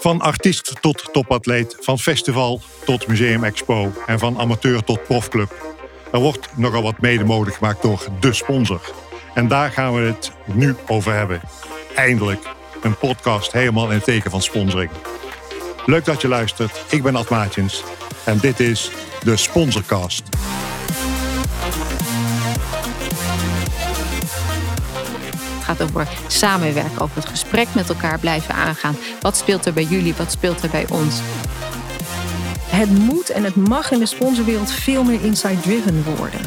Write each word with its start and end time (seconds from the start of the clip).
Van 0.00 0.20
artiest 0.20 0.72
tot 0.80 1.08
topatleet, 1.12 1.76
van 1.80 1.98
festival 1.98 2.60
tot 2.84 3.06
museumexpo 3.06 3.92
en 4.06 4.18
van 4.18 4.38
amateur 4.38 4.84
tot 4.84 5.04
profclub. 5.04 5.76
Er 6.12 6.20
wordt 6.20 6.48
nogal 6.56 6.82
wat 6.82 7.00
mede 7.00 7.24
mogelijk 7.24 7.56
gemaakt 7.56 7.82
door 7.82 8.06
de 8.20 8.32
sponsor. 8.32 8.92
En 9.34 9.48
daar 9.48 9.70
gaan 9.70 9.94
we 9.94 10.00
het 10.00 10.32
nu 10.44 10.76
over 10.86 11.12
hebben. 11.12 11.40
Eindelijk 11.94 12.48
een 12.82 12.96
podcast 12.96 13.52
helemaal 13.52 13.88
in 13.88 13.94
het 13.94 14.04
teken 14.04 14.30
van 14.30 14.42
sponsoring. 14.42 14.90
Leuk 15.86 16.04
dat 16.04 16.20
je 16.20 16.28
luistert. 16.28 16.84
Ik 16.90 17.02
ben 17.02 17.16
Ad 17.16 17.28
Maatjens 17.28 17.82
en 18.24 18.38
dit 18.38 18.60
is 18.60 18.90
de 19.22 19.36
Sponsorcast. 19.36 20.22
Het 25.66 25.76
gaat 25.78 25.88
over 25.88 26.08
samenwerken, 26.26 27.00
over 27.00 27.16
het 27.16 27.28
gesprek 27.28 27.74
met 27.74 27.88
elkaar 27.88 28.18
blijven 28.18 28.54
aangaan. 28.54 28.96
Wat 29.20 29.36
speelt 29.36 29.66
er 29.66 29.72
bij 29.72 29.84
jullie, 29.84 30.14
wat 30.14 30.32
speelt 30.32 30.62
er 30.62 30.70
bij 30.70 30.86
ons? 30.88 31.20
Het 32.66 32.90
moet 32.90 33.30
en 33.30 33.44
het 33.44 33.56
mag 33.56 33.90
in 33.90 33.98
de 33.98 34.06
sponsorwereld 34.06 34.72
veel 34.72 35.04
meer 35.04 35.24
inside-driven 35.24 36.04
worden. 36.04 36.40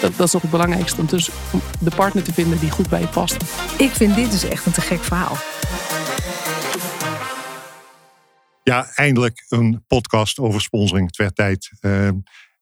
Dat, 0.00 0.16
dat 0.16 0.26
is 0.26 0.30
toch 0.30 0.42
het 0.42 0.50
belangrijkste, 0.50 1.00
om 1.00 1.06
dus 1.06 1.30
de 1.80 1.90
partner 1.96 2.22
te 2.22 2.32
vinden 2.32 2.58
die 2.58 2.70
goed 2.70 2.88
bij 2.88 3.00
je 3.00 3.08
past. 3.08 3.36
Ik 3.78 3.90
vind 3.90 4.14
dit 4.14 4.30
dus 4.30 4.44
echt 4.44 4.66
een 4.66 4.72
te 4.72 4.80
gek 4.80 5.04
verhaal. 5.04 5.36
Ja, 8.62 8.90
eindelijk 8.94 9.44
een 9.48 9.84
podcast 9.86 10.38
over 10.38 10.60
sponsoring. 10.60 11.06
Het 11.06 11.16
werd 11.16 11.34
tijd. 11.34 11.70
Uh, 11.80 12.08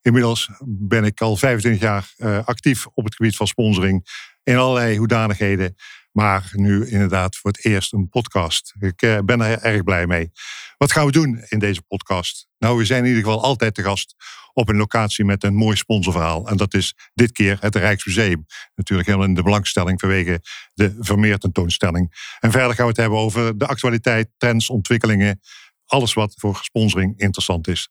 inmiddels 0.01 0.49
ben 0.65 1.03
ik 1.03 1.21
al 1.21 1.35
25 1.37 1.81
jaar 1.81 2.13
uh, 2.17 2.45
actief 2.45 2.85
op 2.93 3.05
het 3.05 3.15
gebied 3.15 3.35
van 3.35 3.47
sponsoring. 3.47 4.05
In 4.45 4.57
allerlei 4.57 4.97
hoedanigheden. 4.97 5.75
Maar 6.11 6.49
nu 6.51 6.87
inderdaad 6.87 7.35
voor 7.35 7.51
het 7.51 7.65
eerst 7.65 7.93
een 7.93 8.09
podcast. 8.09 8.73
Ik 8.79 9.01
uh, 9.01 9.19
ben 9.25 9.41
er 9.41 9.61
erg 9.61 9.83
blij 9.83 10.07
mee. 10.07 10.31
Wat 10.77 10.91
gaan 10.91 11.05
we 11.05 11.11
doen 11.11 11.43
in 11.47 11.59
deze 11.59 11.81
podcast? 11.81 12.47
Nou, 12.57 12.77
we 12.77 12.85
zijn 12.85 13.03
in 13.03 13.09
ieder 13.09 13.23
geval 13.23 13.43
altijd 13.43 13.73
te 13.73 13.83
gast 13.83 14.15
op 14.53 14.69
een 14.69 14.77
locatie 14.77 15.25
met 15.25 15.43
een 15.43 15.55
mooi 15.55 15.75
sponsorverhaal. 15.75 16.47
En 16.47 16.57
dat 16.57 16.73
is 16.73 16.95
dit 17.13 17.31
keer 17.31 17.57
het 17.59 17.75
Rijksmuseum. 17.75 18.45
Natuurlijk 18.75 19.07
helemaal 19.07 19.27
in 19.27 19.35
de 19.35 19.43
belangstelling 19.43 19.99
vanwege 19.99 20.41
de 20.73 20.95
Vermeer 20.99 21.37
tentoonstelling. 21.37 22.35
En 22.39 22.51
verder 22.51 22.75
gaan 22.75 22.85
we 22.85 22.91
het 22.91 22.99
hebben 23.01 23.19
over 23.19 23.57
de 23.57 23.67
actualiteit, 23.67 24.29
trends, 24.37 24.69
ontwikkelingen. 24.69 25.39
Alles 25.85 26.13
wat 26.13 26.33
voor 26.37 26.59
sponsoring 26.61 27.19
interessant 27.19 27.67
is. 27.67 27.89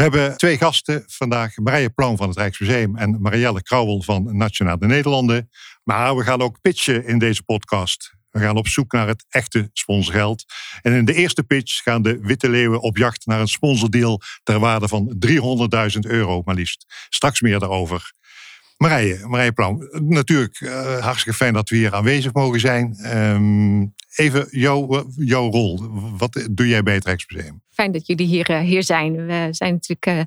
We 0.00 0.06
hebben 0.06 0.36
twee 0.36 0.58
gasten 0.58 1.04
vandaag. 1.06 1.56
Marije 1.56 1.90
Plaum 1.90 2.16
van 2.16 2.28
het 2.28 2.36
Rijksmuseum 2.36 2.96
en 2.96 3.20
Marielle 3.20 3.62
Krauwel 3.62 4.02
van 4.02 4.36
Nationale 4.36 4.86
Nederlanden. 4.86 5.50
Maar 5.84 6.16
we 6.16 6.22
gaan 6.22 6.40
ook 6.40 6.60
pitchen 6.60 7.06
in 7.06 7.18
deze 7.18 7.42
podcast. 7.42 8.14
We 8.30 8.38
gaan 8.38 8.56
op 8.56 8.68
zoek 8.68 8.92
naar 8.92 9.06
het 9.06 9.24
echte 9.28 9.70
sponsorgeld. 9.72 10.44
En 10.82 10.92
in 10.92 11.04
de 11.04 11.14
eerste 11.14 11.42
pitch 11.42 11.82
gaan 11.82 12.02
de 12.02 12.18
Witte 12.20 12.48
Leeuwen 12.48 12.80
op 12.80 12.96
jacht 12.96 13.26
naar 13.26 13.40
een 13.40 13.48
sponsordeal 13.48 14.20
ter 14.42 14.58
waarde 14.58 14.88
van 14.88 15.16
300.000 15.26 15.98
euro, 16.00 16.42
maar 16.44 16.54
liefst. 16.54 17.06
Straks 17.08 17.40
meer 17.40 17.58
daarover. 17.58 18.12
Marije, 18.82 19.26
Marije 19.26 19.52
Plaum, 19.52 19.88
natuurlijk 19.92 20.60
uh, 20.60 20.98
hartstikke 20.98 21.38
fijn 21.38 21.52
dat 21.52 21.68
we 21.68 21.76
hier 21.76 21.94
aanwezig 21.94 22.32
mogen 22.32 22.60
zijn. 22.60 23.16
Um, 23.16 23.94
even 24.14 24.46
jouw, 24.50 25.06
jouw 25.16 25.50
rol. 25.50 25.80
Wat 26.16 26.48
doe 26.50 26.68
jij 26.68 26.82
bij 26.82 26.94
het 26.94 27.04
Rijksmuseum? 27.04 27.62
Fijn 27.70 27.92
dat 27.92 28.06
jullie 28.06 28.26
hier, 28.26 28.56
hier 28.58 28.82
zijn. 28.82 29.26
We 29.26 29.48
zijn 29.50 29.72
natuurlijk 29.72 30.06
uh, 30.06 30.20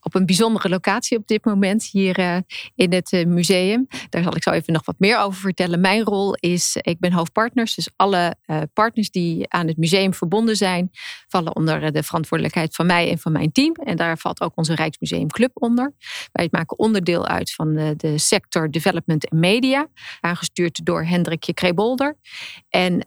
op 0.00 0.14
een 0.14 0.26
bijzondere 0.26 0.68
locatie 0.68 1.18
op 1.18 1.26
dit 1.26 1.44
moment 1.44 1.84
hier 1.84 2.18
uh, 2.18 2.36
in 2.74 2.92
het 2.92 3.12
uh, 3.12 3.26
museum. 3.26 3.86
Daar 4.08 4.22
zal 4.22 4.36
ik 4.36 4.42
zo 4.42 4.50
even 4.50 4.72
nog 4.72 4.84
wat 4.84 4.98
meer 4.98 5.18
over 5.18 5.40
vertellen. 5.40 5.80
Mijn 5.80 6.02
rol 6.02 6.34
is, 6.34 6.76
ik 6.80 6.98
ben 6.98 7.12
hoofdpartners. 7.12 7.74
Dus 7.74 7.88
alle 7.96 8.34
uh, 8.46 8.60
partners 8.72 9.10
die 9.10 9.50
aan 9.50 9.66
het 9.66 9.76
museum 9.76 10.14
verbonden 10.14 10.56
zijn, 10.56 10.90
vallen 11.28 11.56
onder 11.56 11.92
de 11.92 12.02
verantwoordelijkheid 12.02 12.74
van 12.74 12.86
mij 12.86 13.10
en 13.10 13.18
van 13.18 13.32
mijn 13.32 13.52
team. 13.52 13.74
En 13.74 13.96
daar 13.96 14.18
valt 14.18 14.40
ook 14.40 14.52
onze 14.54 14.74
Rijksmuseum 14.74 15.28
Club 15.28 15.50
onder. 15.54 15.94
Wij 16.32 16.48
maken 16.50 16.78
onderdeel 16.78 17.26
uit 17.26 17.52
van 17.52 17.74
de, 17.74 17.94
de 17.96 18.18
sector 18.18 18.70
Development 18.70 19.28
en 19.28 19.38
Media, 19.38 19.88
aangestuurd 20.20 20.84
door 20.84 21.04
Hendrikje 21.04 21.54
Krebolder. 21.54 22.16
En 22.68 23.02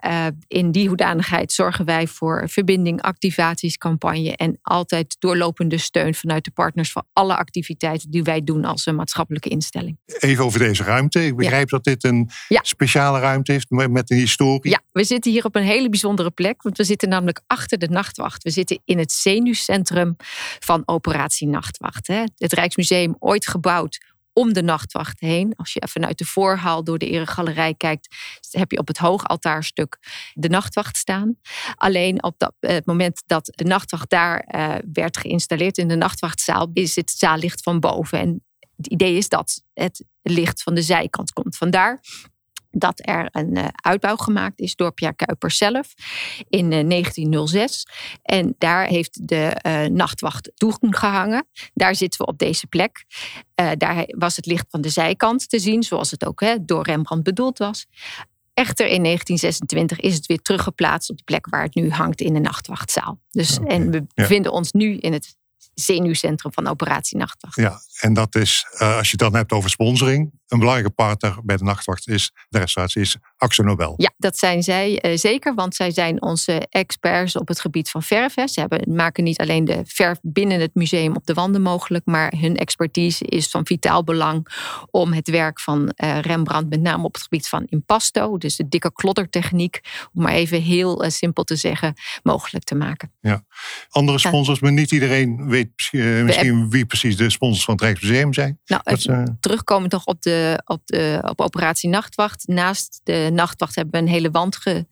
in 0.47 0.71
die 0.71 0.87
hoedanigheid 0.87 1.51
zorgen 1.51 1.85
wij 1.85 2.07
voor 2.07 2.49
verbinding, 2.49 3.01
activaties, 3.01 3.77
campagne 3.77 4.35
en 4.35 4.59
altijd 4.61 5.15
doorlopende 5.19 5.77
steun 5.77 6.13
vanuit 6.13 6.43
de 6.43 6.51
partners 6.51 6.90
voor 6.91 7.03
alle 7.13 7.35
activiteiten 7.35 8.11
die 8.11 8.23
wij 8.23 8.43
doen 8.43 8.65
als 8.65 8.85
een 8.85 8.95
maatschappelijke 8.95 9.49
instelling. 9.49 9.97
Even 10.05 10.45
over 10.45 10.59
deze 10.59 10.83
ruimte. 10.83 11.25
Ik 11.25 11.35
begrijp 11.35 11.69
ja. 11.69 11.77
dat 11.77 11.83
dit 11.83 12.03
een 12.03 12.29
ja. 12.47 12.59
speciale 12.63 13.19
ruimte 13.19 13.51
heeft 13.51 13.69
met 13.69 14.11
een 14.11 14.17
historie. 14.17 14.71
Ja, 14.71 14.81
we 14.91 15.03
zitten 15.03 15.31
hier 15.31 15.45
op 15.45 15.55
een 15.55 15.63
hele 15.63 15.89
bijzondere 15.89 16.31
plek. 16.31 16.61
Want 16.61 16.77
we 16.77 16.83
zitten 16.83 17.09
namelijk 17.09 17.41
achter 17.47 17.77
de 17.77 17.87
nachtwacht. 17.87 18.43
We 18.43 18.49
zitten 18.49 18.81
in 18.85 18.97
het 18.97 19.11
zenuwcentrum 19.11 20.15
van 20.59 20.81
Operatie 20.85 21.47
Nachtwacht. 21.47 22.07
Het 22.07 22.53
Rijksmuseum 22.53 23.15
ooit 23.19 23.47
gebouwd 23.47 23.99
om 24.33 24.53
de 24.53 24.61
nachtwacht 24.61 25.19
heen. 25.19 25.53
Als 25.55 25.73
je 25.73 25.87
vanuit 25.89 26.17
de 26.17 26.25
voorhaal 26.25 26.83
door 26.83 26.97
de 26.97 27.09
eregalerij 27.09 27.73
kijkt, 27.73 28.15
heb 28.49 28.71
je 28.71 28.77
op 28.77 28.87
het 28.87 28.97
hoogaltaarstuk 28.97 29.97
de 30.33 30.49
nachtwacht 30.49 30.97
staan. 30.97 31.35
Alleen 31.75 32.23
op 32.23 32.35
dat, 32.37 32.53
het 32.59 32.85
moment 32.85 33.23
dat 33.25 33.51
de 33.55 33.63
nachtwacht 33.63 34.09
daar 34.09 34.47
uh, 34.55 34.75
werd 34.93 35.17
geïnstalleerd 35.17 35.77
in 35.77 35.87
de 35.87 35.95
nachtwachtzaal, 35.95 36.69
is 36.73 36.95
het 36.95 37.11
zaallicht 37.11 37.63
van 37.63 37.79
boven. 37.79 38.19
En 38.19 38.45
het 38.75 38.87
idee 38.87 39.17
is 39.17 39.29
dat 39.29 39.63
het 39.73 40.05
licht 40.21 40.63
van 40.63 40.73
de 40.73 40.81
zijkant 40.81 41.31
komt. 41.31 41.57
Vandaar 41.57 42.01
dat 42.71 43.07
er 43.07 43.29
een 43.31 43.57
uh, 43.57 43.65
uitbouw 43.71 44.15
gemaakt 44.15 44.59
is 44.59 44.75
door 44.75 44.91
Pierre 44.91 45.15
Kuiper 45.15 45.51
zelf 45.51 45.93
in 46.49 46.71
uh, 46.71 46.89
1906. 46.89 47.87
En 48.23 48.55
daar 48.57 48.85
heeft 48.85 49.27
de 49.27 49.55
uh, 49.67 49.85
nachtwacht 49.85 50.51
toegehangen. 50.55 51.47
Daar 51.73 51.95
zitten 51.95 52.19
we 52.19 52.31
op 52.31 52.37
deze 52.37 52.67
plek. 52.67 53.05
daar 53.77 54.03
was 54.07 54.35
het 54.35 54.45
licht 54.45 54.65
van 54.69 54.81
de 54.81 54.89
zijkant 54.89 55.49
te 55.49 55.59
zien, 55.59 55.83
zoals 55.83 56.11
het 56.11 56.25
ook 56.25 56.39
hè, 56.39 56.65
door 56.65 56.83
Rembrandt 56.83 57.23
bedoeld 57.23 57.57
was. 57.57 57.85
Echter 58.53 58.85
in 58.85 59.03
1926 59.03 59.99
is 59.99 60.15
het 60.15 60.25
weer 60.25 60.41
teruggeplaatst 60.41 61.09
op 61.09 61.17
de 61.17 61.23
plek 61.23 61.47
waar 61.49 61.63
het 61.63 61.75
nu 61.75 61.89
hangt 61.89 62.21
in 62.21 62.33
de 62.33 62.39
nachtwachtzaal. 62.39 63.19
Dus, 63.29 63.59
okay, 63.59 63.75
en 63.75 63.91
we 63.91 64.05
bevinden 64.13 64.51
ja. 64.51 64.57
ons 64.57 64.71
nu 64.71 64.97
in 64.97 65.13
het 65.13 65.35
zenuwcentrum 65.73 66.53
van 66.53 66.67
Operatie 66.67 67.17
Nachtwacht. 67.17 67.55
Ja, 67.55 67.81
en 67.99 68.13
dat 68.13 68.35
is, 68.35 68.65
uh, 68.73 68.97
als 68.97 69.05
je 69.05 69.11
het 69.11 69.19
dan 69.19 69.35
hebt 69.35 69.51
over 69.51 69.69
sponsoring, 69.69 70.31
een 70.51 70.59
belangrijke 70.59 70.93
partner 70.93 71.37
bij 71.43 71.57
de 71.57 71.63
Nachtwacht 71.63 72.07
is 72.07 72.31
de 72.49 72.59
restauratie, 72.59 73.01
is 73.01 73.17
Axo 73.37 73.63
Nobel. 73.63 73.93
Ja, 73.97 74.11
dat 74.17 74.37
zijn 74.37 74.63
zij 74.63 75.05
uh, 75.05 75.17
zeker, 75.17 75.53
want 75.53 75.75
zij 75.75 75.91
zijn 75.91 76.21
onze 76.21 76.67
experts 76.69 77.35
op 77.35 77.47
het 77.47 77.59
gebied 77.59 77.89
van 77.89 78.03
verf. 78.03 78.35
Hè. 78.35 78.47
Ze 78.47 78.59
hebben, 78.59 78.95
maken 78.95 79.23
niet 79.23 79.39
alleen 79.39 79.65
de 79.65 79.81
verf 79.85 80.19
binnen 80.21 80.59
het 80.59 80.75
museum 80.75 81.15
op 81.15 81.25
de 81.25 81.33
wanden 81.33 81.61
mogelijk, 81.61 82.05
maar 82.05 82.33
hun 82.37 82.57
expertise 82.57 83.25
is 83.25 83.47
van 83.47 83.65
vitaal 83.65 84.03
belang 84.03 84.47
om 84.89 85.13
het 85.13 85.29
werk 85.29 85.59
van 85.59 85.93
uh, 86.03 86.19
Rembrandt, 86.19 86.69
met 86.69 86.81
name 86.81 87.03
op 87.03 87.13
het 87.13 87.23
gebied 87.23 87.47
van 87.47 87.65
impasto, 87.69 88.37
dus 88.37 88.55
de 88.55 88.67
dikke 88.67 88.93
kloddertechniek, 88.93 89.79
om 90.13 90.21
maar 90.21 90.33
even 90.33 90.61
heel 90.61 91.03
simpel 91.07 91.43
te 91.43 91.55
zeggen, 91.55 91.93
mogelijk 92.23 92.63
te 92.63 92.75
maken. 92.75 93.11
Ja, 93.19 93.43
andere 93.89 94.17
sponsors, 94.19 94.59
maar 94.59 94.71
niet 94.71 94.91
iedereen 94.91 95.49
weet 95.49 95.69
misschien 95.91 96.69
wie 96.69 96.85
precies 96.85 97.17
de 97.17 97.29
sponsors 97.29 97.65
van 97.65 97.73
het 97.73 97.83
Rijksmuseum 97.83 98.33
zijn. 98.33 98.59
Nou, 98.65 99.35
terugkomen 99.39 99.89
toch 99.89 100.05
op, 100.05 100.21
de, 100.21 100.40
op, 100.65 100.81
de, 100.85 101.19
op 101.21 101.41
Operatie 101.41 101.89
Nachtwacht. 101.89 102.47
Naast 102.47 103.01
de 103.03 103.29
Nachtwacht 103.33 103.75
hebben 103.75 103.93
we 103.93 103.99
een 103.99 104.13
hele 104.13 104.31
wand 104.31 104.55
ge, 104.55 104.85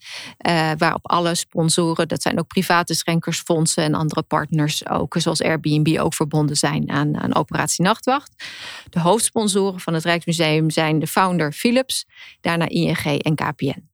uh, 0.48 0.72
waarop 0.78 1.10
alle 1.10 1.36
sponsoren, 1.36 2.08
dat 2.08 2.22
zijn 2.22 2.40
ook 2.40 2.48
private 2.48 2.94
schenkersfondsen 2.94 3.84
en 3.84 3.94
andere 3.94 4.22
partners 4.22 4.88
ook, 4.88 5.16
zoals 5.18 5.42
Airbnb, 5.42 5.98
ook 6.00 6.14
verbonden 6.14 6.56
zijn 6.56 6.90
aan, 6.90 7.18
aan 7.18 7.36
Operatie 7.36 7.84
Nachtwacht. 7.84 8.44
De 8.90 9.00
hoofdsponsoren 9.00 9.80
van 9.80 9.94
het 9.94 10.04
Rijksmuseum 10.04 10.70
zijn 10.70 11.00
de 11.00 11.08
founder 11.08 11.52
Philips, 11.52 12.06
daarna 12.42 12.68
ING 12.68 13.22
en 13.22 13.36
KPN. 13.36 13.88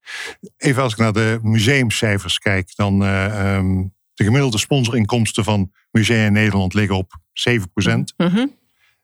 Even 0.58 0.84
als 0.84 0.92
ik 0.92 1.00
naar 1.00 1.14
de 1.14 1.40
museumcijfers 1.42 2.40
kijk, 2.40 2.76
dan 2.76 3.02
um, 3.02 3.94
de 4.14 4.24
gemiddelde 4.24 4.58
sponsorinkomsten 4.58 5.44
van 5.44 5.72
musea 5.92 6.26
in 6.26 6.34
Nederland 6.34 6.74
liggen 6.74 6.96
op 6.96 7.20
7 7.34 7.72
procent. 7.72 8.14
Mm 8.18 8.28
-hmm. 8.28 8.56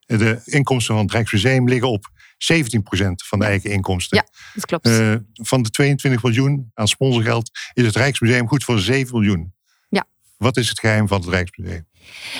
De 0.05 0.41
inkomsten 0.45 0.95
van 0.95 1.03
het 1.03 1.13
Rijksmuseum 1.13 1.67
liggen 1.67 1.89
op 1.89 2.09
17 2.43 2.83
procent 2.83 3.23
van 3.25 3.39
de 3.39 3.45
eigen 3.45 3.69
inkomsten. 3.69 4.17
Ja, 4.17 4.25
dat 4.53 4.65
klopt. 4.65 4.87
Uh, 4.87 5.15
van 5.33 5.61
de 5.61 5.69
22 5.69 6.23
miljoen 6.23 6.71
aan 6.73 6.87
sponsorgeld 6.87 7.49
is 7.73 7.85
het 7.85 7.95
Rijksmuseum 7.95 8.47
goed 8.47 8.63
voor 8.63 8.79
7 8.79 9.19
miljoen. 9.19 9.53
Ja. 9.89 10.05
Wat 10.37 10.57
is 10.57 10.69
het 10.69 10.79
geheim 10.79 11.07
van 11.07 11.19
het 11.19 11.29
Rijksmuseum? 11.29 11.87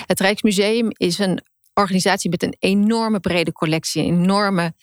Het 0.06 0.20
Rijksmuseum 0.20 0.88
is 0.92 1.18
een 1.18 1.42
organisatie 1.74 2.30
met 2.30 2.42
een 2.42 2.56
enorme 2.58 3.20
brede 3.20 3.52
collectie, 3.52 4.02
een 4.02 4.22
enorme 4.22 4.74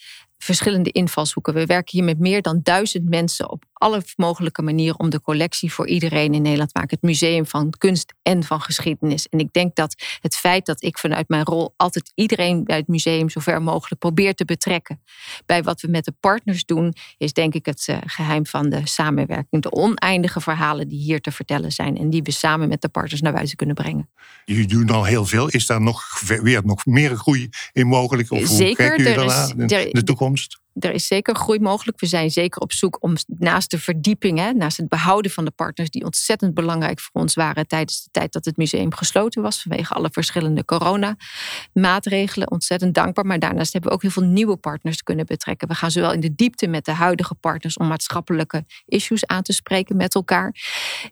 verschillende 0.49 0.91
invalshoeken. 0.91 1.53
We 1.53 1.65
werken 1.65 1.97
hier 1.97 2.03
met 2.03 2.19
meer 2.19 2.41
dan 2.41 2.59
duizend 2.63 3.09
mensen 3.09 3.49
op 3.51 3.63
alle 3.73 4.01
mogelijke 4.15 4.61
manieren 4.61 4.99
om 4.99 5.09
de 5.09 5.21
collectie 5.21 5.73
voor 5.73 5.87
iedereen 5.87 6.33
in 6.33 6.41
Nederland 6.41 6.73
te 6.73 6.79
maken. 6.79 6.97
Het 7.01 7.09
museum 7.09 7.45
van 7.45 7.73
kunst 7.77 8.13
en 8.21 8.43
van 8.43 8.61
geschiedenis. 8.61 9.27
En 9.27 9.39
ik 9.39 9.53
denk 9.53 9.75
dat 9.75 9.95
het 10.21 10.35
feit 10.35 10.65
dat 10.65 10.83
ik 10.83 10.97
vanuit 10.97 11.29
mijn 11.29 11.43
rol 11.43 11.73
altijd 11.77 12.11
iedereen 12.15 12.63
bij 12.63 12.77
het 12.77 12.87
museum 12.87 13.29
zover 13.29 13.61
mogelijk 13.61 13.99
probeer 14.01 14.33
te 14.33 14.45
betrekken 14.45 15.01
bij 15.45 15.63
wat 15.63 15.81
we 15.81 15.87
met 15.87 16.05
de 16.05 16.13
partners 16.19 16.65
doen, 16.65 16.93
is 17.17 17.33
denk 17.33 17.53
ik 17.53 17.65
het 17.65 17.83
eh, 17.87 17.97
geheim 18.05 18.45
van 18.45 18.69
de 18.69 18.81
samenwerking. 18.87 19.61
De 19.61 19.71
oneindige 19.71 20.41
verhalen 20.41 20.87
die 20.87 20.99
hier 20.99 21.21
te 21.21 21.31
vertellen 21.31 21.71
zijn 21.71 21.97
en 21.97 22.09
die 22.09 22.21
we 22.23 22.31
samen 22.31 22.67
met 22.67 22.81
de 22.81 22.89
partners 22.89 23.21
naar 23.21 23.33
buiten 23.33 23.55
kunnen 23.55 23.75
brengen. 23.75 24.09
Je 24.45 24.65
doet 24.65 24.91
al 24.91 25.03
heel 25.03 25.25
veel. 25.25 25.47
Is 25.49 25.65
daar 25.65 25.81
nog 25.81 26.19
weer 26.41 26.61
nog 26.65 26.85
meer 26.85 27.15
groei 27.15 27.49
in 27.73 27.87
mogelijk? 27.87 28.31
Of 28.31 28.45
Zeker, 28.47 28.87
hoe 28.89 28.97
er 29.05 29.13
jullie 29.13 29.25
is- 29.25 29.53
in 29.57 29.67
er- 29.67 29.93
de 29.93 30.03
toekomst? 30.03 30.27
kommst. 30.29 30.59
Er 30.79 30.91
is 30.91 31.07
zeker 31.07 31.35
groei 31.35 31.59
mogelijk. 31.59 31.99
We 31.99 32.05
zijn 32.05 32.31
zeker 32.31 32.61
op 32.61 32.71
zoek 32.71 32.97
om 33.03 33.13
naast 33.27 33.71
de 33.71 33.79
verdieping, 33.79 34.39
hè, 34.39 34.53
naast 34.53 34.77
het 34.77 34.89
behouden 34.89 35.31
van 35.31 35.45
de 35.45 35.51
partners, 35.51 35.89
die 35.89 36.05
ontzettend 36.05 36.53
belangrijk 36.53 36.99
voor 36.99 37.21
ons 37.21 37.33
waren 37.33 37.67
tijdens 37.67 38.03
de 38.03 38.09
tijd 38.11 38.33
dat 38.33 38.45
het 38.45 38.57
museum 38.57 38.93
gesloten 38.93 39.41
was, 39.41 39.61
vanwege 39.61 39.93
alle 39.93 40.09
verschillende 40.11 40.65
corona-maatregelen. 40.65 42.51
Ontzettend 42.51 42.93
dankbaar. 42.93 43.25
Maar 43.25 43.39
daarnaast 43.39 43.73
hebben 43.73 43.89
we 43.89 43.95
ook 43.95 44.01
heel 44.01 44.11
veel 44.11 44.23
nieuwe 44.23 44.55
partners 44.57 45.03
kunnen 45.03 45.25
betrekken. 45.25 45.67
We 45.67 45.73
gaan 45.73 45.91
zowel 45.91 46.13
in 46.13 46.19
de 46.19 46.35
diepte 46.35 46.67
met 46.67 46.85
de 46.85 46.91
huidige 46.91 47.35
partners 47.35 47.77
om 47.77 47.87
maatschappelijke 47.87 48.65
issues 48.85 49.25
aan 49.25 49.43
te 49.43 49.53
spreken 49.53 49.95
met 49.95 50.15
elkaar. 50.15 50.55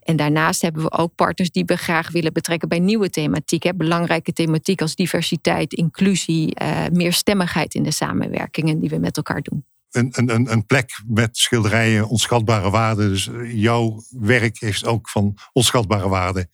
En 0.03 0.15
daarnaast 0.15 0.61
hebben 0.61 0.81
we 0.81 0.91
ook 0.91 1.15
partners 1.15 1.51
die 1.51 1.65
we 1.65 1.75
graag 1.75 2.11
willen 2.11 2.33
betrekken 2.33 2.69
bij 2.69 2.79
nieuwe 2.79 3.09
thematiek. 3.09 3.75
Belangrijke 3.77 4.33
thematiek 4.33 4.81
als 4.81 4.95
diversiteit, 4.95 5.73
inclusie, 5.73 6.55
eh, 6.55 6.85
meerstemmigheid 6.91 7.73
in 7.73 7.83
de 7.83 7.91
samenwerkingen 7.91 8.79
die 8.79 8.89
we 8.89 8.97
met 8.97 9.17
elkaar 9.17 9.41
doen. 9.41 9.56
Een, 9.91 10.09
een, 10.11 10.51
een- 10.51 10.65
plek 10.65 11.01
met 11.07 11.37
schilderijen, 11.37 12.07
onschatbare 12.07 12.69
waarde. 12.69 13.09
Dus 13.09 13.27
eh, 13.27 13.61
jouw 13.61 14.01
werk 14.09 14.59
heeft 14.59 14.85
ook 14.85 15.09
van 15.09 15.37
onschatbare 15.53 16.09
waarde. 16.09 16.49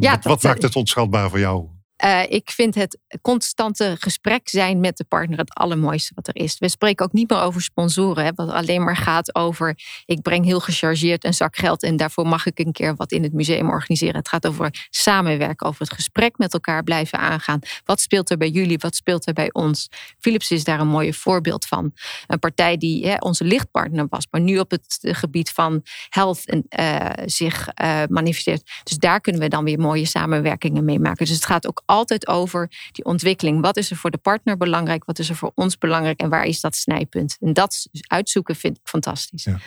Ja, 0.00 0.12
wat, 0.14 0.24
wat 0.24 0.42
maakt 0.42 0.62
het 0.62 0.76
onschatbaar 0.76 1.30
voor 1.30 1.38
jou? 1.38 1.66
Eh, 2.02 2.22
ik 2.28 2.50
vind 2.50 2.74
het 2.74 2.98
constante 3.20 3.96
gesprek 3.98 4.48
zijn 4.48 4.80
met 4.80 4.96
de 4.96 5.04
partner 5.04 5.38
het 5.38 5.54
allermooiste 5.54 6.12
wat 6.14 6.28
er 6.28 6.36
is. 6.36 6.58
We 6.58 6.68
spreken 6.68 7.04
ook 7.04 7.12
niet 7.12 7.30
meer 7.30 7.40
over 7.40 7.62
sponsoren, 7.62 8.24
hè, 8.24 8.30
wat 8.34 8.50
alleen 8.50 8.84
maar 8.84 8.96
gaat 8.96 9.34
over 9.34 9.78
ik 10.06 10.22
breng 10.22 10.44
heel 10.44 10.60
gechargeerd 10.60 11.24
een 11.24 11.34
zak 11.34 11.56
geld 11.56 11.82
en 11.82 11.96
daarvoor 11.96 12.26
mag 12.26 12.46
ik 12.46 12.58
een 12.58 12.72
keer 12.72 12.96
wat 12.96 13.12
in 13.12 13.22
het 13.22 13.32
museum 13.32 13.68
organiseren. 13.68 14.16
Het 14.16 14.28
gaat 14.28 14.46
over 14.46 14.86
samenwerken, 14.90 15.66
over 15.66 15.80
het 15.80 15.92
gesprek 15.92 16.38
met 16.38 16.52
elkaar 16.52 16.82
blijven 16.82 17.18
aangaan. 17.18 17.58
Wat 17.84 18.00
speelt 18.00 18.30
er 18.30 18.36
bij 18.36 18.48
jullie? 18.48 18.78
Wat 18.78 18.94
speelt 18.94 19.26
er 19.26 19.32
bij 19.32 19.52
ons? 19.52 19.88
Philips 20.18 20.50
is 20.50 20.64
daar 20.64 20.80
een 20.80 20.88
mooi 20.88 21.14
voorbeeld 21.14 21.66
van. 21.66 21.92
Een 22.26 22.38
partij 22.38 22.76
die 22.76 23.06
hè, 23.06 23.16
onze 23.18 23.44
lichtpartner 23.44 24.06
was, 24.08 24.26
maar 24.30 24.40
nu 24.40 24.58
op 24.58 24.70
het 24.70 24.98
gebied 25.00 25.50
van 25.50 25.82
health 26.08 26.44
eh, 26.68 27.06
zich 27.24 27.68
eh, 27.68 28.02
manifesteert. 28.08 28.70
Dus 28.82 28.96
daar 28.96 29.20
kunnen 29.20 29.40
we 29.40 29.48
dan 29.48 29.64
weer 29.64 29.78
mooie 29.78 30.06
samenwerkingen 30.06 30.84
mee 30.84 30.98
maken. 30.98 31.26
Dus 31.26 31.34
het 31.34 31.44
gaat 31.44 31.66
ook 31.66 31.82
altijd 31.92 32.28
over 32.28 32.70
die 32.92 33.04
ontwikkeling. 33.04 33.60
Wat 33.60 33.76
is 33.76 33.90
er 33.90 33.96
voor 33.96 34.10
de 34.10 34.18
partner 34.18 34.56
belangrijk? 34.56 35.04
Wat 35.04 35.18
is 35.18 35.28
er 35.28 35.36
voor 35.36 35.52
ons 35.54 35.78
belangrijk? 35.78 36.20
En 36.20 36.28
waar 36.28 36.44
is 36.44 36.60
dat 36.60 36.76
snijpunt? 36.76 37.36
En 37.40 37.52
dat 37.52 37.88
uitzoeken 38.06 38.56
vind 38.56 38.76
ik 38.76 38.88
fantastisch. 38.88 39.44
Ja. 39.44 39.58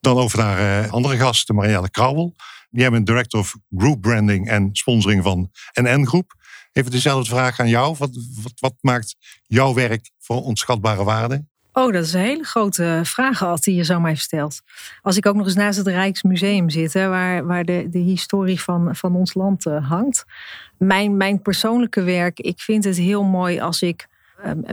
Dan 0.00 0.16
over 0.16 0.38
naar 0.38 0.84
eh, 0.84 0.92
andere 0.92 1.16
gasten, 1.16 1.54
Marielle 1.54 1.90
Krauwel. 1.90 2.34
Jij 2.70 2.90
bent 2.90 3.06
Director 3.06 3.40
of 3.40 3.56
Group 3.76 4.00
Branding 4.00 4.48
en 4.48 4.68
Sponsoring 4.72 5.22
van 5.22 5.50
NN 5.80 6.06
Groep. 6.06 6.34
Even 6.72 6.90
dezelfde 6.90 7.30
vraag 7.30 7.60
aan 7.60 7.68
jou. 7.68 7.96
Wat, 7.98 8.10
wat, 8.42 8.52
wat 8.54 8.74
maakt 8.80 9.16
jouw 9.46 9.74
werk 9.74 10.10
voor 10.18 10.42
onschatbare 10.42 11.04
waarde? 11.04 11.48
Oh, 11.72 11.92
dat 11.92 12.04
is 12.04 12.12
een 12.12 12.20
hele 12.20 12.44
grote 12.44 13.00
vraag 13.04 13.42
al 13.42 13.60
die 13.60 13.74
je 13.74 13.84
zo 13.84 14.00
mij 14.00 14.14
stelt. 14.14 14.60
Als 15.02 15.16
ik 15.16 15.26
ook 15.26 15.34
nog 15.34 15.46
eens 15.46 15.54
naast 15.54 15.78
het 15.78 15.86
Rijksmuseum 15.86 16.70
zit, 16.70 16.92
hè, 16.92 17.08
waar, 17.08 17.46
waar 17.46 17.64
de, 17.64 17.86
de 17.90 17.98
historie 17.98 18.60
van, 18.60 18.96
van 18.96 19.16
ons 19.16 19.34
land 19.34 19.66
eh, 19.66 19.88
hangt. 19.88 20.24
Mijn, 20.78 21.16
mijn 21.16 21.42
persoonlijke 21.42 22.02
werk, 22.02 22.40
ik 22.40 22.60
vind 22.60 22.84
het 22.84 22.96
heel 22.96 23.22
mooi 23.22 23.60
als 23.60 23.82
ik 23.82 24.08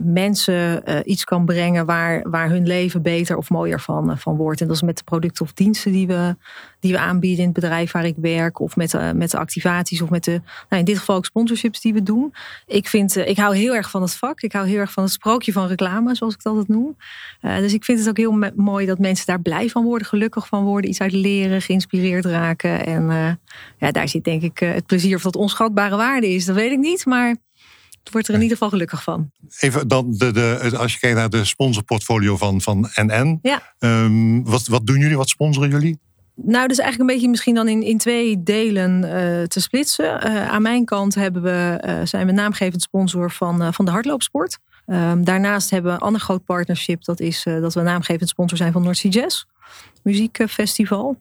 mensen 0.03 0.85
eh, 0.85 0.99
iets 1.03 1.23
kan 1.23 1.45
brengen 1.45 1.85
waar, 1.85 2.29
waar 2.29 2.49
hun 2.49 2.67
leven 2.67 3.01
beter 3.01 3.37
of 3.37 3.49
mooier 3.49 3.81
van, 3.81 4.11
eh, 4.11 4.17
van 4.17 4.35
wordt. 4.35 4.61
En 4.61 4.67
dat 4.67 4.75
is 4.75 4.81
met 4.81 4.97
de 4.97 5.03
producten 5.03 5.45
of 5.45 5.53
diensten 5.53 5.91
die 5.91 6.07
we, 6.07 6.35
die 6.79 6.91
we 6.91 6.99
aanbieden 6.99 7.39
in 7.39 7.45
het 7.45 7.53
bedrijf 7.53 7.91
waar 7.91 8.05
ik 8.05 8.15
werk. 8.17 8.59
Of 8.59 8.75
met, 8.75 8.91
de 8.91 9.11
met 9.15 9.31
de 9.31 9.37
activaties 9.37 10.01
of 10.01 10.09
met 10.09 10.23
de, 10.23 10.41
nou 10.69 10.79
in 10.79 10.85
dit 10.85 10.97
geval 10.97 11.15
ook 11.15 11.25
sponsorships 11.25 11.81
die 11.81 11.93
we 11.93 12.03
doen. 12.03 12.33
Ik, 12.65 12.87
vind, 12.87 13.15
eh, 13.15 13.27
ik 13.27 13.37
hou 13.37 13.55
heel 13.55 13.75
erg 13.75 13.89
van 13.89 14.01
het 14.01 14.15
vak. 14.15 14.41
Ik 14.41 14.51
hou 14.51 14.67
heel 14.67 14.79
erg 14.79 14.91
van 14.91 15.03
het 15.03 15.11
sprookje 15.11 15.51
van 15.51 15.67
reclame, 15.67 16.15
zoals 16.15 16.33
ik 16.33 16.39
het 16.43 16.47
altijd 16.47 16.67
noem. 16.67 16.95
Dus 17.41 17.73
ik 17.73 17.83
vind 17.83 17.99
het 17.99 18.09
ook 18.09 18.17
heel 18.17 18.51
mooi 18.55 18.85
dat 18.85 18.99
mensen 18.99 19.25
daar 19.25 19.41
blij 19.41 19.69
van 19.69 19.83
worden, 19.83 20.07
gelukkig 20.07 20.47
van 20.47 20.63
worden, 20.63 20.89
iets 20.89 21.01
uit 21.01 21.11
leren, 21.11 21.61
geïnspireerd 21.61 22.25
raken. 22.25 22.85
En 22.85 23.39
ja, 23.77 23.91
daar 23.91 24.07
zit 24.07 24.23
denk 24.23 24.41
ik 24.41 24.59
het 24.59 24.85
plezier 24.85 25.15
of 25.15 25.21
dat 25.21 25.35
onschatbare 25.35 25.95
waarde 25.95 26.29
is. 26.29 26.45
Dat 26.45 26.55
weet 26.55 26.71
ik 26.71 26.77
niet, 26.77 27.05
maar 27.05 27.35
wordt 28.11 28.27
er 28.27 28.33
in 28.33 28.41
ieder 28.41 28.57
geval 28.57 28.71
gelukkig 28.71 29.03
van. 29.03 29.31
Even 29.59 29.87
dan 29.87 30.11
de, 30.17 30.31
de, 30.31 30.71
als 30.77 30.93
je 30.93 30.99
kijkt 30.99 31.15
naar 31.15 31.29
de 31.29 31.45
sponsorportfolio 31.45 32.37
van, 32.37 32.61
van 32.61 32.89
NN. 32.93 33.39
Ja. 33.41 33.73
Um, 33.79 34.43
wat, 34.43 34.67
wat 34.67 34.85
doen 34.85 34.99
jullie? 34.99 35.17
Wat 35.17 35.29
sponsoren 35.29 35.69
jullie? 35.69 35.99
Nou, 36.35 36.67
dus 36.67 36.77
eigenlijk 36.77 37.09
een 37.09 37.15
beetje 37.15 37.29
misschien 37.29 37.55
dan 37.55 37.67
in, 37.67 37.83
in 37.83 37.97
twee 37.97 38.43
delen 38.43 39.03
uh, 39.03 39.09
te 39.43 39.61
splitsen. 39.61 40.27
Uh, 40.27 40.49
aan 40.49 40.61
mijn 40.61 40.85
kant 40.85 41.15
hebben 41.15 41.41
we, 41.41 41.83
uh, 41.85 41.99
zijn 42.03 42.25
we 42.25 42.31
naamgevend 42.31 42.81
sponsor 42.81 43.31
van, 43.31 43.73
van 43.73 43.85
de 43.85 43.91
hardloopsport. 43.91 44.57
Um, 44.85 45.23
daarnaast 45.23 45.69
hebben 45.69 45.91
we 45.91 45.97
een 45.97 46.05
ander 46.05 46.21
groot 46.21 46.45
partnership. 46.45 47.03
Dat 47.03 47.19
is 47.19 47.43
dat 47.43 47.73
we 47.73 47.81
naamgevend 47.81 48.29
sponsor 48.29 48.57
zijn 48.57 48.71
van 48.71 48.83
North 48.83 48.97
Sea 48.97 49.11
Jazz 49.11 49.45
muziekfestival. 50.07 51.17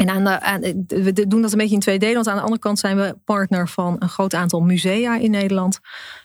En 0.00 0.08
aan 0.08 0.24
de, 0.24 0.40
aan, 0.40 0.60
we 0.86 1.26
doen 1.28 1.42
dat 1.42 1.52
een 1.52 1.58
beetje 1.58 1.74
in 1.74 1.80
twee 1.80 1.98
delen. 1.98 2.14
Want 2.14 2.28
aan 2.28 2.36
de 2.36 2.42
andere 2.42 2.60
kant 2.60 2.78
zijn 2.78 2.96
we 2.96 3.16
partner 3.24 3.68
van 3.68 3.96
een 3.98 4.08
groot 4.08 4.34
aantal 4.34 4.60
musea 4.60 5.18
in 5.18 5.30
Nederland. 5.30 5.80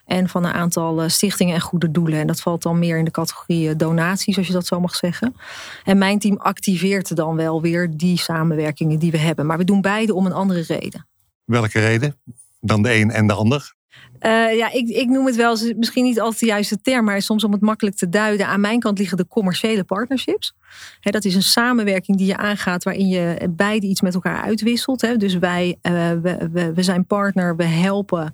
En 0.06 0.30
van 0.30 0.46
een 0.46 0.54
aantal 0.54 1.10
stichtingen 1.10 1.56
en 1.56 1.62
goede 1.62 1.92
doelen. 1.92 2.20
En 2.20 2.28
dat 2.28 2.42
valt 2.42 2.62
dan 2.62 2.80
meer 2.80 2.98
in 2.98 3.06
de 3.06 3.12
categorie 3.12 3.76
donaties, 3.76 4.38
als 4.38 4.48
je 4.48 4.54
dat 4.54 4.66
zo 4.66 4.80
mag 4.80 4.96
zeggen. 4.96 5.36
En 5.84 5.98
mijn 5.98 6.20
team 6.20 6.38
activeert 6.38 7.16
dan 7.16 7.36
wel 7.36 7.62
weer 7.62 7.90
die 7.98 8.18
samenwerkingen 8.18 9.00
die 9.00 9.12
we 9.12 9.18
hebben. 9.18 9.46
Maar 9.46 9.58
we 9.58 9.64
doen 9.64 9.82
beide 9.82 10.14
om 10.14 10.26
een 10.26 10.34
andere 10.34 10.62
reden. 10.62 11.08
Welke 11.46 11.80
reden? 11.80 12.16
Dan 12.60 12.82
de 12.82 12.94
een 12.94 13.12
en 13.12 13.28
de 13.28 13.34
ander? 13.34 13.76
Uh, 14.22 14.56
ja, 14.58 14.72
ik, 14.72 14.88
ik, 14.88 15.08
noem 15.08 15.26
het 15.26 15.36
wel, 15.36 15.58
misschien 15.78 16.04
niet 16.04 16.20
altijd 16.20 16.40
de 16.40 16.46
juiste 16.46 16.82
term, 16.82 17.06
maar 17.06 17.22
soms 17.22 17.44
om 17.44 17.52
het 17.52 17.62
makkelijk 17.62 17.96
te 17.96 18.10
duiden. 18.10 18.48
Aan 18.48 18.60
mijn 18.60 18.80
kant 18.80 18.98
liggen 18.98 19.18
de 19.18 19.28
commerciële 19.28 19.84
partnerships. 19.84 20.54
Dat 21.02 21.26
is 21.26 21.36
een 21.36 21.44
samenwerking 21.44 22.18
die 22.18 22.28
je 22.28 22.38
aangaat 22.38 22.84
waarin 22.84 23.08
je 23.08 23.50
beide 23.50 23.88
iets 23.88 24.02
met 24.02 24.14
elkaar 24.14 24.42
uitwisselt. 24.42 25.20
Dus 25.20 25.38
wij 25.38 25.78
uh, 25.82 26.12
we, 26.22 26.72
we, 26.74 26.84
zijn 26.84 27.06
partner, 27.06 27.56
we 27.56 27.64
helpen. 27.64 28.34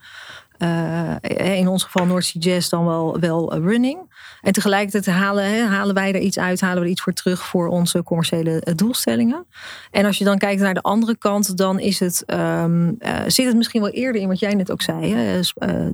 Uh, 0.60 1.16
in 1.58 1.68
ons 1.68 1.84
geval 1.84 2.06
North 2.06 2.26
Sea 2.26 2.42
Jazz 2.42 2.70
dan 2.70 2.86
wel, 2.86 3.20
wel 3.20 3.56
running. 3.56 4.11
En 4.42 4.52
tegelijkertijd 4.52 5.06
halen, 5.06 5.44
he, 5.44 5.66
halen 5.66 5.96
wij 5.96 6.14
er 6.14 6.20
iets 6.20 6.40
uit, 6.40 6.62
halen 6.62 6.78
we 6.78 6.86
er 6.86 6.92
iets 6.92 7.02
voor 7.02 7.14
terug 7.14 7.46
voor 7.46 7.68
onze 7.68 8.04
commerciële 8.04 8.68
doelstellingen. 8.76 9.46
En 9.92 10.06
als 10.06 10.18
je 10.18 10.24
dan 10.24 10.38
kijkt 10.38 10.62
naar 10.62 10.74
de 10.74 10.82
andere 10.82 11.18
kant, 11.18 11.58
dan 11.58 11.80
is 11.80 12.00
het, 12.00 12.24
um, 12.28 12.96
uh, 13.00 13.20
zit 13.28 13.46
het 13.46 13.56
misschien 13.56 13.82
wel 13.82 13.90
eerder 13.90 14.22
in 14.22 14.28
wat 14.28 14.40
jij 14.40 14.54
net 14.54 14.72
ook 14.72 14.82
zei. 14.82 15.14
Hè? 15.14 15.40
Uh, 15.40 15.86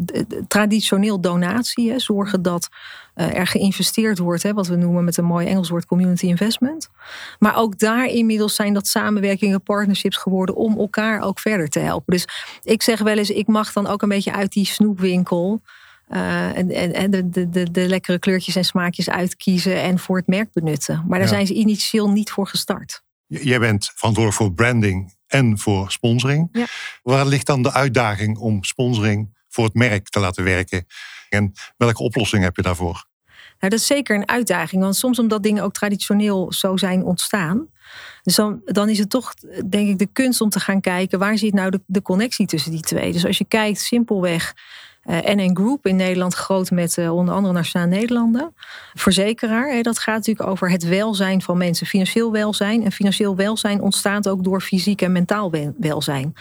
traditioneel 0.47 1.21
donatie, 1.21 1.91
hè? 1.91 1.99
zorgen 1.99 2.41
dat 2.41 2.69
er 3.17 3.47
geïnvesteerd 3.47 4.17
wordt, 4.17 4.43
hè? 4.43 4.53
wat 4.53 4.67
we 4.67 4.75
noemen 4.75 5.03
met 5.03 5.17
een 5.17 5.25
mooi 5.25 5.47
Engels 5.47 5.69
woord 5.69 5.85
community 5.85 6.25
investment. 6.25 6.89
Maar 7.39 7.55
ook 7.55 7.79
daar 7.79 8.05
inmiddels 8.05 8.55
zijn 8.55 8.73
dat 8.73 8.87
samenwerkingen, 8.87 9.63
partnerships 9.63 10.17
geworden 10.17 10.55
om 10.55 10.77
elkaar 10.77 11.21
ook 11.21 11.39
verder 11.39 11.67
te 11.67 11.79
helpen. 11.79 12.13
Dus 12.13 12.27
ik 12.63 12.83
zeg 12.83 12.99
wel 12.99 13.17
eens, 13.17 13.29
ik 13.29 13.47
mag 13.47 13.73
dan 13.73 13.87
ook 13.87 14.01
een 14.01 14.09
beetje 14.09 14.33
uit 14.33 14.51
die 14.51 14.65
snoepwinkel. 14.65 15.61
Uh, 16.09 16.57
en, 16.57 17.11
de, 17.11 17.29
de, 17.29 17.49
de, 17.49 17.71
de, 17.71 17.87
lekkere 17.87 18.19
kleurtjes 18.19 18.55
en 18.55 18.65
smaakjes 18.65 19.09
uitkiezen 19.09 19.81
en 19.81 19.99
voor 19.99 20.17
het 20.17 20.27
merk 20.27 20.53
benutten. 20.53 21.03
Maar 21.07 21.19
daar 21.19 21.27
ja. 21.27 21.33
zijn 21.33 21.47
ze 21.47 21.53
initieel 21.53 22.09
niet 22.09 22.31
voor 22.31 22.47
gestart. 22.47 23.03
Jij 23.25 23.59
bent 23.59 23.91
verantwoordelijk 23.95 24.43
voor 24.43 24.53
branding 24.53 25.15
en 25.27 25.59
voor 25.59 25.91
sponsoring. 25.91 26.49
Ja. 26.51 26.65
Waar 27.03 27.25
ligt 27.25 27.45
dan 27.45 27.61
de 27.61 27.73
uitdaging 27.73 28.37
om 28.37 28.63
sponsoring 28.63 29.37
voor 29.47 29.65
het 29.65 29.73
merk 29.73 30.09
te 30.09 30.19
laten 30.19 30.43
werken? 30.43 30.85
En 31.29 31.53
welke 31.77 32.03
oplossing 32.03 32.43
heb 32.43 32.55
je 32.55 32.61
daarvoor? 32.61 33.05
Nou, 33.59 33.71
dat 33.71 33.79
is 33.79 33.85
zeker 33.85 34.15
een 34.15 34.29
uitdaging. 34.29 34.81
Want 34.81 34.95
soms 34.95 35.19
omdat 35.19 35.43
dingen 35.43 35.63
ook 35.63 35.73
traditioneel 35.73 36.53
zo 36.53 36.77
zijn 36.77 37.03
ontstaan. 37.03 37.67
Dus 38.23 38.35
dan, 38.35 38.61
dan 38.65 38.89
is 38.89 38.99
het 38.99 39.09
toch, 39.09 39.33
denk 39.65 39.89
ik, 39.89 39.99
de 39.99 40.09
kunst 40.13 40.41
om 40.41 40.49
te 40.49 40.59
gaan 40.59 40.81
kijken... 40.81 41.19
waar 41.19 41.37
zit 41.37 41.53
nou 41.53 41.69
de, 41.69 41.81
de 41.85 42.01
connectie 42.01 42.45
tussen 42.45 42.71
die 42.71 42.81
twee? 42.81 43.11
Dus 43.11 43.25
als 43.25 43.37
je 43.37 43.45
kijkt 43.45 43.79
simpelweg 43.79 44.55
NN 45.07 45.55
Group 45.55 45.85
in 45.85 45.95
Nederland 45.95 46.33
groot 46.33 46.71
met 46.71 46.97
uh, 46.97 47.15
onder 47.15 47.33
andere 47.33 47.53
Nationale 47.53 47.89
Nederlanden. 47.89 48.53
Verzekeraar, 48.93 49.81
dat 49.81 49.99
gaat 49.99 50.15
natuurlijk 50.15 50.49
over 50.49 50.69
het 50.71 50.87
welzijn 50.87 51.41
van 51.41 51.57
mensen. 51.57 51.87
Financieel 51.87 52.31
welzijn. 52.31 52.83
En 52.83 52.91
financieel 52.91 53.35
welzijn 53.35 53.81
ontstaat 53.81 54.29
ook 54.29 54.43
door 54.43 54.61
fysiek 54.61 55.01
en 55.01 55.11
mentaal 55.11 55.51
welzijn. 55.77 56.33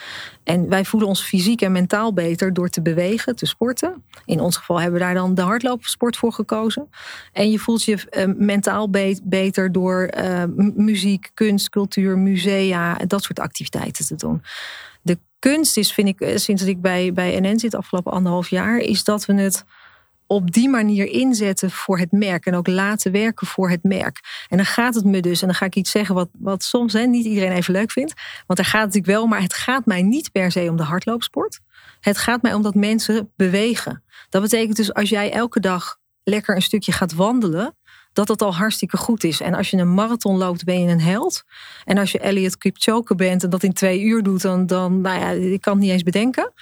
En 0.44 0.68
wij 0.68 0.84
voelen 0.84 1.08
ons 1.08 1.22
fysiek 1.22 1.60
en 1.60 1.72
mentaal 1.72 2.12
beter 2.12 2.52
door 2.52 2.68
te 2.68 2.82
bewegen, 2.82 3.36
te 3.36 3.46
sporten. 3.46 4.02
In 4.24 4.40
ons 4.40 4.56
geval 4.56 4.80
hebben 4.80 4.98
we 4.98 5.04
daar 5.04 5.14
dan 5.14 5.34
de 5.34 5.42
hardloopsport 5.42 6.16
voor 6.16 6.32
gekozen. 6.32 6.88
En 7.32 7.50
je 7.50 7.58
voelt 7.58 7.84
je 7.84 7.98
uh, 8.10 8.24
mentaal 8.36 8.90
be 8.90 9.20
beter 9.22 9.72
door 9.72 10.10
muziek, 10.74 11.30
kunst, 11.34 11.68
cultuur, 11.68 12.18
musea, 12.18 12.94
dat 12.94 13.22
soort 13.22 13.40
activiteiten 13.40 14.06
te 14.06 14.14
doen 14.14 14.42
kunst 15.38 15.76
is, 15.76 15.92
vind 15.92 16.08
ik, 16.08 16.20
eh, 16.20 16.36
sinds 16.36 16.62
dat 16.62 16.70
ik 16.70 16.80
bij, 16.80 17.12
bij 17.12 17.40
NN 17.40 17.58
zit, 17.58 17.74
afgelopen 17.74 18.12
anderhalf 18.12 18.48
jaar, 18.48 18.78
is 18.78 19.04
dat 19.04 19.26
we 19.26 19.34
het 19.34 19.64
op 20.26 20.52
die 20.52 20.68
manier 20.68 21.06
inzetten 21.06 21.70
voor 21.70 21.98
het 21.98 22.12
merk. 22.12 22.46
En 22.46 22.54
ook 22.54 22.66
laten 22.66 23.12
werken 23.12 23.46
voor 23.46 23.70
het 23.70 23.82
merk. 23.82 24.20
En 24.48 24.56
dan 24.56 24.66
gaat 24.66 24.94
het 24.94 25.04
me 25.04 25.20
dus, 25.20 25.40
en 25.40 25.46
dan 25.46 25.56
ga 25.56 25.66
ik 25.66 25.74
iets 25.74 25.90
zeggen 25.90 26.14
wat, 26.14 26.28
wat 26.38 26.62
soms 26.62 26.92
hè, 26.92 27.02
niet 27.02 27.24
iedereen 27.24 27.52
even 27.52 27.72
leuk 27.72 27.90
vindt. 27.90 28.12
Want 28.46 28.58
daar 28.58 28.68
gaat 28.68 28.84
het 28.84 28.94
natuurlijk 28.94 29.18
wel, 29.18 29.26
maar 29.26 29.42
het 29.42 29.54
gaat 29.54 29.86
mij 29.86 30.02
niet 30.02 30.32
per 30.32 30.52
se 30.52 30.70
om 30.70 30.76
de 30.76 30.82
hardloopsport. 30.82 31.60
Het 32.00 32.18
gaat 32.18 32.42
mij 32.42 32.54
om 32.54 32.62
dat 32.62 32.74
mensen 32.74 33.32
bewegen. 33.36 34.02
Dat 34.28 34.42
betekent 34.42 34.76
dus 34.76 34.94
als 34.94 35.08
jij 35.08 35.32
elke 35.32 35.60
dag 35.60 35.98
lekker 36.24 36.56
een 36.56 36.62
stukje 36.62 36.92
gaat 36.92 37.14
wandelen 37.14 37.76
dat 38.16 38.28
het 38.28 38.42
al 38.42 38.54
hartstikke 38.54 38.96
goed 38.96 39.24
is. 39.24 39.40
En 39.40 39.54
als 39.54 39.70
je 39.70 39.76
een 39.76 39.94
marathon 39.94 40.36
loopt, 40.36 40.64
ben 40.64 40.82
je 40.82 40.88
een 40.88 41.00
held. 41.00 41.42
En 41.84 41.98
als 41.98 42.12
je 42.12 42.18
Elliot 42.18 42.58
Kipchoge 42.58 43.14
bent 43.14 43.42
en 43.42 43.50
dat 43.50 43.62
in 43.62 43.72
twee 43.72 44.02
uur 44.02 44.22
doet, 44.22 44.42
dan, 44.42 44.66
dan 44.66 45.00
nou 45.00 45.20
ja, 45.20 45.30
ik 45.30 45.60
kan 45.60 45.72
het 45.72 45.82
niet 45.82 45.92
eens 45.92 46.02
bedenken. 46.02 46.52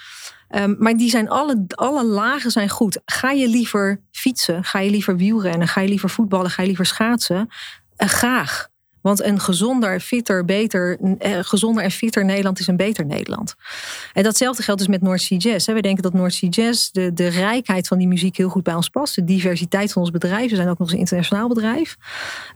Um, 0.49 0.77
maar 0.79 0.97
die 0.97 1.11
zijn 1.11 1.29
alle, 1.29 1.65
alle 1.69 2.05
lagen 2.05 2.51
zijn 2.51 2.69
goed. 2.69 3.01
Ga 3.05 3.31
je 3.31 3.49
liever 3.49 4.01
fietsen? 4.11 4.65
Ga 4.65 4.79
je 4.79 4.91
liever 4.91 5.17
wielrennen? 5.17 5.69
Ga 5.69 5.81
je 5.81 5.89
liever 5.89 6.11
voetballen? 6.11 6.51
Ga 6.51 6.63
je 6.63 6.69
liever 6.69 6.87
schaatsen? 6.87 7.49
Uh, 7.97 8.09
graag. 8.09 8.69
Want 9.05 9.23
een 9.23 9.41
gezonder, 9.41 10.01
fitter, 10.01 10.45
beter, 10.45 10.99
eh, 11.19 11.39
gezonder 11.41 11.83
en 11.83 11.91
fitter 11.91 12.25
Nederland 12.25 12.59
is 12.59 12.67
een 12.67 12.77
beter 12.77 13.07
Nederland. 13.07 13.55
En 14.13 14.23
datzelfde 14.23 14.63
geldt 14.63 14.81
dus 14.81 14.91
met 14.91 15.03
North 15.03 15.21
Sea 15.21 15.39
Jazz. 15.39 15.67
We 15.67 15.81
denken 15.81 16.03
dat 16.03 16.13
North 16.13 16.35
Sea 16.35 16.49
Jazz, 16.49 16.91
de, 16.91 17.13
de 17.13 17.29
rijkheid 17.29 17.87
van 17.87 17.99
die 17.99 18.09
muziek 18.09 18.37
heel 18.37 18.49
goed 18.49 18.63
bij 18.63 18.75
ons 18.75 18.89
past. 18.89 19.15
De 19.15 19.25
diversiteit 19.25 19.93
van 19.93 20.03
ons 20.03 20.11
bedrijf. 20.11 20.51
We 20.51 20.57
zijn 20.57 20.69
ook 20.69 20.79
nog 20.79 20.87
eens 20.87 20.93
een 20.93 20.99
internationaal 20.99 21.49
bedrijf. 21.49 21.97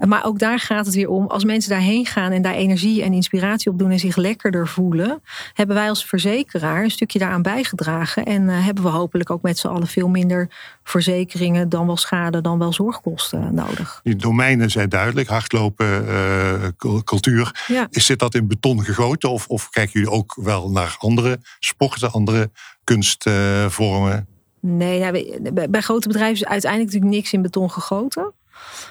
Maar 0.07 0.25
ook 0.25 0.39
daar 0.39 0.59
gaat 0.59 0.87
het 0.87 0.95
weer 0.95 1.09
om. 1.09 1.27
Als 1.27 1.45
mensen 1.45 1.71
daarheen 1.71 2.07
gaan 2.07 2.33
en 2.33 2.43
daar 2.43 2.55
energie 2.55 3.03
en 3.03 3.13
inspiratie 3.13 3.71
op 3.71 3.79
doen 3.79 3.91
en 3.91 3.99
zich 3.99 4.17
lekkerder 4.17 4.69
voelen, 4.69 5.23
hebben 5.53 5.77
wij 5.77 5.89
als 5.89 6.05
verzekeraar 6.05 6.83
een 6.83 6.91
stukje 6.91 7.19
daaraan 7.19 7.43
bijgedragen. 7.43 8.25
En 8.25 8.43
uh, 8.43 8.65
hebben 8.65 8.85
we 8.85 8.91
hopelijk 8.91 9.31
ook 9.31 9.43
met 9.43 9.59
z'n 9.59 9.67
allen 9.67 9.87
veel 9.87 10.09
minder 10.09 10.49
verzekeringen, 10.83 11.69
dan 11.69 11.87
wel 11.87 11.97
schade, 11.97 12.41
dan 12.41 12.59
wel 12.59 12.73
zorgkosten 12.73 13.55
nodig. 13.55 14.01
Die 14.03 14.17
domeinen 14.17 14.71
zijn 14.71 14.89
duidelijk. 14.89 15.29
Hardlopen. 15.29 16.05
Uh 16.05 16.38
eh, 16.39 17.01
cultuur. 17.05 17.67
Is 17.91 18.07
dit 18.07 18.19
dat 18.19 18.35
in 18.35 18.49
beton 18.49 18.85
gegoten? 18.85 19.31
Of, 19.31 19.47
of 19.47 19.71
kijken 19.71 20.01
jullie 20.01 20.17
ook 20.17 20.37
wel 20.41 20.71
naar 20.71 20.97
andere 20.99 21.39
sporten, 21.59 22.13
andere 22.13 22.51
kunstvormen? 22.85 24.27
nee, 24.61 25.01
nou, 25.01 25.69
bij 25.69 25.81
grote 25.81 26.09
bedrijven 26.09 26.35
is 26.35 26.45
uiteindelijk 26.45 26.93
natuurlijk 26.93 27.21
niks 27.21 27.33
in 27.33 27.43
beton 27.43 27.71
gegoten. 27.71 28.33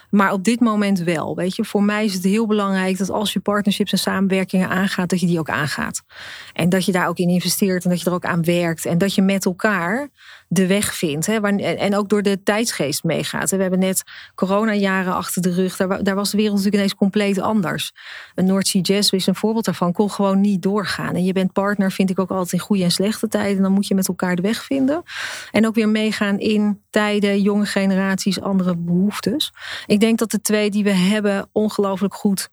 Maar 0.09 0.33
op 0.33 0.43
dit 0.43 0.59
moment 0.59 0.99
wel. 0.99 1.35
Weet 1.35 1.55
je, 1.55 1.65
voor 1.65 1.83
mij 1.83 2.05
is 2.05 2.13
het 2.13 2.23
heel 2.23 2.47
belangrijk 2.47 2.97
dat 2.97 3.09
als 3.09 3.33
je 3.33 3.39
partnerships 3.39 3.91
en 3.91 3.97
samenwerkingen 3.97 4.69
aangaat, 4.69 5.09
dat 5.09 5.19
je 5.19 5.25
die 5.25 5.39
ook 5.39 5.49
aangaat. 5.49 6.01
En 6.53 6.69
dat 6.69 6.85
je 6.85 6.91
daar 6.91 7.07
ook 7.07 7.17
in 7.17 7.29
investeert 7.29 7.83
en 7.83 7.89
dat 7.89 8.01
je 8.01 8.05
er 8.05 8.15
ook 8.15 8.25
aan 8.25 8.43
werkt. 8.43 8.85
En 8.85 8.97
dat 8.97 9.15
je 9.15 9.21
met 9.21 9.45
elkaar 9.45 10.09
de 10.49 10.67
weg 10.67 10.95
vindt. 10.95 11.25
Hè, 11.25 11.35
en 11.57 11.95
ook 11.95 12.09
door 12.09 12.21
de 12.21 12.43
tijdsgeest 12.43 13.03
meegaat. 13.03 13.49
We 13.49 13.61
hebben 13.61 13.79
net 13.79 14.03
coronajaren 14.35 15.13
achter 15.13 15.41
de 15.41 15.53
rug. 15.53 15.75
Daar, 15.75 16.15
was 16.15 16.31
de 16.31 16.37
wereld 16.37 16.55
natuurlijk 16.55 16.75
ineens 16.75 16.95
compleet 16.95 17.39
anders. 17.39 17.91
Een 18.35 18.45
North 18.45 18.67
Sea 18.67 18.81
Jazz 18.81 19.11
is 19.11 19.27
een 19.27 19.35
voorbeeld 19.35 19.65
daarvan. 19.65 19.93
Kon 19.93 20.11
gewoon 20.11 20.41
niet 20.41 20.61
doorgaan. 20.61 21.15
En 21.15 21.23
je 21.23 21.33
bent 21.33 21.53
partner, 21.53 21.91
vind 21.91 22.09
ik 22.09 22.19
ook 22.19 22.29
altijd 22.29 22.53
in 22.53 22.59
goede 22.59 22.83
en 22.83 22.91
slechte 22.91 23.27
tijden. 23.27 23.61
Dan 23.61 23.71
moet 23.71 23.87
je 23.87 23.95
met 23.95 24.07
elkaar 24.07 24.35
de 24.35 24.41
weg 24.41 24.63
vinden. 24.63 25.03
En 25.51 25.67
ook 25.67 25.75
weer 25.75 25.89
meegaan 25.89 26.39
in 26.39 26.81
tijden, 26.89 27.41
jonge 27.41 27.65
generaties, 27.65 28.41
andere 28.41 28.75
behoeftes. 28.75 29.53
Denk 29.99 30.17
dat 30.17 30.31
de 30.31 30.41
twee 30.41 30.69
die 30.69 30.83
we 30.83 30.93
hebben 30.93 31.49
ongelooflijk 31.51 32.13
goed 32.13 32.49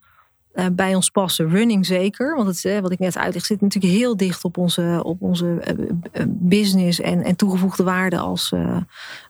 uh, 0.54 0.66
bij 0.72 0.94
ons 0.94 1.10
passen. 1.10 1.50
Running 1.50 1.86
zeker, 1.86 2.36
want 2.36 2.48
het, 2.48 2.64
uh, 2.64 2.78
wat 2.78 2.92
ik 2.92 2.98
net 2.98 3.16
uitleg 3.16 3.44
zit 3.44 3.60
natuurlijk 3.60 3.94
heel 3.94 4.16
dicht 4.16 4.44
op 4.44 4.58
onze, 4.58 5.00
op 5.02 5.22
onze 5.22 5.76
uh, 6.14 6.24
business 6.28 7.00
en, 7.00 7.22
en 7.22 7.36
toegevoegde 7.36 7.82
waarde 7.82 8.18
als, 8.18 8.52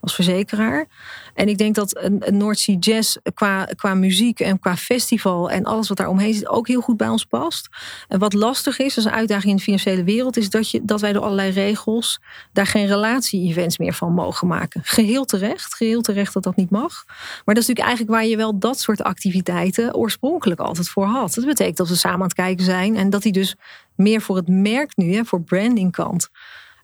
als 0.00 0.14
verzekeraar. 0.14 0.86
En 1.34 1.48
ik 1.48 1.58
denk 1.58 1.74
dat 1.74 1.98
een, 2.00 2.22
North 2.30 2.58
Sea 2.58 2.76
Jazz 2.78 3.16
qua, 3.34 3.64
qua 3.64 3.94
muziek 3.94 4.40
en 4.40 4.58
qua 4.58 4.76
festival 4.76 5.50
en 5.50 5.64
alles 5.64 5.88
wat 5.88 5.96
daar 5.96 6.08
omheen 6.08 6.34
zit 6.34 6.48
ook 6.48 6.68
heel 6.68 6.80
goed 6.80 6.96
bij 6.96 7.08
ons 7.08 7.24
past. 7.24 7.68
En 8.08 8.18
wat 8.18 8.32
lastig 8.32 8.78
is, 8.78 8.96
als 8.96 9.04
een 9.04 9.10
uitdaging 9.10 9.50
in 9.50 9.56
de 9.56 9.62
financiële 9.62 10.04
wereld, 10.04 10.36
is 10.36 10.50
dat, 10.50 10.70
je, 10.70 10.80
dat 10.84 11.00
wij 11.00 11.12
door 11.12 11.22
allerlei 11.22 11.50
regels 11.50 12.20
daar 12.52 12.66
geen 12.66 12.86
relatie-events 12.86 13.78
meer 13.78 13.94
van 13.94 14.12
mogen 14.12 14.46
maken. 14.46 14.80
Geheel 14.84 15.24
terecht, 15.24 15.74
geheel 15.74 16.00
terecht 16.00 16.32
dat 16.32 16.42
dat 16.42 16.56
niet 16.56 16.70
mag. 16.70 17.04
Maar 17.06 17.54
dat 17.54 17.62
is 17.62 17.68
natuurlijk 17.68 17.86
eigenlijk 17.86 18.10
waar 18.10 18.26
je 18.26 18.36
wel 18.36 18.58
dat 18.58 18.80
soort 18.80 19.02
activiteiten 19.02 19.94
oorspronkelijk 19.94 20.60
altijd 20.60 20.88
voor 20.88 21.04
had. 21.04 21.34
Dat 21.34 21.44
betekent 21.44 21.76
dat 21.76 21.88
we 21.88 21.94
samen 21.94 22.18
aan 22.18 22.26
het 22.26 22.34
kijken 22.34 22.64
zijn 22.64 22.96
en 22.96 23.10
dat 23.10 23.22
die 23.22 23.32
dus 23.32 23.56
meer 23.94 24.20
voor 24.20 24.36
het 24.36 24.48
merk 24.48 24.96
nu, 24.96 25.14
hè, 25.14 25.24
voor 25.24 25.42
branding 25.42 25.92
kant, 25.92 26.28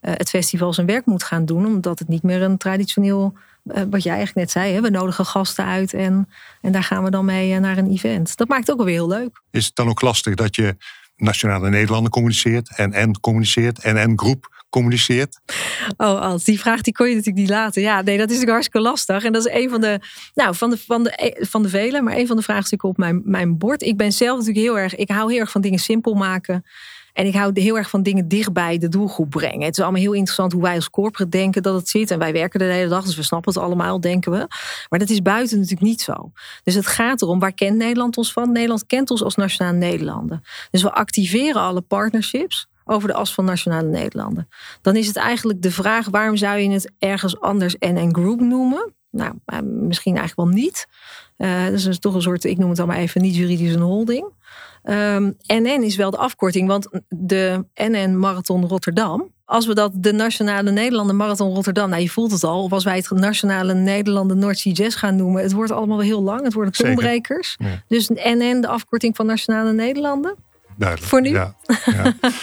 uh, 0.02 0.12
het 0.16 0.28
festival 0.28 0.72
zijn 0.72 0.86
werk 0.86 1.06
moet 1.06 1.22
gaan 1.22 1.44
doen, 1.44 1.66
omdat 1.66 1.98
het 1.98 2.08
niet 2.08 2.22
meer 2.22 2.42
een 2.42 2.56
traditioneel 2.56 3.32
eh, 3.34 3.40
wat 3.62 4.02
jij 4.02 4.14
eigenlijk 4.14 4.34
net 4.34 4.50
zei, 4.50 4.74
hè, 4.74 4.80
we 4.80 4.90
nodigen 4.90 5.26
gasten 5.26 5.64
uit 5.64 5.94
en, 5.94 6.28
en 6.60 6.72
daar 6.72 6.84
gaan 6.84 7.04
we 7.04 7.10
dan 7.10 7.24
mee 7.24 7.54
eh, 7.54 7.60
naar 7.60 7.78
een 7.78 7.90
event. 7.90 8.36
Dat 8.36 8.48
maakt 8.48 8.60
het 8.60 8.70
ook 8.70 8.76
wel 8.76 8.86
weer 8.86 8.94
heel 8.94 9.08
leuk. 9.08 9.42
Is 9.50 9.66
het 9.66 9.74
dan 9.74 9.88
ook 9.88 10.00
lastig 10.00 10.34
dat 10.34 10.56
je 10.56 10.76
Nationale 11.16 11.70
Nederlanden 11.70 12.10
communiceert 12.10 12.76
en 12.76 12.92
en 12.92 13.20
communiceert 13.20 13.78
en 13.82 13.96
en 13.96 14.18
groep 14.18 14.64
communiceert? 14.70 15.40
Oh, 15.96 16.20
als 16.20 16.44
die 16.44 16.60
vraag 16.60 16.80
die 16.80 16.92
kon 16.92 17.08
je 17.08 17.14
natuurlijk 17.14 17.40
niet 17.40 17.50
laten. 17.50 17.82
Ja, 17.82 17.94
nee, 17.94 18.04
dat 18.04 18.30
is 18.30 18.38
natuurlijk 18.38 18.50
hartstikke 18.50 18.80
lastig. 18.80 19.24
En 19.24 19.32
dat 19.32 19.46
is 19.46 19.52
een 19.52 19.70
van 19.70 19.80
de, 19.80 20.00
nou, 20.34 20.54
van 20.54 20.70
de, 20.70 20.78
van 20.78 21.02
de, 21.02 21.46
van 21.50 21.62
de 21.62 21.68
vele, 21.68 22.00
maar 22.00 22.16
een 22.16 22.26
van 22.26 22.36
de 22.36 22.42
vraagstukken 22.42 22.88
op 22.88 22.96
mijn, 22.96 23.20
mijn 23.24 23.58
bord. 23.58 23.82
Ik 23.82 23.96
ben 23.96 24.12
zelf 24.12 24.38
natuurlijk 24.38 24.66
heel 24.66 24.78
erg, 24.78 24.94
ik 24.94 25.10
hou 25.10 25.30
heel 25.30 25.40
erg 25.40 25.50
van 25.50 25.60
dingen 25.60 25.78
simpel 25.78 26.14
maken. 26.14 26.64
En 27.12 27.26
ik 27.26 27.34
hou 27.34 27.60
heel 27.60 27.76
erg 27.76 27.90
van 27.90 28.02
dingen 28.02 28.28
dichtbij 28.28 28.78
de 28.78 28.88
doelgroep 28.88 29.30
brengen. 29.30 29.64
Het 29.66 29.76
is 29.76 29.82
allemaal 29.82 30.00
heel 30.00 30.12
interessant 30.12 30.52
hoe 30.52 30.62
wij 30.62 30.74
als 30.74 30.90
corporate 30.90 31.30
denken 31.30 31.62
dat 31.62 31.74
het 31.74 31.88
zit. 31.88 32.10
En 32.10 32.18
wij 32.18 32.32
werken 32.32 32.58
de 32.58 32.64
hele 32.64 32.88
dag, 32.88 33.04
dus 33.04 33.16
we 33.16 33.22
snappen 33.22 33.52
het 33.52 33.62
allemaal, 33.62 34.00
denken 34.00 34.32
we. 34.32 34.46
Maar 34.88 34.98
dat 34.98 35.10
is 35.10 35.22
buiten 35.22 35.56
natuurlijk 35.56 35.82
niet 35.82 36.00
zo. 36.00 36.32
Dus 36.62 36.74
het 36.74 36.86
gaat 36.86 37.22
erom, 37.22 37.38
waar 37.38 37.52
kent 37.52 37.76
Nederland 37.76 38.16
ons 38.16 38.32
van? 38.32 38.52
Nederland 38.52 38.86
kent 38.86 39.10
ons 39.10 39.22
als 39.22 39.34
Nationale 39.34 39.76
Nederlanden. 39.76 40.42
Dus 40.70 40.82
we 40.82 40.92
activeren 40.92 41.60
alle 41.60 41.80
partnerships 41.80 42.68
over 42.84 43.08
de 43.08 43.14
as 43.14 43.34
van 43.34 43.44
Nationale 43.44 43.88
Nederlanden. 43.88 44.48
Dan 44.82 44.96
is 44.96 45.06
het 45.06 45.16
eigenlijk 45.16 45.62
de 45.62 45.70
vraag, 45.70 46.08
waarom 46.08 46.36
zou 46.36 46.58
je 46.58 46.70
het 46.70 46.92
ergens 46.98 47.40
anders 47.40 47.76
NN 47.78 48.14
Group 48.14 48.40
noemen? 48.40 48.94
Nou, 49.10 49.32
eh, 49.44 49.58
misschien 49.62 50.16
eigenlijk 50.16 50.48
wel 50.50 50.60
niet. 50.60 50.86
Uh, 51.38 51.64
dat 51.64 51.72
is 51.72 51.98
toch 51.98 52.14
een 52.14 52.22
soort, 52.22 52.44
ik 52.44 52.58
noem 52.58 52.68
het 52.68 52.76
dan 52.76 52.86
maar 52.86 52.96
even, 52.96 53.22
niet 53.22 53.36
juridisch 53.36 53.74
een 53.74 53.80
holding. 53.80 54.24
Um, 54.84 55.36
ehm, 55.46 55.62
NN 55.62 55.82
is 55.82 55.96
wel 55.96 56.10
de 56.10 56.16
afkorting, 56.16 56.68
want 56.68 56.88
de 57.08 57.64
NN 57.74 58.18
Marathon 58.18 58.66
Rotterdam. 58.66 59.30
Als 59.44 59.66
we 59.66 59.74
dat 59.74 59.92
de 59.94 60.12
Nationale 60.12 60.70
Nederlanden 60.70 61.16
Marathon 61.16 61.54
Rotterdam, 61.54 61.88
nou 61.90 62.02
je 62.02 62.10
voelt 62.10 62.32
het 62.32 62.44
al, 62.44 62.62
of 62.62 62.72
als 62.72 62.84
wij 62.84 62.96
het 62.96 63.10
Nationale 63.10 63.74
Nederlanden 63.74 64.38
North 64.38 64.58
Sea 64.58 64.72
Jazz 64.72 64.98
gaan 64.98 65.16
noemen, 65.16 65.42
het 65.42 65.52
wordt 65.52 65.72
allemaal 65.72 65.96
wel 65.96 66.06
heel 66.06 66.22
lang, 66.22 66.42
het 66.42 66.52
worden 66.52 66.72
tonbrekers. 66.72 67.56
Dus 67.88 68.08
NN, 68.08 68.60
de 68.60 68.68
afkorting 68.68 69.16
van 69.16 69.26
Nationale 69.26 69.72
Nederlanden. 69.72 70.36
Duidelijk. 70.76 71.10
Voor 71.10 71.20
nu. 71.20 71.30
Ja, 71.30 71.54
ja. 71.84 72.14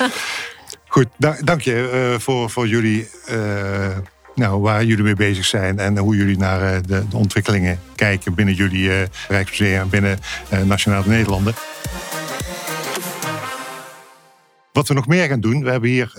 Goed, 0.87 1.07
dank 1.39 1.61
je 1.61 2.09
uh, 2.13 2.19
voor, 2.19 2.49
voor 2.49 2.67
jullie. 2.67 3.09
Uh, 3.31 3.97
nou, 4.37 4.61
waar 4.61 4.83
jullie 4.83 5.03
mee 5.03 5.15
bezig 5.15 5.45
zijn 5.45 5.79
en 5.79 5.97
hoe 5.97 6.15
jullie 6.15 6.37
naar 6.37 6.73
uh, 6.73 6.81
de, 6.81 7.07
de, 7.07 7.17
ontwikkelingen 7.17 7.79
kijken 7.95 8.33
binnen 8.33 8.55
jullie 8.55 9.07
Rijksmuseum 9.27 9.81
en 9.81 9.89
binnen 9.89 10.19
Nationale 10.65 11.07
Nederlanden. 11.07 11.53
Wat 14.71 14.87
we 14.87 14.93
nog 14.93 15.07
meer 15.07 15.27
gaan 15.27 15.39
doen, 15.39 15.63
we 15.63 15.69
hebben 15.69 15.89
hier, 15.89 16.11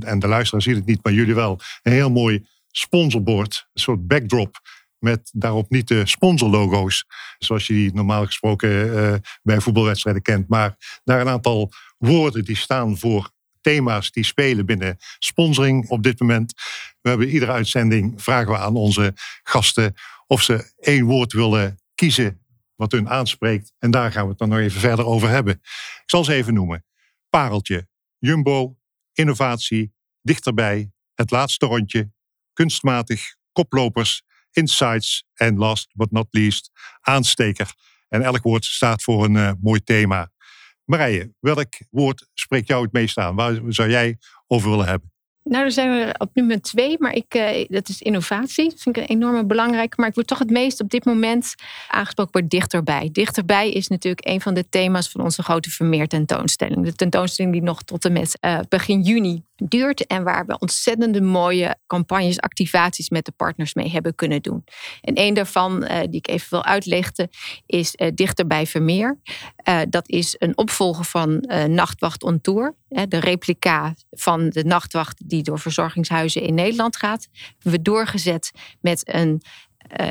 en 0.00 0.18
de 0.18 0.28
luisteraar 0.28 0.62
ziet 0.62 0.76
het 0.76 0.86
niet, 0.86 1.02
maar 1.02 1.12
jullie 1.12 1.34
wel, 1.34 1.58
een 1.82 1.92
heel 1.92 2.10
mooi 2.10 2.46
sponsorbord, 2.70 3.66
een 3.72 3.80
soort 3.80 4.06
backdrop 4.06 4.60
met 4.98 5.30
daarop 5.32 5.70
niet 5.70 5.88
de 5.88 6.06
sponsorlogo's, 6.06 7.04
zoals 7.38 7.66
je 7.66 7.72
die 7.72 7.94
normaal 7.94 8.26
gesproken 8.26 9.22
bij 9.42 9.60
voetbalwedstrijden 9.60 10.22
kent, 10.22 10.48
maar 10.48 11.00
daar 11.04 11.20
een 11.20 11.28
aantal 11.28 11.72
woorden 11.98 12.44
die 12.44 12.56
staan 12.56 12.98
voor 12.98 13.30
thema's 13.66 14.10
die 14.10 14.24
spelen 14.24 14.66
binnen 14.66 14.96
sponsoring 15.18 15.88
op 15.88 16.02
dit 16.02 16.20
moment. 16.20 16.54
We 17.00 17.08
hebben 17.08 17.28
iedere 17.28 17.52
uitzending 17.52 18.22
vragen 18.22 18.52
we 18.52 18.58
aan 18.58 18.76
onze 18.76 19.14
gasten 19.42 19.94
of 20.26 20.42
ze 20.42 20.72
één 20.78 21.04
woord 21.04 21.32
willen 21.32 21.78
kiezen 21.94 22.44
wat 22.76 22.92
hun 22.92 23.08
aanspreekt. 23.08 23.72
En 23.78 23.90
daar 23.90 24.12
gaan 24.12 24.22
we 24.22 24.28
het 24.28 24.38
dan 24.38 24.48
nog 24.48 24.58
even 24.58 24.80
verder 24.80 25.06
over 25.06 25.28
hebben. 25.28 25.54
Ik 25.54 26.02
zal 26.06 26.24
ze 26.24 26.34
even 26.34 26.54
noemen. 26.54 26.84
Pareltje, 27.30 27.88
Jumbo, 28.18 28.76
innovatie, 29.12 29.92
dichterbij, 30.22 30.90
het 31.14 31.30
laatste 31.30 31.66
rondje, 31.66 32.12
kunstmatig, 32.52 33.36
koplopers, 33.52 34.22
insights 34.50 35.24
en 35.34 35.56
last 35.56 35.90
but 35.94 36.10
not 36.10 36.26
least 36.30 36.70
aansteker. 37.00 37.74
En 38.08 38.22
elk 38.22 38.42
woord 38.42 38.64
staat 38.64 39.02
voor 39.02 39.24
een 39.24 39.34
uh, 39.34 39.52
mooi 39.60 39.82
thema. 39.82 40.30
Marije, 40.86 41.32
welk 41.40 41.74
woord 41.90 42.28
spreekt 42.34 42.68
jou 42.68 42.82
het 42.82 42.92
meest 42.92 43.18
aan? 43.18 43.34
Waar 43.34 43.60
zou 43.68 43.90
jij 43.90 44.18
over 44.46 44.70
willen 44.70 44.86
hebben? 44.86 45.14
Nou, 45.42 45.62
daar 45.62 45.72
zijn 45.72 45.90
we 45.90 46.14
op 46.18 46.30
nummer 46.34 46.62
twee, 46.62 46.96
maar 46.98 47.14
ik, 47.14 47.34
uh, 47.34 47.64
dat 47.68 47.88
is 47.88 48.02
innovatie. 48.02 48.70
Dat 48.70 48.80
vind 48.80 48.96
ik 48.96 49.02
een 49.02 49.16
enorme 49.16 49.46
belangrijke. 49.46 49.94
Maar 50.00 50.08
ik 50.08 50.14
word 50.14 50.26
toch 50.26 50.38
het 50.38 50.50
meest 50.50 50.80
op 50.80 50.90
dit 50.90 51.04
moment 51.04 51.54
aangesproken 51.88 52.32
door 52.32 52.48
dichterbij. 52.48 53.08
Dichterbij 53.12 53.70
is 53.70 53.88
natuurlijk 53.88 54.26
een 54.26 54.40
van 54.40 54.54
de 54.54 54.68
thema's 54.68 55.08
van 55.08 55.20
onze 55.20 55.42
grote 55.42 55.70
Vermeer 55.70 56.08
tentoonstelling. 56.08 56.84
De 56.84 56.94
tentoonstelling 56.94 57.52
die 57.52 57.62
nog 57.62 57.82
tot 57.82 58.04
en 58.04 58.12
met 58.12 58.38
uh, 58.40 58.58
begin 58.68 59.02
juni 59.02 59.42
duurt 59.56 60.06
en 60.06 60.22
waar 60.22 60.46
we 60.46 60.58
ontzettende 60.58 61.20
mooie 61.20 61.76
campagnes, 61.86 62.40
activaties 62.40 63.10
met 63.10 63.24
de 63.24 63.32
partners 63.36 63.74
mee 63.74 63.90
hebben 63.90 64.14
kunnen 64.14 64.42
doen. 64.42 64.64
En 65.00 65.20
een 65.20 65.34
daarvan, 65.34 65.82
uh, 65.82 66.00
die 66.00 66.18
ik 66.18 66.28
even 66.28 66.46
wil 66.50 66.64
uitlichten, 66.64 67.28
is 67.66 67.94
uh, 67.96 68.08
Dichterbij 68.14 68.66
Vermeer. 68.66 69.18
Uh, 69.68 69.80
dat 69.88 70.08
is 70.08 70.34
een 70.38 70.58
opvolger 70.58 71.04
van 71.04 71.44
Nachtwacht 71.68 72.22
on 72.22 72.40
Tour. 72.40 72.74
de 72.88 73.20
replica 73.20 73.94
van 74.10 74.48
de 74.48 74.64
nachtwacht 74.64 75.28
die 75.28 75.42
door 75.42 75.58
verzorgingshuizen 75.58 76.42
in 76.42 76.54
Nederland 76.54 76.96
gaat. 76.96 77.28
We 77.58 77.82
doorgezet 77.82 78.50
met 78.80 79.14
een 79.14 79.42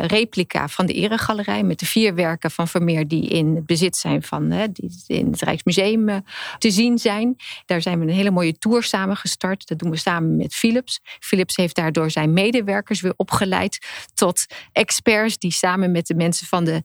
replica 0.07 0.67
van 0.67 0.85
de 0.85 0.93
Eregalerij. 0.93 1.63
Met 1.63 1.79
de 1.79 1.85
vier 1.85 2.15
werken 2.15 2.51
van 2.51 2.67
Vermeer 2.67 3.07
die 3.07 3.27
in 3.27 3.65
bezit 3.65 3.95
zijn 3.95 4.23
van 4.23 4.69
die 4.71 4.91
in 5.07 5.31
het 5.31 5.41
Rijksmuseum 5.41 6.09
uh, 6.09 6.17
te 6.57 6.71
zien 6.71 6.97
zijn. 6.97 7.35
Daar 7.65 7.81
zijn 7.81 7.99
we 7.99 8.05
een 8.05 8.11
hele 8.11 8.31
mooie 8.31 8.57
tour 8.57 8.83
samen 8.83 9.17
gestart. 9.17 9.67
Dat 9.67 9.79
doen 9.79 9.89
we 9.89 9.97
samen 9.97 10.35
met 10.35 10.53
Philips. 10.55 10.99
Philips 11.03 11.55
heeft 11.55 11.75
daardoor 11.75 12.11
zijn 12.11 12.33
medewerkers 12.33 13.01
weer 13.01 13.13
opgeleid 13.15 13.87
tot 14.13 14.45
experts 14.71 15.37
die 15.37 15.51
samen 15.51 15.91
met 15.91 16.07
de 16.07 16.15
mensen 16.15 16.47
van 16.47 16.63
de, 16.63 16.83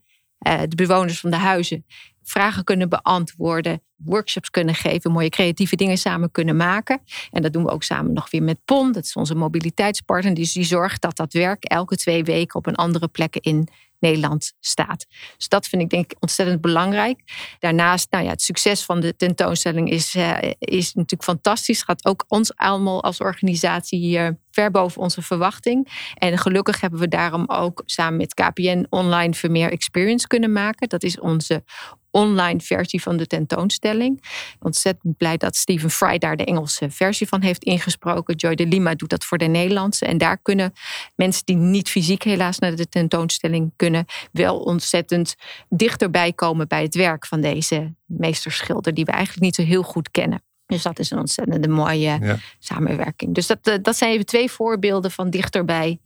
de 0.69 0.75
bewoners 0.77 1.21
van 1.21 1.31
de 1.31 1.37
huizen 1.37 1.85
vragen 2.23 2.65
kunnen 2.65 2.89
beantwoorden, 2.89 3.83
workshops 3.97 4.51
kunnen 4.51 4.75
geven, 4.75 5.13
mooie 5.13 5.29
creatieve 5.29 5.77
dingen 5.77 5.99
samen 5.99 6.31
kunnen 6.31 6.57
maken. 6.57 7.01
En 7.31 7.43
dat 7.43 7.53
doen 7.53 7.65
we 7.65 7.71
ook 7.71 7.83
samen 7.83 8.13
nog 8.13 8.31
weer 8.31 8.43
met 8.43 8.65
PON, 8.65 8.93
dat 8.93 9.05
is 9.05 9.15
onze 9.15 9.35
mobiliteitspartner. 9.35 10.35
Dus 10.35 10.53
die 10.53 10.65
zorgt 10.65 11.03
dat 11.03 11.17
dat 11.17 11.33
werk 11.33 11.65
elke 11.65 11.97
twee 11.97 12.25
weken 12.25 12.55
op 12.55 12.67
een 12.67 12.75
andere 12.75 13.09
plek 13.09 13.37
in 13.37 13.69
Nederland 14.01 14.53
staat. 14.61 15.07
Dus 15.37 15.49
dat 15.49 15.67
vind 15.67 15.83
ik 15.83 15.91
denk 15.91 16.13
ik 16.13 16.17
ontzettend 16.21 16.61
belangrijk. 16.61 17.23
Daarnaast, 17.59 18.11
nou 18.11 18.25
ja, 18.25 18.31
het 18.31 18.43
succes 18.43 18.85
van 18.85 19.01
de 19.01 19.17
tentoonstelling 19.17 19.91
is, 19.91 20.15
uh, 20.15 20.39
is 20.59 20.95
natuurlijk 20.95 21.23
fantastisch. 21.23 21.83
Gaat 21.83 22.05
ook 22.05 22.25
ons 22.29 22.57
allemaal 22.57 23.03
als 23.03 23.21
organisatie 23.21 23.99
hier 23.99 24.39
ver 24.51 24.71
boven 24.71 25.03
onze 25.03 25.23
verwachting. 25.23 25.89
En 26.15 26.39
gelukkig 26.39 26.81
hebben 26.81 27.01
we 27.01 27.09
daarom 27.09 27.45
ook 27.47 27.83
samen 27.87 28.17
met 28.17 28.35
KPN 28.35 28.87
online 28.89 29.35
Vermeer 29.35 29.71
Experience 29.71 30.27
kunnen 30.27 30.53
maken. 30.53 30.89
Dat 30.89 31.03
is 31.03 31.21
onze 31.21 31.65
online 32.11 32.61
versie 32.61 33.03
van 33.03 33.17
de 33.17 33.27
tentoonstelling. 33.27 34.23
Ontzettend 34.59 35.17
blij 35.17 35.37
dat 35.37 35.57
Stephen 35.57 35.91
Fry 35.91 36.19
daar 36.19 36.37
de 36.37 36.45
Engelse 36.45 36.91
versie 36.91 37.29
van 37.29 37.43
heeft 37.43 37.65
ingesproken. 37.65 38.35
Joy 38.35 38.55
de 38.55 38.67
Lima 38.67 38.95
doet 38.95 39.11
dat 39.11 39.25
voor 39.25 39.39
de 39.39 39.45
Nederlandse. 39.45 40.07
En 40.07 40.19
daar 40.19 40.39
kunnen 40.39 40.73
mensen 41.15 41.43
die 41.45 41.57
niet 41.57 41.89
fysiek 41.91 42.23
helaas 42.23 42.59
naar 42.59 42.77
de 42.77 42.89
tentoonstelling 42.89 43.73
kunnen, 43.77 44.05
wel 44.33 44.59
ontzettend 44.59 45.35
dichterbij 45.69 46.33
komen 46.33 46.69
bij 46.69 46.83
het 46.83 46.95
werk 46.95 47.27
van 47.27 47.41
deze 47.41 47.95
meesterschilder, 48.07 48.95
die 48.95 49.05
we 49.05 49.13
eigenlijk 49.13 49.43
niet 49.43 49.55
zo 49.55 49.63
heel 49.63 49.83
goed 49.83 50.11
kennen. 50.11 50.43
Dus 50.67 50.83
dat 50.83 50.99
is 50.99 51.11
een 51.11 51.19
ontzettende 51.19 51.69
mooie 51.69 52.39
samenwerking. 52.59 53.35
Dus 53.35 53.47
dat, 53.47 53.59
eh, 53.63 53.75
dat 53.83 53.97
zijn 53.97 54.13
even 54.13 54.27
twee 54.27 54.51
voorbeelden 54.51 55.11
van 55.11 55.31
dichterbij 55.31 56.01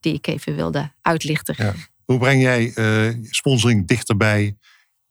die 0.00 0.14
ik 0.14 0.26
even 0.26 0.56
wilde 0.56 0.92
uitlichten. 1.02 1.54
Ja. 1.58 1.74
Hoe 2.04 2.18
breng 2.18 2.42
jij 2.42 2.72
uh, 2.74 3.14
sponsoring 3.30 3.86
dichterbij 3.86 4.56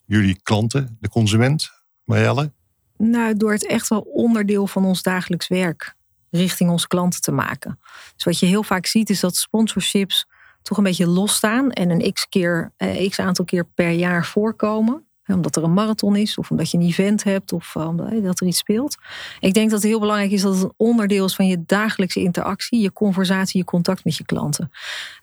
jullie 0.10 0.40
klanten, 0.44 0.98
de 1.00 1.10
consument, 1.10 1.72
Marjelle? 2.04 2.52
Nou, 2.98 3.38
door 3.38 3.52
het 3.52 3.68
echt 3.68 3.88
wel 3.88 4.00
onderdeel 4.00 4.68
van 4.68 4.86
ons 4.86 5.04
dagelijks 5.04 5.48
werk 5.48 5.96
richting 6.30 6.70
onze 6.70 6.88
klanten 6.88 7.22
te 7.22 7.32
maken. 7.32 7.80
Dus 8.16 8.24
wat 8.24 8.40
je 8.40 8.46
heel 8.46 8.64
vaak 8.64 8.86
ziet 8.86 9.10
is 9.10 9.20
dat 9.20 9.36
sponsorships 9.36 10.28
toch 10.62 10.78
een 10.78 10.84
beetje 10.84 11.08
losstaan 11.08 11.72
en 11.72 11.90
een 11.90 12.14
x, 12.14 12.30
keer, 12.30 12.74
eh, 12.78 13.10
x 13.10 13.20
aantal 13.20 13.46
keer 13.46 13.66
per 13.66 13.90
jaar 13.90 14.26
voorkomen 14.26 15.09
omdat 15.36 15.56
er 15.56 15.64
een 15.64 15.74
marathon 15.74 16.16
is, 16.16 16.38
of 16.38 16.52
omdat 16.52 16.72
je 16.72 16.78
een 16.78 16.86
event 16.86 17.24
hebt, 17.24 17.54
of 17.54 17.76
eh, 17.76 17.88
omdat 17.88 18.40
er 18.40 18.48
iets 18.48 18.58
speelt. 18.58 18.98
Ik 19.40 19.54
denk 19.54 19.70
dat 19.70 19.82
het 19.82 19.90
heel 19.90 20.00
belangrijk 20.00 20.32
is 20.32 20.42
dat 20.42 20.54
het 20.54 20.64
een 20.64 20.74
onderdeel 20.78 21.26
is 21.26 21.36
van 21.36 21.48
je 21.48 21.64
dagelijkse 21.66 22.20
interactie, 22.20 22.80
je 22.80 22.94
conversatie, 22.94 23.60
je 23.60 23.66
contact 23.66 24.04
met 24.04 24.16
je 24.16 24.26
klanten. 24.26 24.72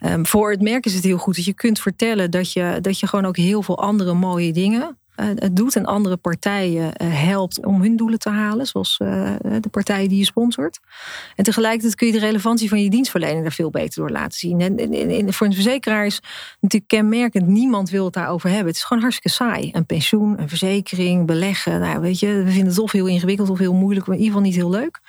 Um, 0.00 0.26
voor 0.26 0.50
het 0.50 0.62
merk 0.62 0.86
is 0.86 0.94
het 0.94 1.04
heel 1.04 1.18
goed 1.18 1.36
dat 1.36 1.44
je 1.44 1.54
kunt 1.54 1.80
vertellen 1.80 2.30
dat 2.30 2.52
je, 2.52 2.78
dat 2.80 3.00
je 3.00 3.06
gewoon 3.06 3.26
ook 3.26 3.36
heel 3.36 3.62
veel 3.62 3.78
andere 3.78 4.14
mooie 4.14 4.52
dingen 4.52 4.96
doet 5.52 5.76
en 5.76 5.84
andere 5.84 6.16
partijen 6.16 6.92
uh, 7.02 7.08
helpt 7.22 7.66
om 7.66 7.82
hun 7.82 7.96
doelen 7.96 8.18
te 8.18 8.28
halen, 8.28 8.66
zoals 8.66 9.00
uh, 9.02 9.34
de 9.60 9.68
partijen 9.70 10.08
die 10.08 10.18
je 10.18 10.24
sponsort. 10.24 10.80
En 11.34 11.44
tegelijkertijd 11.44 11.94
kun 11.94 12.06
je 12.06 12.12
de 12.12 12.18
relevantie 12.18 12.68
van 12.68 12.82
je 12.82 12.90
dienstverlening 12.90 13.42
daar 13.42 13.52
veel 13.52 13.70
beter 13.70 14.00
door 14.00 14.10
laten 14.10 14.38
zien. 14.38 14.60
En, 14.60 14.76
en, 14.76 14.92
en 14.92 15.32
voor 15.32 15.46
een 15.46 15.52
verzekeraar 15.52 16.06
is 16.06 16.20
natuurlijk 16.60 16.90
kenmerkend, 16.90 17.46
niemand 17.46 17.90
wil 17.90 18.04
het 18.04 18.14
daarover 18.14 18.48
hebben. 18.48 18.66
Het 18.66 18.76
is 18.76 18.84
gewoon 18.84 19.02
hartstikke 19.02 19.36
saai. 19.36 19.70
Een 19.72 19.86
pensioen, 19.86 20.40
een 20.40 20.48
verzekering, 20.48 21.26
beleggen. 21.26 21.80
Nou, 21.80 22.00
weet 22.00 22.18
je, 22.18 22.26
we 22.26 22.50
vinden 22.50 22.68
het 22.68 22.78
of 22.78 22.92
heel 22.92 23.06
ingewikkeld 23.06 23.50
of 23.50 23.58
heel 23.58 23.74
moeilijk, 23.74 24.06
maar 24.06 24.16
in 24.16 24.22
ieder 24.22 24.36
geval 24.36 24.50
niet 24.50 24.60
heel 24.60 24.70
leuk. 24.70 25.00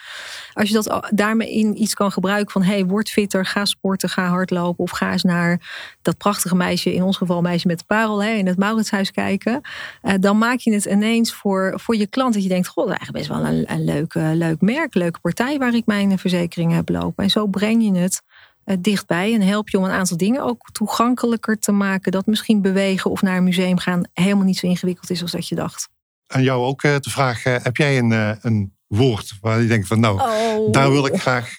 Als 0.58 0.70
je 0.70 0.74
dat 0.74 1.10
daarmee 1.10 1.52
in 1.52 1.82
iets 1.82 1.94
kan 1.94 2.12
gebruiken 2.12 2.52
van 2.52 2.64
hey, 2.64 2.86
word 2.86 3.10
fitter, 3.10 3.46
ga 3.46 3.66
sporten, 3.66 4.10
ga 4.10 4.28
hardlopen 4.28 4.84
of 4.84 4.92
ga 4.92 5.12
eens 5.12 5.24
naar 5.24 5.62
dat 6.02 6.18
prachtige 6.18 6.56
meisje, 6.56 6.94
in 6.94 7.04
ons 7.04 7.18
geval 7.18 7.42
meisje 7.42 7.68
met 7.68 7.80
de 7.80 7.86
parel, 7.86 8.24
hè, 8.24 8.30
in 8.30 8.48
het 8.48 8.58
Mauritshuis 8.58 9.12
kijken. 9.12 9.62
Uh, 10.04 10.14
dan 10.20 10.38
maak 10.38 10.60
je 10.60 10.74
het 10.74 10.86
ineens 10.86 11.34
voor, 11.34 11.80
voor 11.80 11.96
je 11.96 12.08
klant 12.08 12.34
dat 12.34 12.44
je 12.44 12.50
denkt, 12.50 12.68
god, 12.68 12.88
eigenlijk 12.88 13.18
best 13.18 13.28
wel 13.28 13.46
een, 13.46 13.84
leuk, 13.84 14.14
leuk 14.14 14.62
merk, 14.62 14.96
leuke 14.96 15.20
partij 15.20 15.58
waar 15.58 15.74
ik 15.74 15.86
mijn 15.86 16.20
verzekering 16.20 16.74
heb 16.74 16.90
lopen. 16.90 17.24
En 17.24 17.30
zo 17.30 17.48
breng 17.48 17.84
je 17.84 18.00
het 18.00 18.22
uh, 18.66 18.76
dichtbij 18.80 19.34
en 19.34 19.42
help 19.42 19.70
je 19.70 19.78
om 19.78 19.84
een 19.84 19.92
aantal 19.92 20.18
dingen 20.18 20.42
ook 20.42 20.70
toegankelijker 20.72 21.60
te 21.60 21.72
maken. 21.72 22.12
Dat 22.12 22.26
misschien 22.26 22.62
bewegen 22.62 23.12
of 23.12 23.22
naar 23.22 23.38
een 23.38 23.44
museum 23.44 23.78
gaan 23.78 24.04
helemaal 24.14 24.46
niet 24.46 24.58
zo 24.58 24.68
ingewikkeld 24.68 25.10
is 25.10 25.22
als 25.22 25.32
dat 25.32 25.48
je 25.48 25.56
dacht. 25.56 25.90
Aan 26.28 26.44
jou 26.44 26.66
ook 26.66 26.84
uh, 26.84 26.96
te 26.96 27.10
vragen, 27.10 27.62
heb 27.62 27.78
jij 27.78 27.98
een, 27.98 28.38
een 28.42 28.77
woord 28.88 29.34
waar 29.42 29.62
je 29.62 29.68
denkt 29.68 29.88
van 29.88 30.00
nou, 30.00 30.22
oh. 30.22 30.72
daar 30.72 30.92
wil 30.92 31.06
ik 31.06 31.20
graag 31.20 31.56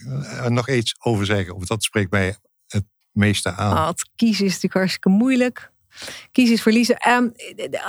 nog 0.49 0.69
iets 0.69 0.97
over 0.99 1.27
zeggen. 1.27 1.55
Of 1.55 1.65
dat 1.65 1.83
spreekt 1.83 2.11
mij 2.11 2.37
het 2.67 2.85
meeste 3.13 3.53
aan. 3.53 3.87
Het 3.87 4.11
kiezen 4.17 4.45
is 4.45 4.53
natuurlijk 4.53 4.75
hartstikke 4.75 5.09
moeilijk. 5.09 5.71
Kiezen 6.33 6.55
is 6.55 6.63
verliezen. 6.63 7.09
Um, 7.09 7.33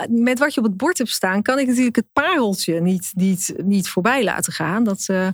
met 0.09 0.39
wat 0.39 0.53
je 0.53 0.59
op 0.59 0.65
het 0.65 0.77
bord 0.77 0.97
hebt 0.97 1.09
staan, 1.09 1.41
kan 1.41 1.59
ik 1.59 1.67
natuurlijk 1.67 1.95
het 1.95 2.13
pareltje 2.13 2.81
niet, 2.81 3.11
niet, 3.15 3.53
niet 3.57 3.89
voorbij 3.89 4.23
laten 4.23 4.53
gaan. 4.53 4.83
Dat, 4.83 5.05
uh, 5.11 5.27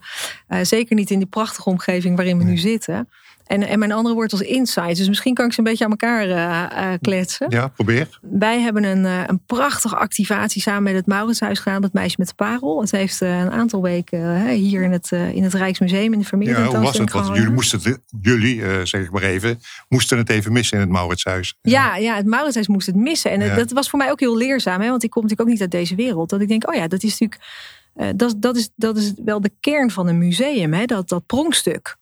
uh, 0.49 0.59
zeker 0.61 0.95
niet 0.95 1.11
in 1.11 1.19
die 1.19 1.27
prachtige 1.27 1.69
omgeving 1.69 2.15
waarin 2.15 2.37
we 2.37 2.43
nu 2.43 2.57
zitten. 2.57 3.09
En, 3.45 3.67
en 3.67 3.79
mijn 3.79 3.91
andere 3.91 4.15
woord 4.15 4.31
was 4.31 4.41
insights. 4.41 4.97
Dus 4.97 5.07
misschien 5.07 5.33
kan 5.33 5.45
ik 5.45 5.53
ze 5.53 5.59
een 5.59 5.65
beetje 5.65 5.83
aan 5.83 5.89
elkaar 5.89 6.27
uh, 6.27 6.93
kletsen. 7.01 7.49
Ja, 7.49 7.67
probeer. 7.67 8.19
Wij 8.21 8.61
hebben 8.61 8.83
een, 8.83 9.03
uh, 9.03 9.23
een 9.27 9.41
prachtige 9.45 9.95
activatie 9.95 10.61
samen 10.61 10.83
met 10.83 10.93
het 10.93 11.05
Mauritshuis 11.05 11.59
gedaan. 11.59 11.83
Het 11.83 11.93
Meisje 11.93 12.15
met 12.19 12.27
de 12.27 12.33
Parel. 12.33 12.81
Het 12.81 12.91
heeft 12.91 13.21
een 13.21 13.51
aantal 13.51 13.81
weken 13.81 14.47
hier 14.47 14.81
in 14.81 14.91
het, 14.91 15.11
in 15.11 15.43
het 15.43 15.53
Rijksmuseum 15.53 16.13
in 16.13 16.19
de 16.19 16.25
familie. 16.25 16.55
Ja, 16.55 16.65
hoe 16.65 16.79
was 16.79 16.97
het? 16.97 17.11
Want 17.11 17.27
jullie 17.27 17.51
moesten 17.51 17.79
het, 17.83 17.99
jullie, 18.21 18.85
zeg 18.85 19.01
ik 19.01 19.11
maar 19.11 19.23
even, 19.23 19.59
moesten 19.89 20.17
het 20.17 20.29
even 20.29 20.51
missen 20.51 20.77
in 20.77 20.83
het 20.83 20.91
Mauritshuis. 20.91 21.57
Ja, 21.61 21.95
ja 21.95 22.15
het 22.15 22.25
Mauritshuis 22.25 22.67
moest 22.67 22.87
het 22.87 22.95
missen. 22.95 23.31
En 23.31 23.55
dat 23.55 23.71
was 23.71 23.89
voor 23.89 23.99
mij 23.99 24.11
ook 24.11 24.19
heel 24.19 24.37
leerzaam. 24.37 24.81
Hè? 24.81 24.89
Want 24.89 25.03
ik 25.03 25.09
kom 25.09 25.21
natuurlijk 25.21 25.49
ook 25.49 25.53
niet 25.53 25.63
uit 25.63 25.71
deze 25.71 25.95
wereld. 25.95 26.29
Dat 26.29 26.41
ik 26.41 26.47
denk, 26.47 26.69
oh 26.69 26.75
ja, 26.75 26.87
dat 26.87 27.03
is 27.03 27.17
natuurlijk... 27.17 27.41
dat, 28.15 28.35
dat, 28.37 28.55
is, 28.55 28.69
dat 28.75 28.97
is 28.97 29.13
wel 29.25 29.41
de 29.41 29.51
kern 29.59 29.91
van 29.91 30.07
een 30.07 30.17
museum. 30.17 30.73
Hè? 30.73 30.85
Dat, 30.85 31.09
dat 31.09 31.25
pronkstuk 31.25 31.95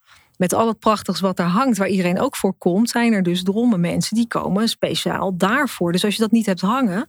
met 0.44 0.54
al 0.54 0.68
het 0.68 0.80
prachtigs 0.80 1.20
wat 1.20 1.40
er 1.40 1.46
hangt, 1.46 1.78
waar 1.78 1.88
iedereen 1.88 2.20
ook 2.20 2.36
voor 2.36 2.54
komt, 2.54 2.90
zijn 2.90 3.14
er 3.14 3.24
dus 3.24 3.44
dromme 3.44 3.78
mensen 3.78 4.16
die 4.16 4.28
komen 4.28 4.70
speciaal 4.70 5.38
daarvoor. 5.38 5.92
Dus 5.92 6.06
als 6.06 6.16
je 6.16 6.22
dat 6.22 6.32
niet 6.32 6.46
hebt 6.46 6.62
hangen, 6.62 7.08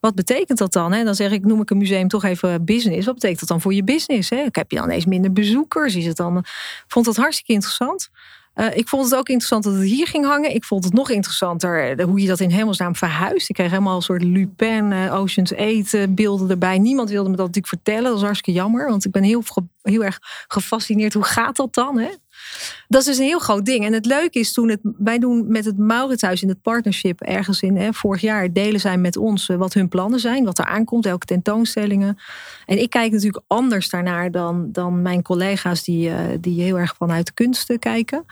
wat 0.00 0.14
betekent 0.14 0.58
dat 0.58 0.72
dan? 0.72 0.90
Dan 0.90 1.14
zeg 1.14 1.30
ik, 1.30 1.44
noem 1.44 1.60
ik 1.60 1.70
een 1.70 1.78
museum 1.78 2.08
toch 2.08 2.24
even 2.24 2.64
business. 2.64 3.06
Wat 3.06 3.14
betekent 3.14 3.40
dat 3.40 3.48
dan 3.48 3.60
voor 3.60 3.74
je 3.74 3.84
business? 3.84 4.30
Heb 4.30 4.70
je 4.70 4.76
dan 4.76 4.90
eens 4.90 5.06
minder 5.06 5.32
bezoekers? 5.32 5.96
Is 5.96 6.06
het 6.06 6.16
dan... 6.16 6.44
vond 6.86 7.04
dat 7.04 7.16
hartstikke 7.16 7.52
interessant. 7.52 8.10
Uh, 8.54 8.76
ik 8.76 8.88
vond 8.88 9.04
het 9.04 9.14
ook 9.14 9.28
interessant 9.28 9.64
dat 9.64 9.72
het 9.72 9.82
hier 9.82 10.06
ging 10.06 10.24
hangen. 10.24 10.54
Ik 10.54 10.64
vond 10.64 10.84
het 10.84 10.92
nog 10.92 11.10
interessanter 11.10 11.98
uh, 11.98 12.04
hoe 12.04 12.20
je 12.20 12.26
dat 12.26 12.40
in 12.40 12.50
hemelsnaam 12.50 12.96
verhuist. 12.96 13.48
Ik 13.48 13.54
kreeg 13.54 13.70
helemaal 13.70 13.96
een 13.96 14.02
soort 14.02 14.22
Lupin, 14.22 14.90
uh, 14.90 15.14
Ocean's 15.14 15.54
8 15.54 16.14
beelden 16.14 16.50
erbij. 16.50 16.78
Niemand 16.78 17.10
wilde 17.10 17.30
me 17.30 17.36
dat 17.36 17.46
natuurlijk 17.46 17.74
vertellen. 17.74 18.02
Dat 18.02 18.12
was 18.12 18.22
hartstikke 18.22 18.60
jammer. 18.60 18.88
Want 18.88 19.04
ik 19.04 19.10
ben 19.10 19.22
heel, 19.22 19.42
heel 19.82 20.04
erg 20.04 20.18
gefascineerd. 20.48 21.14
Hoe 21.14 21.24
gaat 21.24 21.56
dat 21.56 21.74
dan? 21.74 21.98
Hè? 21.98 22.10
Dat 22.88 23.00
is 23.00 23.06
dus 23.06 23.18
een 23.18 23.24
heel 23.24 23.38
groot 23.38 23.64
ding. 23.64 23.84
En 23.84 23.92
het 23.92 24.06
leuke 24.06 24.38
is 24.38 24.52
toen 24.52 24.68
het, 24.68 24.80
wij 24.82 25.18
doen 25.18 25.44
met 25.48 25.64
het 25.64 25.78
Mauritshuis 25.78 26.42
in 26.42 26.48
het 26.48 26.62
partnership 26.62 27.20
ergens 27.20 27.62
in 27.62 27.76
hè, 27.76 27.92
vorig 27.92 28.20
jaar 28.20 28.52
delen 28.52 28.80
zij 28.80 28.96
met 28.96 29.16
ons 29.16 29.48
eh, 29.48 29.56
wat 29.56 29.74
hun 29.74 29.88
plannen 29.88 30.20
zijn, 30.20 30.44
wat 30.44 30.58
er 30.58 30.64
aankomt, 30.64 31.06
elke 31.06 31.26
tentoonstellingen. 31.26 32.18
En 32.66 32.80
ik 32.80 32.90
kijk 32.90 33.12
natuurlijk 33.12 33.44
anders 33.46 33.90
daarnaar 33.90 34.30
dan, 34.30 34.68
dan 34.72 35.02
mijn 35.02 35.22
collega's 35.22 35.84
die, 35.84 36.08
uh, 36.08 36.16
die 36.40 36.62
heel 36.62 36.78
erg 36.78 36.94
vanuit 36.98 37.34
kunsten 37.34 37.78
kijken. 37.78 38.24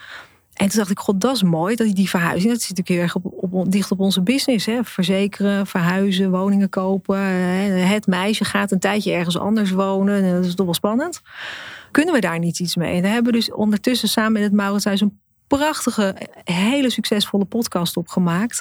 En 0.61 0.69
toen 0.69 0.79
dacht 0.79 0.91
ik, 0.91 0.99
god, 0.99 1.21
dat 1.21 1.35
is 1.35 1.43
mooi. 1.43 1.77
Dat 1.77 1.95
die 1.95 2.09
verhuizing, 2.09 2.53
dat 2.53 2.63
zit 2.63 2.77
natuurlijk 2.77 3.15
heel 3.15 3.23
erg 3.23 3.43
op, 3.51 3.73
dicht 3.73 3.91
op 3.91 4.01
onze 4.01 4.21
business. 4.21 4.67
Hè? 4.67 4.85
Verzekeren, 4.85 5.67
verhuizen, 5.67 6.31
woningen 6.31 6.69
kopen. 6.69 7.19
Het 7.87 8.07
meisje 8.07 8.45
gaat 8.45 8.73
een 8.73 8.79
tijdje 8.79 9.13
ergens 9.13 9.39
anders 9.39 9.71
wonen. 9.71 10.35
Dat 10.35 10.45
is 10.45 10.55
toch 10.55 10.65
wel 10.65 10.75
spannend. 10.75 11.23
Kunnen 11.91 12.15
we 12.15 12.21
daar 12.21 12.39
niet 12.39 12.59
iets 12.59 12.77
mee? 12.77 13.03
We 13.03 13.09
hebben 13.09 13.33
dus 13.33 13.53
ondertussen 13.53 14.09
samen 14.09 14.33
met 14.33 14.43
het 14.43 14.53
Mauritshuis 14.53 15.01
een 15.01 15.21
prachtige, 15.57 16.17
hele 16.45 16.91
succesvolle 16.91 17.45
podcast 17.45 17.97
opgemaakt. 17.97 18.61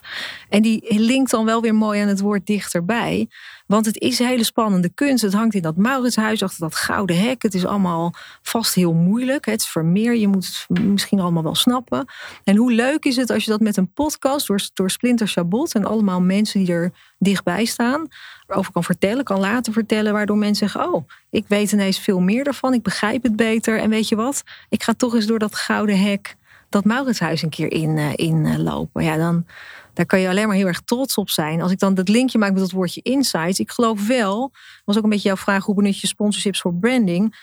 En 0.49 0.61
die 0.61 0.99
linkt 0.99 1.31
dan 1.31 1.45
wel 1.45 1.61
weer 1.61 1.75
mooi 1.75 2.01
aan 2.01 2.07
het 2.07 2.19
woord 2.19 2.45
dichterbij. 2.45 3.27
Want 3.67 3.85
het 3.85 3.99
is 3.99 4.19
hele 4.19 4.43
spannende 4.43 4.89
kunst. 4.89 5.23
Het 5.23 5.33
hangt 5.33 5.55
in 5.55 5.61
dat 5.61 5.75
Mauritshuis 5.75 6.43
achter 6.43 6.59
dat 6.59 6.75
gouden 6.75 7.19
hek. 7.19 7.41
Het 7.41 7.53
is 7.53 7.65
allemaal 7.65 8.13
vast 8.41 8.75
heel 8.75 8.93
moeilijk. 8.93 9.45
Het 9.45 9.61
is 9.61 9.67
vermeer. 9.67 10.15
Je 10.15 10.27
moet 10.27 10.65
het 10.67 10.79
misschien 10.79 11.19
allemaal 11.19 11.43
wel 11.43 11.55
snappen. 11.55 12.05
En 12.43 12.55
hoe 12.55 12.71
leuk 12.71 13.05
is 13.05 13.15
het 13.15 13.29
als 13.29 13.43
je 13.43 13.51
dat 13.51 13.59
met 13.59 13.77
een 13.77 13.93
podcast 13.93 14.47
door, 14.47 14.61
door 14.73 14.89
Splinter 14.89 15.27
Chabot 15.27 15.73
en 15.73 15.85
allemaal 15.85 16.21
mensen 16.21 16.63
die 16.63 16.73
er 16.73 16.91
dichtbij 17.17 17.65
staan 17.65 18.07
over 18.47 18.71
kan 18.71 18.83
vertellen, 18.83 19.23
kan 19.23 19.39
laten 19.39 19.73
vertellen, 19.73 20.13
waardoor 20.13 20.37
mensen 20.37 20.69
zeggen: 20.69 20.93
Oh, 20.93 21.07
ik 21.29 21.45
weet 21.47 21.71
ineens 21.71 21.99
veel 21.99 22.19
meer 22.19 22.47
ervan, 22.47 22.73
ik 22.73 22.83
begrijp 22.83 23.23
het 23.23 23.35
beter. 23.35 23.79
En 23.79 23.89
weet 23.89 24.07
je 24.07 24.15
wat? 24.15 24.43
Ik 24.69 24.83
ga 24.83 24.93
toch 24.93 25.15
eens 25.15 25.25
door 25.25 25.39
dat 25.39 25.55
gouden 25.55 25.99
hek 25.99 26.37
dat 26.69 26.85
Mauritshuis 26.85 27.41
een 27.41 27.49
keer 27.49 27.71
in, 27.71 27.97
uh, 27.97 28.09
in 28.15 28.61
lopen. 28.61 29.03
Ja, 29.03 29.17
dan 29.17 29.45
daar 29.93 30.05
kan 30.05 30.19
je 30.19 30.29
alleen 30.29 30.47
maar 30.47 30.55
heel 30.55 30.67
erg 30.67 30.81
trots 30.81 31.15
op 31.15 31.29
zijn. 31.29 31.61
Als 31.61 31.71
ik 31.71 31.79
dan 31.79 31.93
dat 31.93 32.09
linkje 32.09 32.37
maak 32.37 32.51
met 32.51 32.61
dat 32.61 32.71
woordje 32.71 33.01
insights. 33.01 33.59
Ik 33.59 33.71
geloof 33.71 34.07
wel, 34.07 34.51
was 34.85 34.97
ook 34.97 35.03
een 35.03 35.09
beetje 35.09 35.27
jouw 35.27 35.37
vraag, 35.37 35.65
hoe 35.65 35.75
benut 35.75 35.99
je 35.99 36.07
sponsorships 36.07 36.61
voor 36.61 36.73
branding? 36.73 37.35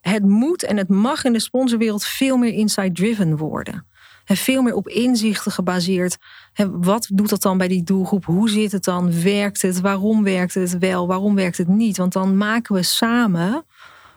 Het 0.00 0.22
moet 0.22 0.62
en 0.62 0.76
het 0.76 0.88
mag 0.88 1.24
in 1.24 1.32
de 1.32 1.40
sponsorwereld 1.40 2.04
veel 2.04 2.36
meer 2.36 2.52
insight-driven 2.52 3.36
worden. 3.36 3.86
En 4.24 4.36
veel 4.36 4.62
meer 4.62 4.74
op 4.74 4.88
inzichten 4.88 5.52
gebaseerd. 5.52 6.16
Wat 6.72 7.08
doet 7.12 7.28
dat 7.28 7.42
dan 7.42 7.58
bij 7.58 7.68
die 7.68 7.82
doelgroep? 7.82 8.24
Hoe 8.24 8.50
zit 8.50 8.72
het 8.72 8.84
dan? 8.84 9.22
Werkt 9.22 9.62
het? 9.62 9.80
Waarom 9.80 10.22
werkt 10.22 10.54
het 10.54 10.78
wel? 10.78 11.06
Waarom 11.06 11.34
werkt 11.34 11.58
het 11.58 11.68
niet? 11.68 11.96
Want 11.96 12.12
dan 12.12 12.36
maken 12.36 12.74
we 12.74 12.82
samen 12.82 13.64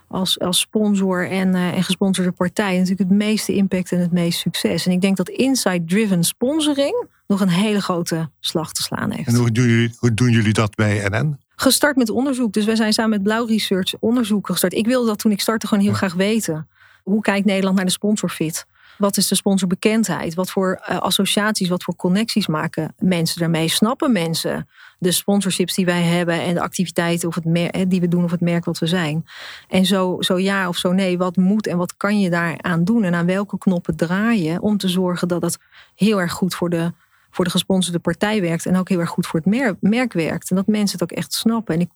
als, 0.07 0.39
als 0.39 0.59
sponsor 0.59 1.29
en, 1.29 1.55
uh, 1.55 1.75
en 1.75 1.83
gesponsorde 1.83 2.31
partij 2.31 2.73
natuurlijk 2.73 3.09
het 3.09 3.17
meeste 3.17 3.53
impact 3.53 3.91
en 3.91 3.99
het 3.99 4.11
meeste 4.11 4.39
succes. 4.39 4.85
En 4.85 4.91
ik 4.91 5.01
denk 5.01 5.17
dat 5.17 5.29
insight-driven 5.29 6.23
sponsoring 6.23 7.07
nog 7.27 7.41
een 7.41 7.49
hele 7.49 7.81
grote 7.81 8.29
slag 8.39 8.73
te 8.73 8.81
slaan 8.81 9.11
heeft. 9.11 9.27
En 9.27 9.35
hoe 9.35 9.51
doen 9.51 9.67
jullie, 9.67 9.95
hoe 9.99 10.13
doen 10.13 10.31
jullie 10.31 10.53
dat 10.53 10.75
bij 10.75 11.07
NN? 11.09 11.37
Gestart 11.55 11.95
met 11.95 12.09
onderzoek. 12.09 12.53
Dus 12.53 12.65
wij 12.65 12.75
zijn 12.75 12.93
samen 12.93 13.09
met 13.09 13.23
Blauw 13.23 13.45
Research 13.45 13.93
onderzoek 13.99 14.47
gestart. 14.47 14.73
Ik 14.73 14.85
wilde 14.85 15.07
dat 15.07 15.19
toen 15.19 15.31
ik 15.31 15.41
startte 15.41 15.67
gewoon 15.67 15.83
heel 15.83 15.93
graag 15.93 16.13
weten. 16.13 16.67
Hoe 17.03 17.21
kijkt 17.21 17.45
Nederland 17.45 17.75
naar 17.75 17.85
de 17.85 17.91
sponsorfit? 17.91 18.65
Wat 18.97 19.17
is 19.17 19.27
de 19.27 19.35
sponsorbekendheid? 19.35 20.33
Wat 20.33 20.49
voor 20.49 20.81
uh, 20.89 20.97
associaties, 20.97 21.69
wat 21.69 21.83
voor 21.83 21.95
connecties 21.95 22.47
maken 22.47 22.93
mensen 22.99 23.39
daarmee? 23.39 23.67
Snappen 23.67 24.11
mensen 24.11 24.67
de 24.99 25.11
sponsorships 25.11 25.75
die 25.75 25.85
wij 25.85 26.01
hebben 26.01 26.41
en 26.41 26.53
de 26.53 26.61
activiteiten 26.61 27.27
of 27.27 27.35
het 27.35 27.45
merk, 27.45 27.89
die 27.89 28.01
we 28.01 28.07
doen 28.07 28.23
of 28.23 28.31
het 28.31 28.41
merk 28.41 28.65
wat 28.65 28.79
we 28.79 28.87
zijn? 28.87 29.25
En 29.67 29.85
zo, 29.85 30.17
zo 30.19 30.39
ja 30.39 30.67
of 30.67 30.77
zo 30.77 30.91
nee, 30.91 31.17
wat 31.17 31.35
moet 31.35 31.67
en 31.67 31.77
wat 31.77 31.97
kan 31.97 32.19
je 32.19 32.29
daaraan 32.29 32.83
doen? 32.83 33.03
En 33.03 33.15
aan 33.15 33.25
welke 33.25 33.57
knoppen 33.57 33.95
draaien 33.95 34.61
om 34.61 34.77
te 34.77 34.87
zorgen 34.87 35.27
dat 35.27 35.41
het 35.41 35.57
heel 35.95 36.19
erg 36.21 36.31
goed 36.31 36.55
voor 36.55 36.69
de 36.69 36.91
voor 37.37 37.45
de 37.45 37.51
gesponsorde 37.51 37.99
partij 37.99 38.41
werkt 38.41 38.65
en 38.65 38.77
ook 38.77 38.89
heel 38.89 38.99
erg 38.99 39.09
goed 39.09 39.27
voor 39.27 39.39
het 39.39 39.79
merk, 39.81 40.13
werkt. 40.13 40.49
En 40.49 40.55
dat 40.55 40.67
mensen 40.67 40.99
het 40.99 41.11
ook 41.11 41.17
echt 41.17 41.33
snappen. 41.33 41.75
En 41.75 41.81
ik, 41.81 41.89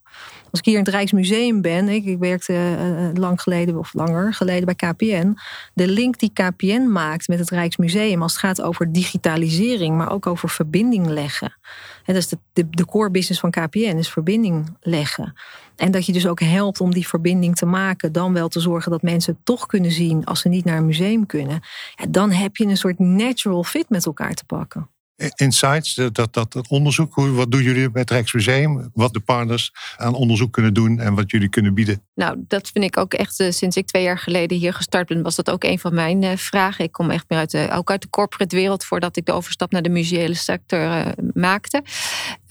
als 0.51 0.59
ik 0.59 0.65
hier 0.65 0.77
in 0.77 0.83
het 0.83 0.89
Rijksmuseum 0.89 1.61
ben, 1.61 1.89
ik, 1.89 2.05
ik 2.05 2.19
werkte 2.19 2.53
uh, 2.53 3.09
lang 3.13 3.41
geleden 3.41 3.77
of 3.77 3.93
langer 3.93 4.33
geleden 4.33 4.65
bij 4.65 4.75
KPN. 4.75 5.37
De 5.73 5.87
link 5.87 6.19
die 6.19 6.31
KPN 6.33 6.81
maakt 6.81 7.27
met 7.27 7.39
het 7.39 7.49
Rijksmuseum 7.49 8.21
als 8.21 8.31
het 8.31 8.41
gaat 8.41 8.61
over 8.61 8.91
digitalisering, 8.91 9.97
maar 9.97 10.11
ook 10.11 10.27
over 10.27 10.49
verbinding 10.49 11.07
leggen. 11.07 11.57
En 12.05 12.13
dat 12.13 12.23
is 12.23 12.27
de, 12.27 12.37
de, 12.53 12.69
de 12.69 12.85
core 12.85 13.11
business 13.11 13.39
van 13.39 13.51
KPN, 13.51 13.97
is 13.97 14.09
verbinding 14.09 14.77
leggen. 14.79 15.33
En 15.75 15.91
dat 15.91 16.05
je 16.05 16.13
dus 16.13 16.27
ook 16.27 16.39
helpt 16.39 16.81
om 16.81 16.93
die 16.93 17.07
verbinding 17.07 17.55
te 17.55 17.65
maken. 17.65 18.11
Dan 18.11 18.33
wel 18.33 18.47
te 18.47 18.59
zorgen 18.59 18.91
dat 18.91 19.01
mensen 19.01 19.33
het 19.33 19.45
toch 19.45 19.65
kunnen 19.65 19.91
zien 19.91 20.25
als 20.25 20.39
ze 20.39 20.49
niet 20.49 20.65
naar 20.65 20.77
een 20.77 20.85
museum 20.85 21.25
kunnen. 21.25 21.59
Ja, 21.95 22.05
dan 22.09 22.31
heb 22.31 22.55
je 22.55 22.65
een 22.65 22.77
soort 22.77 22.99
natural 22.99 23.63
fit 23.63 23.89
met 23.89 24.05
elkaar 24.05 24.33
te 24.33 24.45
pakken 24.45 24.89
insights, 25.35 25.93
dat, 26.11 26.33
dat, 26.33 26.67
onderzoek. 26.69 27.15
Wat 27.15 27.51
doen 27.51 27.63
jullie 27.63 27.89
met 27.93 28.09
Rijksmuseum? 28.09 28.91
Wat 28.93 29.13
de 29.13 29.19
partners 29.19 29.71
aan 29.97 30.13
onderzoek 30.13 30.53
kunnen 30.53 30.73
doen 30.73 30.99
en 30.99 31.13
wat 31.13 31.31
jullie 31.31 31.49
kunnen 31.49 31.73
bieden? 31.73 32.01
Nou, 32.13 32.35
dat 32.47 32.69
vind 32.73 32.85
ik 32.85 32.97
ook 32.97 33.13
echt, 33.13 33.39
uh, 33.39 33.51
sinds 33.51 33.75
ik 33.75 33.87
twee 33.87 34.03
jaar 34.03 34.19
geleden 34.19 34.57
hier 34.57 34.73
gestart 34.73 35.07
ben, 35.07 35.21
was 35.21 35.35
dat 35.35 35.49
ook 35.49 35.63
een 35.63 35.79
van 35.79 35.93
mijn 35.93 36.23
uh, 36.23 36.31
vragen. 36.35 36.85
Ik 36.85 36.91
kom 36.91 37.09
echt 37.09 37.25
meer 37.27 37.39
uit 37.39 37.51
de, 37.51 37.69
ook 37.71 37.91
uit 37.91 38.01
de 38.01 38.09
corporate 38.09 38.55
wereld 38.55 38.85
voordat 38.85 39.17
ik 39.17 39.25
de 39.25 39.31
overstap 39.31 39.71
naar 39.71 39.81
de 39.81 39.89
museale 39.89 40.33
sector 40.33 41.13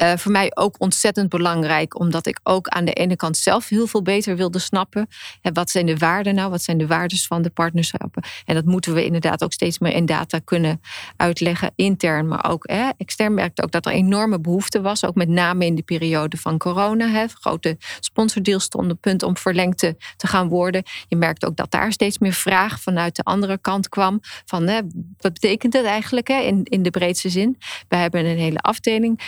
maakte. 0.01 0.19
voor 0.23 0.33
mij 0.33 0.51
ook 0.55 0.75
ontzettend 0.79 1.29
belangrijk, 1.29 1.99
omdat 1.99 2.27
ik 2.27 2.41
ook 2.43 2.69
aan 2.69 2.85
de 2.85 2.93
ene 2.93 3.17
kant 3.17 3.37
zelf 3.37 3.69
heel 3.69 3.87
veel 3.87 4.03
beter 4.03 4.37
wilde 4.37 4.59
snappen. 4.59 5.09
En 5.43 5.55
wat 5.55 5.71
zijn 5.71 5.87
de 5.87 5.97
waarden 5.97 6.35
nou? 6.35 6.51
Wat 6.51 6.63
zijn 6.63 6.79
de 6.79 6.87
waardes 6.87 7.27
van 7.27 7.43
de 7.43 7.51
partnerschappen? 7.51 8.23
En 8.45 8.55
dat 8.55 8.65
moeten 8.65 8.95
we 8.95 9.05
inderdaad 9.05 9.45
ook 9.45 9.53
steeds 9.53 9.79
meer 9.79 9.93
in 9.93 10.07
data 10.07 10.39
kunnen 10.39 10.81
uitleggen, 11.17 11.71
intern, 11.75 12.29
maar 12.29 12.51
ook 12.51 12.65
extern 12.97 13.35
merkte 13.35 13.63
ook 13.63 13.71
dat 13.71 13.87
er 13.87 13.93
enorme 13.93 14.41
behoefte 14.41 14.81
was. 14.81 15.05
Ook 15.05 15.15
met 15.15 15.29
name 15.29 15.67
in 15.67 15.75
de 15.75 15.83
periode 15.83 16.37
van 16.37 16.59
corona. 16.59 17.09
Hè. 17.09 17.27
Grote 17.29 17.77
sponsordeals 18.01 18.65
stonden 18.65 18.99
punt 18.99 19.23
om 19.23 19.37
verlengd 19.37 19.79
te, 19.79 19.97
gaan 20.17 20.49
worden. 20.49 20.83
Je 21.09 21.17
merkte 21.17 21.47
ook 21.47 21.57
dat 21.57 21.71
daar 21.71 21.93
steeds 21.93 22.19
meer 22.19 22.33
vraag 22.33 22.81
vanuit 22.81 23.17
de 23.17 23.23
andere 23.23 23.59
kant 23.59 23.89
kwam. 23.89 24.21
Van 24.45 24.67
hè, 24.67 24.81
wat 25.19 25.33
betekent 25.33 25.73
het 25.73 25.85
eigenlijk 25.85 26.29
hè, 26.29 26.41
in, 26.41 26.65
in 26.65 26.83
de 26.83 26.91
breedste 26.91 27.29
zin? 27.29 27.59
We 27.89 27.97
hebben 27.97 28.25
een 28.25 28.39
hele 28.39 28.59
afdeling 28.59 29.21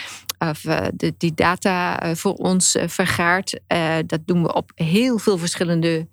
of, 0.48 0.62
uh, 0.64 0.87
de, 0.94 1.14
die 1.18 1.35
data 1.35 2.07
uh, 2.07 2.14
voor 2.14 2.35
ons 2.35 2.77
uh, 2.77 2.83
vergaart. 2.87 3.61
dat 4.07 4.20
doen 4.25 4.42
we 4.42 4.55
op 4.55 4.72
heel 4.75 5.18
veel 5.18 5.38
verschillende 5.38 6.09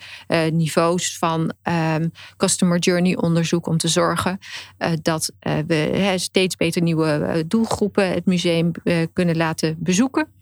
niveaus 0.51 1.17
van 1.17 1.53
um, 1.95 2.11
customer 2.37 2.79
journey 2.79 3.15
onderzoek 3.15 3.67
om 3.67 3.77
te 3.77 3.87
zorgen 3.87 4.39
dat 5.01 5.31
we 5.67 6.13
steeds 6.15 6.55
beter 6.55 6.81
nieuwe 6.81 7.11
eh, 7.11 7.43
doelgroepen 7.47 8.09
het 8.09 8.25
museum 8.25 8.71
eh, 8.83 8.97
kunnen 9.13 9.37
laten 9.37 9.75
bezoeken. 9.79 10.38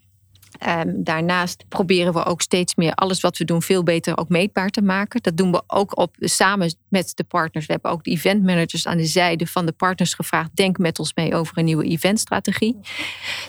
Um, 0.65 1.03
daarnaast 1.03 1.65
proberen 1.69 2.13
we 2.13 2.25
ook 2.25 2.41
steeds 2.41 2.75
meer 2.75 2.93
alles 2.93 3.21
wat 3.21 3.37
we 3.37 3.45
doen 3.45 3.61
veel 3.61 3.83
beter 3.83 4.17
ook 4.17 4.29
meetbaar 4.29 4.69
te 4.69 4.81
maken. 4.81 5.21
Dat 5.21 5.37
doen 5.37 5.51
we 5.51 5.63
ook 5.67 5.97
op, 5.97 6.15
samen 6.19 6.75
met 6.89 7.11
de 7.15 7.23
partners. 7.23 7.65
We 7.65 7.71
hebben 7.71 7.91
ook 7.91 8.03
de 8.03 8.11
event 8.11 8.43
managers 8.43 8.87
aan 8.87 8.97
de 8.97 9.05
zijde 9.05 9.47
van 9.47 9.65
de 9.65 9.71
partners 9.71 10.13
gevraagd. 10.13 10.55
Denk 10.55 10.77
met 10.77 10.99
ons 10.99 11.13
mee 11.13 11.35
over 11.35 11.57
een 11.57 11.65
nieuwe 11.65 11.83
eventstrategie. 11.83 12.79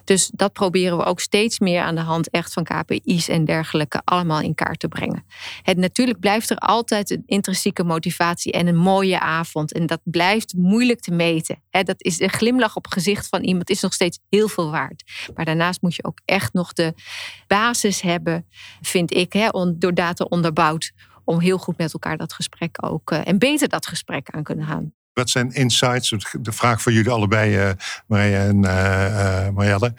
Dus 0.05 0.31
dat 0.35 0.53
proberen 0.53 0.97
we 0.97 1.05
ook 1.05 1.21
steeds 1.21 1.59
meer 1.59 1.83
aan 1.83 1.95
de 1.95 2.01
hand 2.01 2.31
echt 2.31 2.53
van 2.53 2.65
KPI's 2.65 3.29
en 3.29 3.45
dergelijke 3.45 4.01
allemaal 4.05 4.41
in 4.41 4.55
kaart 4.55 4.79
te 4.79 4.89
brengen. 4.89 5.25
Het 5.63 5.77
natuurlijk 5.77 6.21
blijft 6.21 6.51
er 6.51 6.57
altijd 6.57 7.11
een 7.11 7.23
intrinsieke 7.27 7.85
motivatie 7.85 8.53
en 8.53 8.67
een 8.67 8.77
mooie 8.77 9.21
avond. 9.21 9.73
En 9.73 9.87
dat 9.87 10.01
blijft 10.05 10.55
moeilijk 10.57 11.01
te 11.01 11.11
meten. 11.11 11.63
dat 11.71 12.03
is 12.03 12.21
een 12.21 12.31
glimlach 12.31 12.77
op 12.77 12.85
het 12.85 12.93
gezicht 12.93 13.29
van 13.29 13.43
iemand 13.43 13.71
is 13.71 13.81
nog 13.81 13.93
steeds 13.93 14.19
heel 14.29 14.49
veel 14.49 14.71
waard. 14.71 15.03
Maar 15.35 15.45
daarnaast 15.45 15.83
moet 15.83 15.95
je 15.95 16.05
ook 16.05 16.21
echt 16.25 16.53
nog 16.53 16.73
de 16.73 16.95
basis 17.47 18.01
hebben, 18.01 18.47
vind 18.81 19.15
ik, 19.15 19.33
hè, 19.33 19.49
door 19.79 19.95
data 19.95 20.25
onderbouwd, 20.25 20.93
om 21.25 21.41
heel 21.41 21.59
goed 21.59 21.79
met 21.79 21.93
elkaar 21.93 22.17
dat 22.17 22.33
gesprek 22.33 22.77
ook 22.81 23.11
uh, 23.11 23.21
en 23.29 23.39
beter 23.39 23.69
dat 23.69 23.87
gesprek 23.87 24.31
aan 24.31 24.43
kunnen 24.43 24.67
gaan. 24.67 24.93
Wat 25.13 25.31
zijn 25.31 25.53
insights? 25.53 26.15
De 26.41 26.53
vraag 26.53 26.83
voor 26.83 26.93
jullie 26.93 27.11
allebei, 27.11 27.69
uh, 27.69 27.71
Marije 28.07 28.37
en 28.37 28.57
uh, 28.57 29.49
Marielle. 29.49 29.95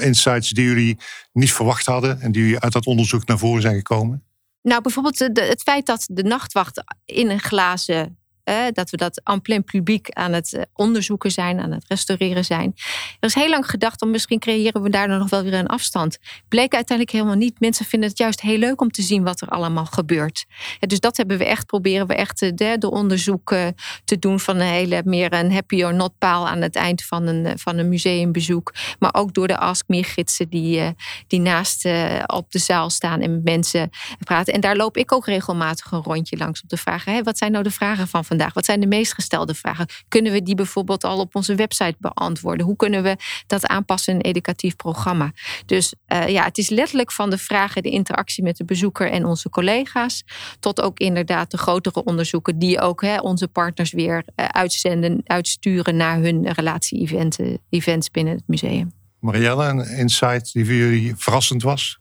insights 0.00 0.50
die 0.50 0.64
jullie 0.64 0.98
niet 1.32 1.52
verwacht 1.52 1.86
hadden 1.86 2.20
en 2.20 2.32
die 2.32 2.58
uit 2.58 2.72
dat 2.72 2.86
onderzoek 2.86 3.26
naar 3.26 3.38
voren 3.38 3.62
zijn 3.62 3.76
gekomen? 3.76 4.24
Nou, 4.62 4.82
bijvoorbeeld 4.82 5.18
het 5.18 5.62
feit 5.62 5.86
dat 5.86 6.08
de 6.10 6.22
nachtwacht 6.22 6.82
in 7.04 7.30
een 7.30 7.40
glazen 7.40 8.19
dat 8.72 8.90
we 8.90 8.96
dat 8.96 9.20
en 9.24 9.40
plein 9.40 9.64
publiek 9.64 10.10
aan 10.10 10.32
het 10.32 10.52
eh, 10.52 10.62
onderzoeken 10.74 11.30
zijn, 11.30 11.60
aan 11.60 11.72
het 11.72 11.84
restaureren 11.88 12.44
zijn. 12.44 12.74
Er 13.20 13.28
is 13.28 13.34
heel 13.34 13.48
lang 13.48 13.70
gedacht 13.70 14.02
om 14.02 14.10
misschien 14.10 14.38
creëren 14.38 14.82
we 14.82 14.90
daar 14.90 15.08
nog 15.08 15.30
wel 15.30 15.42
weer 15.42 15.54
een 15.54 15.66
afstand. 15.66 16.18
Bleek 16.48 16.74
uiteindelijk 16.74 17.16
helemaal 17.16 17.38
niet. 17.38 17.60
Mensen 17.60 17.84
vinden 17.84 18.08
het 18.08 18.18
juist 18.18 18.40
heel 18.40 18.58
leuk 18.58 18.80
om 18.80 18.90
te 18.90 19.02
zien 19.02 19.22
wat 19.22 19.40
er 19.40 19.48
allemaal 19.48 19.84
gebeurt. 19.84 20.46
dus 20.78 21.00
dat 21.00 21.16
hebben 21.16 21.38
we 21.38 21.44
echt 21.44 21.66
proberen 21.66 22.06
we 22.06 22.14
echt 22.14 22.42
eh, 22.42 22.50
de, 22.54 22.76
de 22.78 22.90
onderzoeken 22.90 23.74
te 24.04 24.18
doen 24.18 24.40
van 24.40 24.56
een 24.56 24.66
hele 24.66 25.02
meer 25.04 25.32
een 25.32 25.52
happy 25.52 25.82
or 25.82 25.94
not 25.94 26.12
paal 26.18 26.48
aan 26.48 26.60
het 26.60 26.76
eind 26.76 27.04
van 27.04 27.26
een, 27.26 27.46
eh, 27.46 27.52
van 27.56 27.78
een 27.78 27.88
museumbezoek. 27.88 28.74
Maar 28.98 29.14
ook 29.14 29.34
door 29.34 29.46
de 29.46 29.58
Ask 29.58 29.88
Me 29.88 30.02
gidsen 30.02 30.48
die, 30.48 30.94
die 31.26 31.40
naast 31.40 31.88
op 32.26 32.50
de 32.50 32.58
zaal 32.58 32.90
staan 32.90 33.20
en 33.20 33.32
met 33.32 33.44
mensen 33.44 33.90
praten. 34.24 34.54
En 34.54 34.60
daar 34.60 34.76
loop 34.76 34.96
ik 34.96 35.12
ook 35.12 35.26
regelmatig 35.26 35.92
een 35.92 36.02
rondje 36.02 36.36
langs 36.36 36.62
om 36.62 36.68
te 36.68 36.76
vragen: 36.76 37.24
wat 37.24 37.38
zijn 37.38 37.52
nou 37.52 37.64
de 37.64 37.70
vragen 37.70 38.08
van 38.08 38.24
vandaag? 38.24 38.39
Wat 38.48 38.64
zijn 38.64 38.80
de 38.80 38.86
meest 38.86 39.14
gestelde 39.14 39.54
vragen? 39.54 39.86
Kunnen 40.08 40.32
we 40.32 40.42
die 40.42 40.54
bijvoorbeeld 40.54 41.04
al 41.04 41.18
op 41.18 41.34
onze 41.34 41.54
website 41.54 41.94
beantwoorden? 41.98 42.66
Hoe 42.66 42.76
kunnen 42.76 43.02
we 43.02 43.16
dat 43.46 43.66
aanpassen 43.66 44.12
in 44.12 44.18
een 44.18 44.24
educatief 44.24 44.76
programma? 44.76 45.32
Dus 45.66 45.94
uh, 46.12 46.28
ja, 46.28 46.44
het 46.44 46.58
is 46.58 46.68
letterlijk 46.68 47.12
van 47.12 47.30
de 47.30 47.38
vragen, 47.38 47.82
de 47.82 47.90
interactie 47.90 48.42
met 48.42 48.56
de 48.56 48.64
bezoeker 48.64 49.10
en 49.10 49.24
onze 49.24 49.48
collega's, 49.48 50.24
tot 50.60 50.80
ook 50.80 50.98
inderdaad 50.98 51.50
de 51.50 51.58
grotere 51.58 52.04
onderzoeken 52.04 52.58
die 52.58 52.80
ook 52.80 53.02
hè, 53.02 53.18
onze 53.18 53.48
partners 53.48 53.92
weer 53.92 54.24
uh, 54.36 54.44
uitzenden, 54.46 55.20
uitsturen 55.24 55.96
naar 55.96 56.18
hun 56.18 56.52
relatie-events 56.52 58.10
binnen 58.10 58.34
het 58.34 58.44
museum. 58.46 58.92
Marielle, 59.18 59.64
een 59.64 59.88
insight 59.88 60.52
die 60.52 60.64
voor 60.64 60.74
jullie 60.74 61.16
verrassend 61.16 61.62
was? 61.62 61.98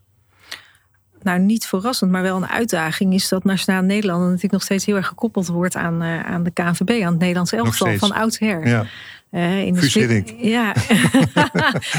Nou 1.24 1.40
niet 1.40 1.66
verrassend, 1.66 2.12
maar 2.12 2.22
wel 2.22 2.36
een 2.36 2.48
uitdaging, 2.48 3.14
is 3.14 3.30
dat 3.30 3.44
Nationaal 3.44 3.82
Nederland 3.82 4.24
natuurlijk 4.24 4.52
nog 4.52 4.64
steeds 4.64 4.86
heel 4.86 4.96
erg 4.96 5.08
gekoppeld 5.08 5.48
wordt 5.48 5.76
aan, 5.76 6.04
uh, 6.04 6.26
aan 6.26 6.44
de 6.44 6.52
KNVB, 6.52 7.04
aan 7.04 7.12
het 7.12 7.20
Nederlands 7.20 7.52
elftal 7.52 7.98
van 7.98 8.12
oudsher. 8.12 8.68
Ja. 8.68 8.86
Uh, 9.32 9.66
in 9.66 9.74
de 9.74 10.24
Ja. 10.38 10.76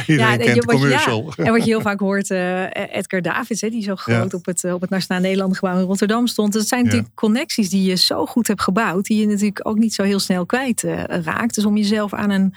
Ja, 0.06 0.36
kent 0.36 0.60
de 0.60 0.64
commercial. 0.66 1.32
Ja. 1.36 1.44
En 1.44 1.52
wat 1.52 1.64
je 1.64 1.70
heel 1.70 1.80
vaak 1.80 2.00
hoort, 2.00 2.30
uh, 2.30 2.62
Edgar 2.74 3.22
Davids, 3.22 3.60
hè, 3.60 3.68
die 3.68 3.82
zo 3.82 3.96
groot 3.96 4.34
op, 4.34 4.46
het, 4.46 4.64
op 4.64 4.80
het 4.80 4.90
Nationaal 4.90 5.22
Nederland 5.22 5.58
gebouw 5.58 5.78
in 5.78 5.84
Rotterdam 5.84 6.26
stond. 6.26 6.52
Dat 6.52 6.66
zijn 6.66 6.84
natuurlijk 6.84 7.14
connecties 7.14 7.70
die 7.70 7.82
je 7.82 7.94
zo 7.94 8.26
goed 8.26 8.46
hebt 8.46 8.62
gebouwd, 8.62 9.04
die 9.04 9.20
je 9.20 9.26
natuurlijk 9.26 9.68
ook 9.68 9.78
niet 9.78 9.94
zo 9.94 10.02
heel 10.02 10.18
snel 10.18 10.46
kwijt 10.46 10.84
raakt. 11.06 11.54
Dus 11.54 11.64
om 11.64 11.76
jezelf 11.76 12.14
aan 12.14 12.30
een 12.30 12.54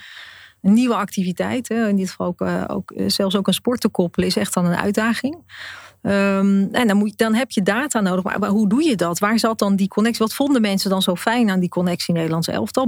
een 0.64 0.72
nieuwe 0.72 0.94
activiteit, 0.94 1.68
hè, 1.68 1.88
in 1.88 1.96
dit 1.96 2.10
geval 2.10 2.26
ook, 2.26 2.42
ook, 2.70 2.92
zelfs 3.06 3.36
ook 3.36 3.46
een 3.46 3.54
sport 3.54 3.80
te 3.80 3.88
koppelen, 3.88 4.28
is 4.28 4.36
echt 4.36 4.54
dan 4.54 4.64
een 4.64 4.76
uitdaging. 4.76 5.36
Um, 6.06 6.68
en 6.72 6.86
dan, 6.86 6.96
moet, 6.96 7.18
dan 7.18 7.34
heb 7.34 7.50
je 7.50 7.62
data 7.62 8.00
nodig. 8.00 8.38
Maar, 8.38 8.48
hoe 8.48 8.68
doe 8.68 8.84
je 8.84 8.96
dat? 8.96 9.18
Waar 9.18 9.38
zat 9.38 9.58
dan 9.58 9.76
die 9.76 9.88
connectie? 9.88 10.24
Wat 10.24 10.34
vonden 10.34 10.60
mensen 10.60 10.90
dan 10.90 11.02
zo 11.02 11.16
fijn 11.16 11.50
aan 11.50 11.60
die 11.60 11.68
connectie 11.68 12.14
Nederlands 12.14 12.48
elftal? 12.48 12.86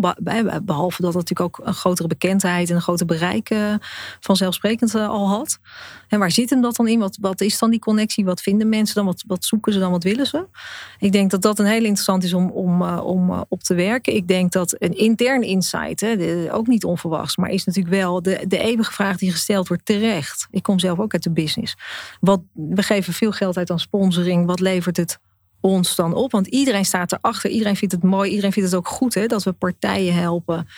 Behalve 0.63 1.03
dat 1.03 1.15
het 1.15 1.29
natuurlijk 1.29 1.41
ook 1.41 1.67
een 1.67 1.75
grotere 1.75 2.09
bekendheid 2.09 2.71
en 2.71 2.77
een 2.77 2.83
groter 2.83 3.07
bereik 3.07 3.51
uh, 3.51 3.75
vanzelfsprekend 4.21 4.95
uh, 4.95 5.09
al 5.09 5.29
had. 5.29 5.59
En 6.09 6.19
waar 6.19 6.31
zit 6.31 6.51
hem 6.51 6.61
dat 6.61 6.77
dan 6.77 6.89
in? 6.89 6.99
Wat, 6.99 7.19
wat 7.21 7.41
is 7.41 7.59
dan 7.59 7.71
die 7.71 7.79
connectie? 7.79 8.25
Wat 8.25 8.41
vinden 8.41 8.69
mensen 8.69 8.95
dan? 8.95 9.05
Wat, 9.05 9.25
wat 9.27 9.45
zoeken 9.45 9.73
ze 9.73 9.79
dan? 9.79 9.91
Wat 9.91 10.03
willen 10.03 10.27
ze? 10.27 10.47
Ik 10.99 11.13
denk 11.13 11.31
dat 11.31 11.43
dat 11.43 11.59
een 11.59 11.67
heel 11.67 11.85
interessant 11.85 12.25
is 12.25 12.35
om, 12.35 12.51
om, 12.51 12.83
uh, 12.83 13.01
om 13.05 13.45
op 13.49 13.63
te 13.63 13.75
werken. 13.75 14.15
Ik 14.15 14.29
denk 14.29 14.53
dat 14.53 14.75
een 14.79 14.97
intern 14.97 15.43
insight, 15.43 16.01
hè, 16.01 16.53
ook 16.55 16.67
niet 16.67 16.85
onverwachts, 16.85 17.37
maar 17.37 17.51
is 17.51 17.65
natuurlijk 17.65 17.95
wel 17.95 18.23
de, 18.23 18.45
de 18.49 18.59
eeuwige 18.59 18.93
vraag 18.93 19.17
die 19.17 19.31
gesteld 19.31 19.69
wordt 19.69 19.85
terecht. 19.85 20.47
Ik 20.51 20.63
kom 20.63 20.79
zelf 20.79 20.99
ook 20.99 21.13
uit 21.13 21.23
de 21.23 21.31
business. 21.31 21.77
Wat, 22.21 22.41
we 22.53 22.83
geven 22.83 23.13
veel 23.13 23.33
geld 23.33 23.57
uit 23.57 23.71
aan 23.71 23.79
sponsoring. 23.79 24.47
Wat 24.47 24.61
levert 24.61 24.97
het 24.97 25.19
ons 25.67 25.95
dan 25.95 26.15
op? 26.15 26.33
Want 26.33 26.47
iedereen 26.47 26.85
staat 26.85 27.13
erachter. 27.13 27.51
Iedereen 27.51 27.77
vindt 27.77 27.95
het 27.95 28.03
mooi. 28.03 28.31
Iedereen 28.31 28.53
vindt 28.53 28.71
het 28.71 28.79
ook 28.79 28.89
goed 28.89 29.15
hè, 29.15 29.27
dat 29.27 29.43
we 29.43 29.53
partijen 29.53 30.15
helpen. 30.15 30.69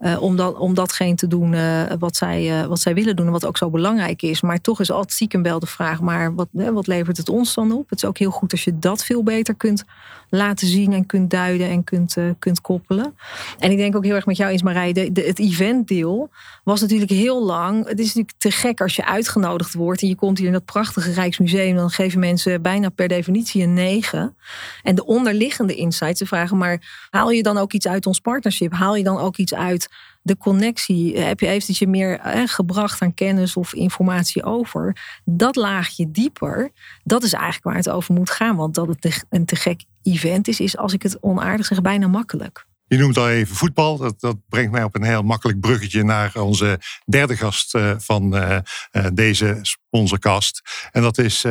Uh, 0.00 0.22
om, 0.22 0.36
dat, 0.36 0.58
om 0.58 0.74
datgene 0.74 1.14
te 1.14 1.26
doen 1.26 1.52
uh, 1.52 1.82
wat, 1.98 2.16
zij, 2.16 2.60
uh, 2.60 2.66
wat 2.66 2.80
zij 2.80 2.94
willen 2.94 3.16
doen. 3.16 3.26
En 3.26 3.32
wat 3.32 3.46
ook 3.46 3.56
zo 3.56 3.70
belangrijk 3.70 4.22
is. 4.22 4.40
Maar 4.40 4.60
toch 4.60 4.80
is 4.80 4.90
altijd 4.90 5.38
wel 5.42 5.58
de 5.58 5.66
vraag. 5.66 6.00
Maar 6.00 6.34
wat, 6.34 6.48
wat 6.52 6.86
levert 6.86 7.16
het 7.16 7.28
ons 7.28 7.54
dan 7.54 7.72
op? 7.72 7.90
Het 7.90 8.02
is 8.02 8.08
ook 8.08 8.18
heel 8.18 8.30
goed 8.30 8.52
als 8.52 8.64
je 8.64 8.78
dat 8.78 9.04
veel 9.04 9.22
beter 9.22 9.54
kunt 9.54 9.84
laten 10.28 10.66
zien. 10.66 10.92
En 10.92 11.06
kunt 11.06 11.30
duiden 11.30 11.68
en 11.68 11.84
kunt, 11.84 12.16
kunt 12.38 12.60
koppelen. 12.60 13.16
En 13.58 13.70
ik 13.70 13.76
denk 13.76 13.96
ook 13.96 14.04
heel 14.04 14.14
erg 14.14 14.26
met 14.26 14.36
jou 14.36 14.50
eens 14.50 14.62
Marij. 14.62 14.92
De, 14.92 15.12
de, 15.12 15.22
het 15.22 15.38
eventdeel 15.38 16.30
was 16.64 16.80
natuurlijk 16.80 17.10
heel 17.10 17.44
lang. 17.44 17.88
Het 17.88 17.98
is 17.98 18.06
natuurlijk 18.06 18.34
te 18.38 18.50
gek 18.50 18.80
als 18.80 18.96
je 18.96 19.06
uitgenodigd 19.06 19.74
wordt. 19.74 20.02
En 20.02 20.08
je 20.08 20.14
komt 20.14 20.38
hier 20.38 20.46
in 20.46 20.52
dat 20.52 20.64
prachtige 20.64 21.12
Rijksmuseum. 21.12 21.76
Dan 21.76 21.90
geven 21.90 22.20
mensen 22.20 22.62
bijna 22.62 22.88
per 22.88 23.08
definitie 23.08 23.62
een 23.62 23.74
negen. 23.74 24.33
En 24.82 24.94
de 24.94 25.04
onderliggende 25.04 25.74
insights. 25.74 26.18
Ze 26.18 26.26
vragen 26.26 26.56
maar 26.56 27.06
haal 27.10 27.30
je 27.30 27.42
dan 27.42 27.58
ook 27.58 27.72
iets 27.72 27.86
uit 27.86 28.06
ons 28.06 28.20
partnership? 28.20 28.72
Haal 28.72 28.96
je 28.96 29.04
dan 29.04 29.18
ook 29.18 29.36
iets 29.36 29.54
uit 29.54 29.88
de 30.22 30.36
connectie? 30.36 31.18
Heb 31.18 31.40
je 31.40 31.46
eventjes 31.46 31.78
je 31.78 31.88
meer 31.88 32.18
eh, 32.18 32.42
gebracht 32.44 33.02
aan 33.02 33.14
kennis 33.14 33.56
of 33.56 33.74
informatie 33.74 34.44
over? 34.44 34.96
Dat 35.24 35.56
laagje 35.56 36.10
dieper, 36.10 36.70
dat 37.02 37.22
is 37.22 37.32
eigenlijk 37.32 37.64
waar 37.64 37.76
het 37.76 37.88
over 37.88 38.14
moet 38.14 38.30
gaan. 38.30 38.56
Want 38.56 38.74
dat 38.74 38.88
het 38.88 39.24
een 39.30 39.44
te 39.44 39.56
gek 39.56 39.84
event 40.02 40.48
is, 40.48 40.60
is 40.60 40.76
als 40.76 40.92
ik 40.92 41.02
het 41.02 41.22
onaardig 41.22 41.66
zeg, 41.66 41.80
bijna 41.80 42.06
makkelijk. 42.06 42.66
Je 42.86 42.96
noemt 42.96 43.16
al 43.16 43.30
even 43.30 43.56
voetbal. 43.56 43.96
Dat, 43.96 44.20
dat, 44.20 44.36
brengt 44.48 44.72
mij 44.72 44.82
op 44.82 44.94
een 44.94 45.02
heel 45.02 45.22
makkelijk 45.22 45.60
bruggetje 45.60 46.02
naar 46.02 46.36
onze 46.36 46.80
derde 47.04 47.36
gast 47.36 47.74
uh, 47.74 47.94
van 47.98 48.36
uh, 48.36 48.58
uh, 48.92 49.06
deze 49.12 49.58
sponsorcast. 49.62 50.60
En 50.90 51.02
dat 51.02 51.18
is 51.18 51.42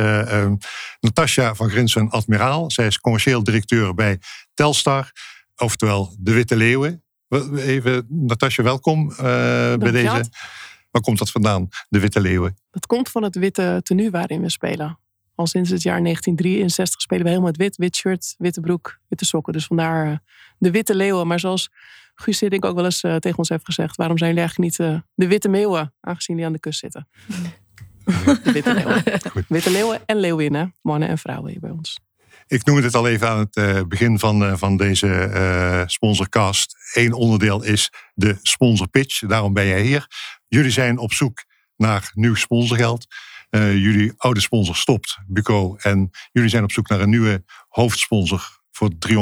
Natasja 1.00 1.54
van 1.54 1.70
Grinsen 1.70 2.10
Admiraal. 2.10 2.70
Zij 2.70 2.86
is 2.86 2.98
commercieel 3.00 3.44
directeur 3.44 3.94
bij 3.94 4.18
Telstar, 4.54 5.10
oftewel 5.56 6.16
de 6.18 6.32
Witte 6.32 6.56
Leeuwen. 6.56 7.04
Even, 7.56 8.06
Natasja, 8.08 8.62
welkom 8.62 9.08
bij 9.16 9.90
deze. 9.90 10.30
Waar 10.90 11.02
komt 11.02 11.18
dat 11.18 11.30
vandaan, 11.30 11.68
de 11.88 12.00
Witte 12.00 12.20
Leeuwen? 12.20 12.56
Dat 12.70 12.86
komt 12.86 13.08
van 13.08 13.22
het 13.22 13.34
witte 13.34 13.80
tenue 13.82 14.10
waarin 14.10 14.40
we 14.40 14.50
spelen. 14.50 14.98
Al 15.34 15.46
sinds 15.46 15.70
het 15.70 15.82
jaar 15.82 16.02
1963 16.02 17.00
spelen 17.00 17.22
we 17.22 17.28
helemaal 17.28 17.50
het 17.50 17.60
wit. 17.60 17.76
Wit 17.76 17.96
shirt, 17.96 18.34
witte 18.38 18.60
broek, 18.60 18.98
witte 19.08 19.24
sokken. 19.24 19.52
Dus 19.52 19.66
vandaar 19.66 20.06
uh, 20.06 20.16
de 20.58 20.70
witte 20.70 20.94
leeuwen. 20.94 21.26
Maar 21.26 21.40
zoals 21.40 21.70
Guus 22.14 22.42
ik 22.42 22.64
ook 22.64 22.74
wel 22.74 22.84
eens 22.84 23.02
uh, 23.02 23.16
tegen 23.16 23.38
ons 23.38 23.48
heeft 23.48 23.64
gezegd... 23.64 23.96
waarom 23.96 24.18
zijn 24.18 24.34
jullie 24.34 24.46
eigenlijk 24.46 24.78
niet 24.78 24.88
uh, 24.88 25.00
de 25.14 25.26
witte 25.26 25.48
meeuwen... 25.48 25.94
aangezien 26.00 26.36
die 26.36 26.44
aan 26.46 26.52
de 26.52 26.58
kust 26.58 26.78
zitten. 26.78 27.08
de 28.04 28.52
witte 28.52 28.74
leeuwen. 28.74 29.02
Witte 29.48 29.70
leeuwen 29.70 30.00
en 30.06 30.16
leeuwinnen. 30.16 30.74
Mannen 30.82 31.08
en 31.08 31.18
vrouwen 31.18 31.50
hier 31.50 31.60
bij 31.60 31.70
ons. 31.70 32.00
Ik 32.46 32.64
noemde 32.64 32.82
het 32.82 32.94
al 32.94 33.08
even 33.08 33.28
aan 33.28 33.48
het 33.50 33.88
begin 33.88 34.18
van, 34.18 34.58
van 34.58 34.76
deze 34.76 35.84
sponsorcast. 35.86 36.76
Eén 36.92 37.12
onderdeel 37.12 37.62
is 37.62 37.92
de 38.14 38.38
sponsor 38.42 38.88
pitch. 38.88 39.18
Daarom 39.18 39.52
ben 39.52 39.66
jij 39.66 39.82
hier. 39.82 40.06
Jullie 40.48 40.70
zijn 40.70 40.98
op 40.98 41.12
zoek 41.12 41.44
naar 41.76 42.10
nieuw 42.14 42.34
sponsorgeld. 42.34 43.06
Uh, 43.54 43.72
jullie 43.72 44.12
oude 44.16 44.40
sponsor 44.40 44.76
stopt, 44.76 45.18
Buco. 45.26 45.76
En 45.76 46.10
jullie 46.32 46.48
zijn 46.48 46.62
op 46.62 46.72
zoek 46.72 46.88
naar 46.88 47.00
een 47.00 47.10
nieuwe 47.10 47.44
hoofdsponsor 47.68 48.60
voor 48.70 48.90
300.000 49.08 49.14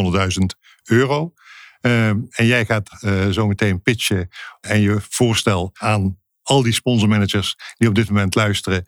euro. 0.85 1.33
Uh, 1.81 2.09
en 2.09 2.47
jij 2.47 2.65
gaat 2.65 2.99
uh, 3.01 3.29
zo 3.29 3.47
meteen 3.47 3.83
pitchen 3.83 4.29
en 4.61 4.81
je 4.81 5.01
voorstel 5.09 5.71
aan 5.75 6.21
al 6.43 6.63
die 6.63 6.73
sponsormanagers 6.73 7.57
die 7.77 7.89
op 7.89 7.95
dit 7.95 8.09
moment 8.09 8.35
luisteren, 8.35 8.85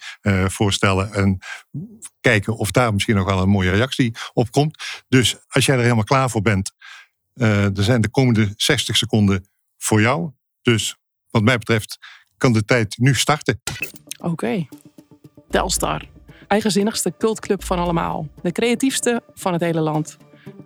voorstellen. 0.46 1.12
En 1.12 1.38
kijken 2.20 2.56
of 2.56 2.70
daar 2.70 2.92
misschien 2.92 3.14
nog 3.14 3.26
wel 3.26 3.42
een 3.42 3.48
mooie 3.48 3.70
reactie 3.70 4.14
op 4.32 4.50
komt. 4.50 5.02
Dus 5.08 5.36
als 5.48 5.66
jij 5.66 5.76
er 5.76 5.82
helemaal 5.82 6.04
klaar 6.04 6.30
voor 6.30 6.42
bent, 6.42 6.72
er 7.34 7.72
zijn 7.74 8.00
de 8.00 8.10
komende 8.10 8.52
60 8.56 8.96
seconden 8.96 9.48
voor 9.78 10.00
jou. 10.00 10.30
Dus 10.62 10.96
wat 11.30 11.42
mij 11.42 11.58
betreft 11.58 11.98
kan 12.36 12.52
de 12.52 12.64
tijd 12.64 12.98
nu 12.98 13.14
starten. 13.14 13.60
Oké. 14.18 14.66
Telstar. 15.48 16.08
Eigenzinnigste 16.48 17.12
cultclub 17.18 17.64
van 17.64 17.78
allemaal. 17.78 18.28
De 18.42 18.52
creatiefste 18.52 19.22
van 19.34 19.52
het 19.52 19.62
hele 19.62 19.80
land. 19.80 20.16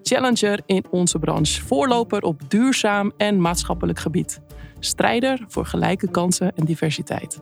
Challenger 0.03 0.61
in 0.67 0.85
onze 0.91 1.19
branche. 1.19 1.63
Voorloper 1.63 2.23
op 2.23 2.51
duurzaam 2.51 3.13
en 3.17 3.41
maatschappelijk 3.41 3.99
gebied. 3.99 4.41
Strijder 4.79 5.45
voor 5.49 5.67
gelijke 5.67 6.11
kansen 6.11 6.57
en 6.57 6.65
diversiteit. 6.65 7.41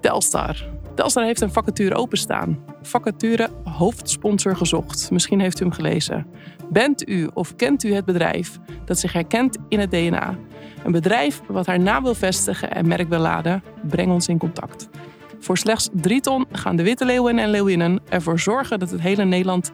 Telstar. 0.00 0.64
Telstar 0.94 1.24
heeft 1.24 1.40
een 1.40 1.52
vacature 1.52 1.94
openstaan. 1.94 2.64
Vacature 2.82 3.48
hoofdsponsor 3.64 4.56
gezocht. 4.56 5.10
Misschien 5.10 5.40
heeft 5.40 5.60
u 5.60 5.64
hem 5.64 5.72
gelezen. 5.72 6.26
Bent 6.70 7.08
u 7.08 7.30
of 7.34 7.56
kent 7.56 7.84
u 7.84 7.94
het 7.94 8.04
bedrijf 8.04 8.58
dat 8.84 8.98
zich 8.98 9.12
herkent 9.12 9.58
in 9.68 9.78
het 9.78 9.90
DNA? 9.90 10.38
Een 10.84 10.92
bedrijf 10.92 11.40
wat 11.48 11.66
haar 11.66 11.80
naam 11.80 12.02
wil 12.02 12.14
vestigen 12.14 12.70
en 12.70 12.88
merk 12.88 13.08
wil 13.08 13.18
laden? 13.18 13.62
Breng 13.88 14.12
ons 14.12 14.28
in 14.28 14.38
contact. 14.38 14.88
Voor 15.44 15.58
slechts 15.58 15.88
3 15.92 16.20
ton 16.20 16.46
gaan 16.52 16.76
de 16.76 16.82
witte 16.82 17.04
leeuwen 17.04 17.38
en 17.38 17.50
leeuwinnen 17.50 18.00
ervoor 18.08 18.38
zorgen 18.38 18.78
dat 18.78 18.90
het 18.90 19.00
hele 19.00 19.24
Nederland, 19.24 19.72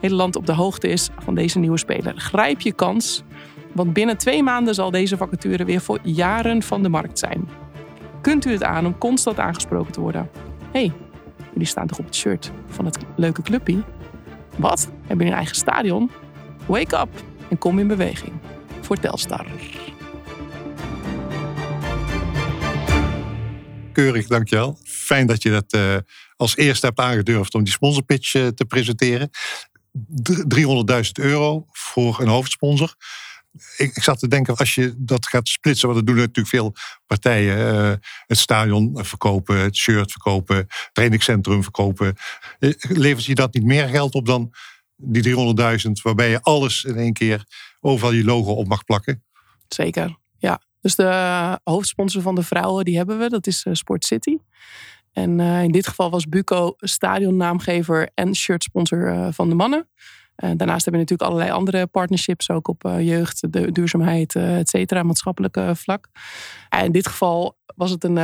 hele 0.00 0.14
land 0.14 0.36
op 0.36 0.46
de 0.46 0.52
hoogte 0.52 0.88
is 0.88 1.08
van 1.18 1.34
deze 1.34 1.58
nieuwe 1.58 1.78
speler. 1.78 2.12
Grijp 2.16 2.60
je 2.60 2.72
kans, 2.72 3.22
want 3.72 3.92
binnen 3.92 4.16
twee 4.16 4.42
maanden 4.42 4.74
zal 4.74 4.90
deze 4.90 5.16
vacature 5.16 5.64
weer 5.64 5.80
voor 5.80 5.98
jaren 6.02 6.62
van 6.62 6.82
de 6.82 6.88
markt 6.88 7.18
zijn. 7.18 7.48
Kunt 8.20 8.46
u 8.46 8.52
het 8.52 8.62
aan 8.62 8.86
om 8.86 8.98
constant 8.98 9.38
aangesproken 9.38 9.92
te 9.92 10.00
worden? 10.00 10.30
hey, 10.72 10.92
jullie 11.52 11.66
staan 11.66 11.86
toch 11.86 11.98
op 11.98 12.04
het 12.04 12.16
shirt 12.16 12.50
van 12.66 12.84
het 12.84 12.98
leuke 13.16 13.42
clubje? 13.42 13.82
Wat? 14.56 14.80
Hebben 14.90 15.16
jullie 15.16 15.32
een 15.32 15.38
eigen 15.38 15.56
stadion? 15.56 16.10
Wake 16.66 16.98
up 17.00 17.24
en 17.48 17.58
kom 17.58 17.78
in 17.78 17.88
beweging. 17.88 18.32
Voor 18.80 18.96
Telstar. 18.96 19.46
Keurig, 23.92 24.26
dankjewel. 24.26 24.78
Fijn 25.10 25.26
dat 25.26 25.42
je 25.42 25.50
dat 25.50 25.74
uh, 25.74 25.96
als 26.36 26.56
eerste 26.56 26.86
hebt 26.86 26.98
aangedurfd 26.98 27.54
om 27.54 27.64
die 27.64 27.72
sponsorpitch 27.72 28.34
uh, 28.34 28.46
te 28.46 28.64
presenteren. 28.64 29.30
300.000 30.54 31.10
euro 31.12 31.66
voor 31.70 32.20
een 32.20 32.28
hoofdsponsor. 32.28 32.94
Ik, 33.76 33.96
ik, 33.96 34.02
zat 34.02 34.18
te 34.18 34.28
denken, 34.28 34.56
als 34.56 34.74
je 34.74 34.94
dat 34.96 35.26
gaat 35.26 35.48
splitsen, 35.48 35.88
want 35.88 35.98
dat 35.98 36.08
doen 36.08 36.16
natuurlijk 36.16 36.48
veel 36.48 36.74
partijen. 37.06 37.58
Uh, 37.58 37.92
het 38.26 38.38
stadion 38.38 39.04
verkopen, 39.04 39.56
het 39.56 39.76
shirt 39.76 40.10
verkopen, 40.10 40.56
het 40.56 40.90
trainingscentrum 40.92 41.62
verkopen. 41.62 42.16
levert 42.88 43.24
je 43.24 43.34
dat 43.34 43.54
niet 43.54 43.64
meer 43.64 43.88
geld 43.88 44.14
op 44.14 44.26
dan 44.26 44.54
die 44.96 45.54
300.000, 45.86 45.90
waarbij 46.02 46.30
je 46.30 46.42
alles 46.42 46.84
in 46.84 46.96
één 46.96 47.12
keer 47.12 47.44
overal 47.80 48.12
je 48.12 48.24
logo 48.24 48.52
op 48.52 48.68
mag 48.68 48.84
plakken. 48.84 49.24
Zeker, 49.68 50.16
ja. 50.38 50.60
Dus 50.80 50.94
de 50.94 51.58
hoofdsponsor 51.64 52.22
van 52.22 52.34
de 52.34 52.42
vrouwen, 52.42 52.84
die 52.84 52.96
hebben 52.96 53.18
we. 53.18 53.28
Dat 53.28 53.46
is 53.46 53.62
eh, 53.62 53.74
Sport 53.74 54.04
City. 54.04 54.38
En 55.12 55.38
uh, 55.38 55.62
in 55.62 55.70
dit 55.70 55.86
geval 55.86 56.10
was 56.10 56.28
Buco 56.28 56.74
stadionnaamgever 56.76 58.10
en 58.14 58.34
shirtsponsor 58.34 59.14
uh, 59.14 59.28
van 59.30 59.48
de 59.48 59.54
mannen. 59.54 59.78
Uh, 59.78 60.50
daarnaast 60.56 60.84
hebben 60.84 60.92
we 60.92 60.98
natuurlijk 60.98 61.30
allerlei 61.30 61.50
andere 61.50 61.86
partnerships, 61.86 62.50
ook 62.50 62.68
op 62.68 62.82
jeugd, 62.98 63.52
de 63.52 63.72
duurzaamheid, 63.72 64.34
et 64.34 64.68
cetera, 64.68 65.02
maatschappelijke 65.02 65.72
vlak. 65.74 66.08
En 66.68 66.84
in 66.84 66.92
dit 66.92 67.06
geval 67.06 67.58
was 67.76 67.90
het 67.90 68.04
een 68.04 68.18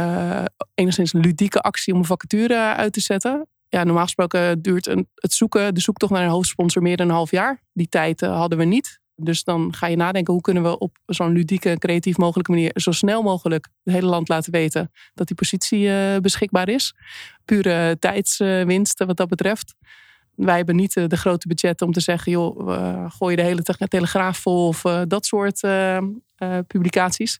enigszins 0.74 1.12
ludieke 1.12 1.60
actie 1.60 1.92
om 1.92 1.98
een 1.98 2.04
vacature 2.04 2.74
uit 2.74 2.92
te 2.92 3.00
zetten. 3.00 3.46
Ja, 3.68 3.84
normaal 3.84 4.04
gesproken 4.04 4.62
duurt 4.62 4.84
het 5.14 5.32
zoeken, 5.32 5.74
de 5.74 5.80
zoektocht 5.80 6.12
naar 6.12 6.22
een 6.22 6.28
hoofdsponsor 6.28 6.82
meer 6.82 6.96
dan 6.96 7.08
een 7.08 7.14
half 7.14 7.30
jaar. 7.30 7.62
Die 7.72 7.88
tijd 7.88 8.20
hadden 8.20 8.58
we 8.58 8.64
niet. 8.64 9.00
Dus 9.16 9.44
dan 9.44 9.74
ga 9.74 9.86
je 9.86 9.96
nadenken 9.96 10.32
hoe 10.32 10.42
kunnen 10.42 10.62
we 10.62 10.78
op 10.78 10.98
zo'n 11.06 11.32
ludieke, 11.32 11.76
creatief 11.78 12.16
mogelijke 12.16 12.50
manier 12.50 12.70
zo 12.74 12.90
snel 12.90 13.22
mogelijk 13.22 13.68
het 13.84 13.94
hele 13.94 14.06
land 14.06 14.28
laten 14.28 14.52
weten 14.52 14.92
dat 15.14 15.26
die 15.26 15.36
positie 15.36 15.80
uh, 15.80 16.16
beschikbaar 16.16 16.68
is. 16.68 16.94
Pure 17.44 17.96
tijdswinst 17.98 19.04
wat 19.04 19.16
dat 19.16 19.28
betreft. 19.28 19.74
Wij 20.34 20.56
hebben 20.56 20.76
niet 20.76 20.94
de 20.94 21.16
grote 21.16 21.48
budgetten 21.48 21.86
om 21.86 21.92
te 21.92 22.00
zeggen, 22.00 22.32
joh, 22.32 23.10
gooi 23.10 23.36
je 23.36 23.42
de 23.42 23.48
hele 23.48 23.88
telegraaf 23.88 24.38
vol 24.38 24.66
of 24.66 24.82
dat 25.08 25.26
soort 25.26 25.60
publicaties. 26.66 27.38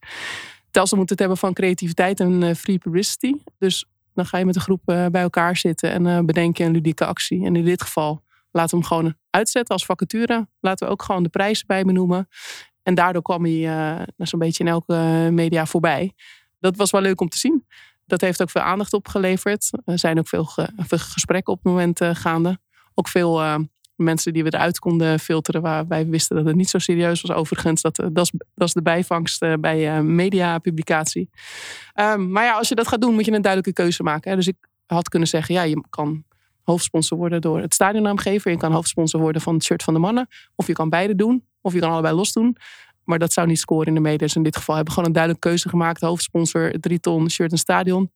Telstra 0.70 0.98
moet 0.98 1.10
het 1.10 1.18
hebben 1.18 1.36
van 1.36 1.52
creativiteit 1.52 2.20
en 2.20 2.56
free 2.56 2.78
publicity. 2.78 3.34
Dus 3.58 3.84
dan 4.14 4.26
ga 4.26 4.38
je 4.38 4.44
met 4.44 4.54
een 4.54 4.60
groep 4.60 4.82
bij 4.84 5.10
elkaar 5.12 5.56
zitten 5.56 5.90
en 5.90 6.26
bedenk 6.26 6.56
je 6.56 6.64
een 6.64 6.72
ludieke 6.72 7.04
actie. 7.04 7.44
En 7.44 7.56
in 7.56 7.64
dit 7.64 7.82
geval 7.82 8.22
We 8.64 8.76
hem 8.76 8.84
gewoon 8.84 9.14
uitzetten 9.30 9.74
als 9.74 9.84
vacature. 9.84 10.48
Laten 10.60 10.86
we 10.86 10.92
ook 10.92 11.02
gewoon 11.02 11.22
de 11.22 11.28
prijzen 11.28 11.66
bij 11.66 11.84
benoemen. 11.84 12.28
En 12.82 12.94
daardoor 12.94 13.22
kwam 13.22 13.44
hij 13.44 13.52
uh, 13.52 14.02
zo'n 14.16 14.38
beetje 14.38 14.64
in 14.64 14.70
elke 14.70 15.28
media 15.32 15.66
voorbij. 15.66 16.12
Dat 16.60 16.76
was 16.76 16.90
wel 16.90 17.00
leuk 17.00 17.20
om 17.20 17.28
te 17.28 17.38
zien. 17.38 17.66
Dat 18.06 18.20
heeft 18.20 18.42
ook 18.42 18.50
veel 18.50 18.62
aandacht 18.62 18.92
opgeleverd. 18.92 19.70
Er 19.84 19.98
zijn 19.98 20.18
ook 20.18 20.28
veel, 20.28 20.44
gesprekken 20.88 21.52
op 21.52 21.58
het 21.62 21.72
moment 21.72 22.00
uh, 22.00 22.10
gaande. 22.14 22.58
Ook 22.94 23.08
veel 23.08 23.60
mensen 23.96 24.32
die 24.32 24.44
we 24.44 24.54
eruit 24.54 24.78
konden 24.78 25.20
filteren. 25.20 25.62
Waar 25.62 25.86
wij 25.86 26.06
wisten 26.06 26.36
dat 26.36 26.46
het 26.46 26.56
niet 26.56 26.68
zo 26.70 26.78
serieus 26.78 27.20
was. 27.20 27.36
Overigens, 27.36 27.82
dat, 27.82 27.96
dat, 27.96 28.18
is, 28.18 28.32
dat 28.54 28.72
de 28.72 28.82
bijvangst 28.82 29.60
bij 29.60 30.02
mediapublicatie. 30.02 31.30
Um, 31.94 32.30
maar 32.30 32.44
ja, 32.44 32.56
als 32.56 32.68
je 32.68 32.74
dat 32.74 32.88
gaat 32.88 33.00
doen, 33.00 33.14
moet 33.14 33.24
je 33.24 33.32
een 33.32 33.42
duidelijke 33.42 33.82
keuze 33.82 34.02
maken. 34.02 34.30
Hè. 34.30 34.36
Dus 34.36 34.46
ik 34.46 34.56
had 34.86 35.08
kunnen 35.08 35.28
zeggen, 35.28 35.54
ja, 35.54 35.62
je 35.62 35.84
kan 35.88 36.24
hoofdsponsor 36.66 37.18
worden 37.18 37.40
door 37.40 37.60
het 37.60 37.74
stadionnaamgever. 37.74 38.50
Je 38.50 38.56
kan 38.56 38.72
hoofdsponsor 38.72 39.20
worden 39.20 39.42
van 39.42 39.54
het 39.54 39.64
shirt 39.64 39.82
van 39.82 39.94
de 39.94 40.00
mannen. 40.00 40.28
Of 40.54 40.66
je 40.66 40.72
kan 40.72 40.88
beide 40.88 41.14
doen. 41.14 41.44
Of 41.60 41.72
je 41.72 41.78
kan 41.80 41.90
allebei 41.90 42.14
los 42.14 42.32
doen. 42.32 42.56
Maar 43.04 43.18
dat 43.18 43.32
zou 43.32 43.46
niet 43.46 43.58
scoren 43.58 43.86
in 43.86 43.94
de 43.94 44.00
media. 44.00 44.18
Dus 44.18 44.36
in 44.36 44.42
dit 44.42 44.56
geval 44.56 44.74
hebben 44.74 44.94
we 44.94 44.98
gewoon 44.98 45.14
een 45.14 45.20
duidelijke 45.20 45.48
keuze 45.48 45.68
gemaakt. 45.68 46.00
Hoofdsponsor, 46.00 46.72
drie 46.80 47.00
ton, 47.00 47.30
shirt 47.30 47.52
en 47.52 47.58
stadion. 47.58 48.12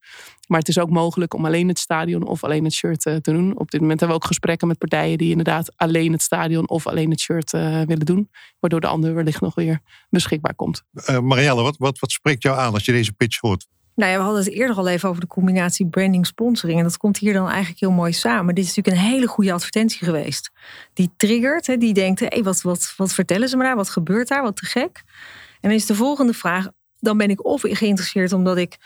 Maar 0.49 0.59
het 0.59 0.69
is 0.69 0.79
ook 0.79 0.91
mogelijk 0.91 1.35
om 1.35 1.45
alleen 1.45 1.69
het 1.69 1.79
stadion 1.79 2.27
of 2.27 2.45
alleen 2.45 2.65
het 2.65 2.73
shirt 2.73 3.07
eh, 3.07 3.17
te 3.17 3.33
doen. 3.33 3.59
Op 3.59 3.71
dit 3.71 3.81
moment 3.81 4.01
hebben 4.01 4.17
we 4.19 4.23
ook 4.23 4.29
gesprekken 4.29 4.69
met 4.69 4.79
partijen 4.79 5.19
die 5.19 5.31
inderdaad 5.31 5.73
alleen 5.77 6.13
het 6.13 6.23
stadion 6.23 6.69
of 6.69 6.87
alleen 6.87 7.11
het 7.11 7.21
shirt 7.21 7.53
uh, 7.53 7.83
willen 7.83 8.07
doen. 8.07 8.31
Waardoor 8.61 8.81
de 8.81 8.87
ander 8.87 9.15
wellicht 9.15 9.41
nog 9.41 9.55
weer 9.55 9.81
beschikbaar 10.09 10.55
komt. 10.55 10.83
Uh, 10.93 11.19
Marielle, 11.19 11.63
wat, 11.63 11.77
wat, 11.77 11.99
wat 11.99 12.11
spreekt 12.11 12.43
jou 12.43 12.59
aan 12.59 12.73
als 12.73 12.85
je 12.85 12.93
deze 12.93 13.13
pitch 13.13 13.41
hoort? 13.41 13.67
Nou 13.95 14.11
ja, 14.11 14.17
we 14.17 14.23
hadden 14.23 14.45
het 14.45 14.53
eerder 14.53 14.77
al 14.77 14.89
even 14.89 15.09
over 15.09 15.21
de 15.21 15.27
combinatie 15.27 15.87
branding-sponsoring. 15.87 16.79
En 16.79 16.85
dat 16.85 16.97
komt 16.97 17.19
hier 17.19 17.33
dan 17.33 17.49
eigenlijk 17.49 17.81
heel 17.81 17.91
mooi 17.91 18.13
samen. 18.13 18.55
Dit 18.55 18.65
is 18.65 18.75
natuurlijk 18.75 19.05
een 19.05 19.11
hele 19.13 19.27
goede 19.27 19.53
advertentie 19.53 20.05
geweest. 20.05 20.51
Die 20.93 21.11
triggert, 21.17 21.67
hè, 21.67 21.77
die 21.77 21.95
denkt, 21.95 22.21
hé, 22.21 22.27
hey, 22.29 22.43
wat, 22.43 22.63
wat, 22.63 22.95
wat 22.97 23.13
vertellen 23.13 23.49
ze 23.49 23.57
me 23.57 23.63
daar? 23.63 23.77
Wat 23.77 23.91
gebeurt 23.91 24.29
daar? 24.29 24.43
Wat 24.43 24.57
te 24.57 24.67
gek. 24.67 25.03
En 25.61 25.69
dan 25.69 25.79
is 25.79 25.87
de 25.87 25.95
volgende 25.95 26.35
vraag, 26.35 26.69
dan 26.99 27.17
ben 27.17 27.31
ik 27.31 27.45
of 27.45 27.61
geïnteresseerd 27.65 28.33
omdat 28.33 28.57
ik 28.57 28.77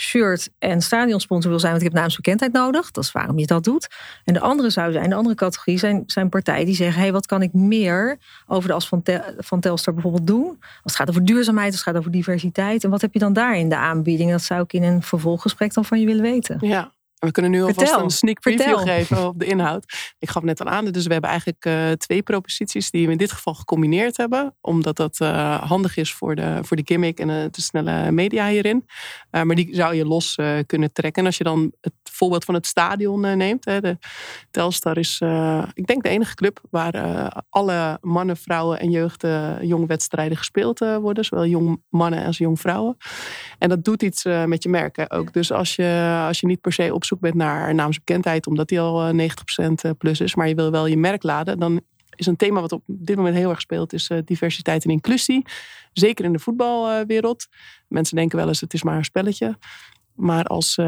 shirt 0.00 0.50
en 0.58 0.80
stadionsponsor 0.80 1.50
wil 1.50 1.60
zijn, 1.60 1.72
want 1.72 1.84
ik 1.84 1.90
heb 1.92 2.00
naamsbekendheid 2.00 2.52
nodig. 2.52 2.90
Dat 2.90 3.04
is 3.04 3.12
waarom 3.12 3.38
je 3.38 3.46
dat 3.46 3.64
doet. 3.64 3.88
En 4.24 4.34
de 4.34 4.40
andere 4.40 4.70
zou 4.70 4.92
zijn, 4.92 5.08
de 5.08 5.14
andere 5.14 5.34
categorie 5.34 5.78
zijn, 5.78 6.02
zijn 6.06 6.28
partijen 6.28 6.66
die 6.66 6.74
zeggen: 6.74 7.00
hey, 7.00 7.12
wat 7.12 7.26
kan 7.26 7.42
ik 7.42 7.52
meer 7.52 8.18
over 8.46 8.68
de 8.68 8.74
as 8.74 8.88
van, 8.88 9.02
van 9.38 9.60
Telstar 9.60 9.94
bijvoorbeeld 9.94 10.26
doen? 10.26 10.48
Als 10.58 10.58
het 10.82 10.96
gaat 10.96 11.08
over 11.08 11.24
duurzaamheid, 11.24 11.70
als 11.70 11.80
het 11.80 11.88
gaat 11.88 11.96
over 11.96 12.10
diversiteit. 12.10 12.84
En 12.84 12.90
wat 12.90 13.00
heb 13.00 13.12
je 13.12 13.18
dan 13.18 13.32
daar 13.32 13.56
in 13.56 13.68
de 13.68 13.76
aanbieding? 13.76 14.30
Dat 14.30 14.42
zou 14.42 14.62
ik 14.62 14.72
in 14.72 14.82
een 14.82 15.02
vervolggesprek 15.02 15.74
dan 15.74 15.84
van 15.84 16.00
je 16.00 16.06
willen 16.06 16.22
weten. 16.22 16.58
Ja, 16.60 16.92
we 17.20 17.30
kunnen 17.30 17.50
nu 17.50 17.62
alvast 17.62 17.96
een 17.96 18.10
sneak 18.10 18.40
preview 18.40 18.78
geven 18.78 19.26
op 19.26 19.38
de 19.38 19.44
inhoud. 19.44 20.12
Ik 20.18 20.30
gaf 20.30 20.42
net 20.42 20.60
al 20.60 20.66
aan, 20.66 20.84
dus 20.84 21.06
we 21.06 21.12
hebben 21.12 21.30
eigenlijk 21.30 21.64
uh, 21.64 21.90
twee 21.90 22.22
proposities 22.22 22.90
die 22.90 23.06
we 23.06 23.12
in 23.12 23.18
dit 23.18 23.32
geval 23.32 23.54
gecombineerd 23.54 24.16
hebben. 24.16 24.54
Omdat 24.60 24.96
dat 24.96 25.20
uh, 25.20 25.62
handig 25.62 25.96
is 25.96 26.12
voor 26.12 26.34
de, 26.34 26.58
voor 26.62 26.76
de 26.76 26.82
gimmick 26.84 27.18
en 27.18 27.28
uh, 27.28 27.34
de 27.50 27.60
snelle 27.60 28.10
media 28.10 28.48
hierin. 28.48 28.86
maar 29.30 29.54
die 29.54 29.74
zou 29.74 29.94
je 29.94 30.06
los 30.06 30.38
kunnen 30.66 30.92
trekken. 30.92 31.22
En 31.22 31.26
als 31.26 31.36
je 31.36 31.44
dan 31.44 31.72
het 31.80 31.92
voorbeeld 32.02 32.44
van 32.44 32.54
het 32.54 32.66
stadion 32.66 33.36
neemt. 33.36 33.64
Hè, 33.64 33.80
de 33.80 33.98
Telstar 34.50 34.98
is, 34.98 35.20
ik 35.74 35.86
denk, 35.86 36.02
de 36.02 36.08
enige 36.08 36.34
club 36.34 36.60
waar 36.70 37.32
alle 37.48 37.98
mannen, 38.00 38.36
vrouwen 38.36 38.80
en 38.80 38.90
jeugd 38.90 39.26
wedstrijden 39.86 40.36
gespeeld 40.36 40.78
worden. 40.78 41.24
Zowel 41.24 41.46
jong 41.46 41.82
mannen 41.88 42.24
als 42.24 42.38
jong 42.38 42.60
vrouwen. 42.60 42.96
En 43.58 43.68
dat 43.68 43.84
doet 43.84 44.02
iets 44.02 44.24
met 44.24 44.62
je 44.62 44.68
merken 44.68 45.10
ook. 45.10 45.32
Dus 45.32 45.52
als 45.52 45.76
je, 45.76 46.22
als 46.26 46.40
je 46.40 46.46
niet 46.46 46.60
per 46.60 46.72
se 46.72 46.94
op 46.94 47.04
zoek 47.10 47.20
bent 47.20 47.34
naar 47.34 47.74
naamsbekendheid, 47.74 48.46
omdat 48.46 48.68
die 48.68 48.80
al 48.80 49.12
90% 49.12 49.16
eh, 49.56 49.90
eh, 49.90 49.90
plus 49.98 50.20
is, 50.20 50.34
maar 50.34 50.48
je 50.48 50.54
wil 50.54 50.70
wel 50.70 50.86
je 50.86 50.96
merk 50.96 51.22
laden, 51.22 51.58
dan 51.58 51.80
is 52.14 52.26
een 52.26 52.36
thema 52.36 52.60
wat 52.60 52.72
op 52.72 52.82
dit 52.86 53.16
moment 53.16 53.36
heel 53.36 53.50
erg 53.50 53.60
speelt, 53.60 53.92
is 53.92 54.08
eh, 54.08 54.18
diversiteit 54.24 54.84
en 54.84 54.90
inclusie. 54.90 55.44
Zeker 55.92 56.24
in 56.24 56.32
de 56.32 56.38
voetbalwereld. 56.38 57.46
Mensen 57.88 58.16
denken 58.16 58.38
wel 58.38 58.48
eens 58.48 58.60
het 58.60 58.74
is 58.74 58.82
maar 58.82 58.96
een 58.96 59.04
spelletje. 59.04 59.58
Maar 60.14 60.44
als 60.44 60.78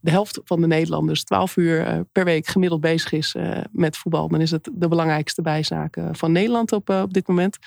de 0.00 0.10
helft 0.10 0.40
van 0.44 0.60
de 0.60 0.66
Nederlanders 0.66 1.24
12 1.24 1.56
uur 1.56 1.84
eh, 1.84 2.00
per 2.12 2.24
week 2.24 2.46
gemiddeld 2.46 2.80
bezig 2.80 3.12
is 3.12 3.34
eh, 3.34 3.58
met 3.70 3.96
voetbal, 3.96 4.28
dan 4.28 4.40
is 4.40 4.50
het 4.50 4.70
de 4.72 4.88
belangrijkste 4.88 5.42
bijzaak 5.42 5.96
eh, 5.96 6.08
van 6.12 6.32
Nederland 6.32 6.72
op, 6.72 6.90
op 6.90 7.12
dit 7.12 7.28
moment. 7.28 7.58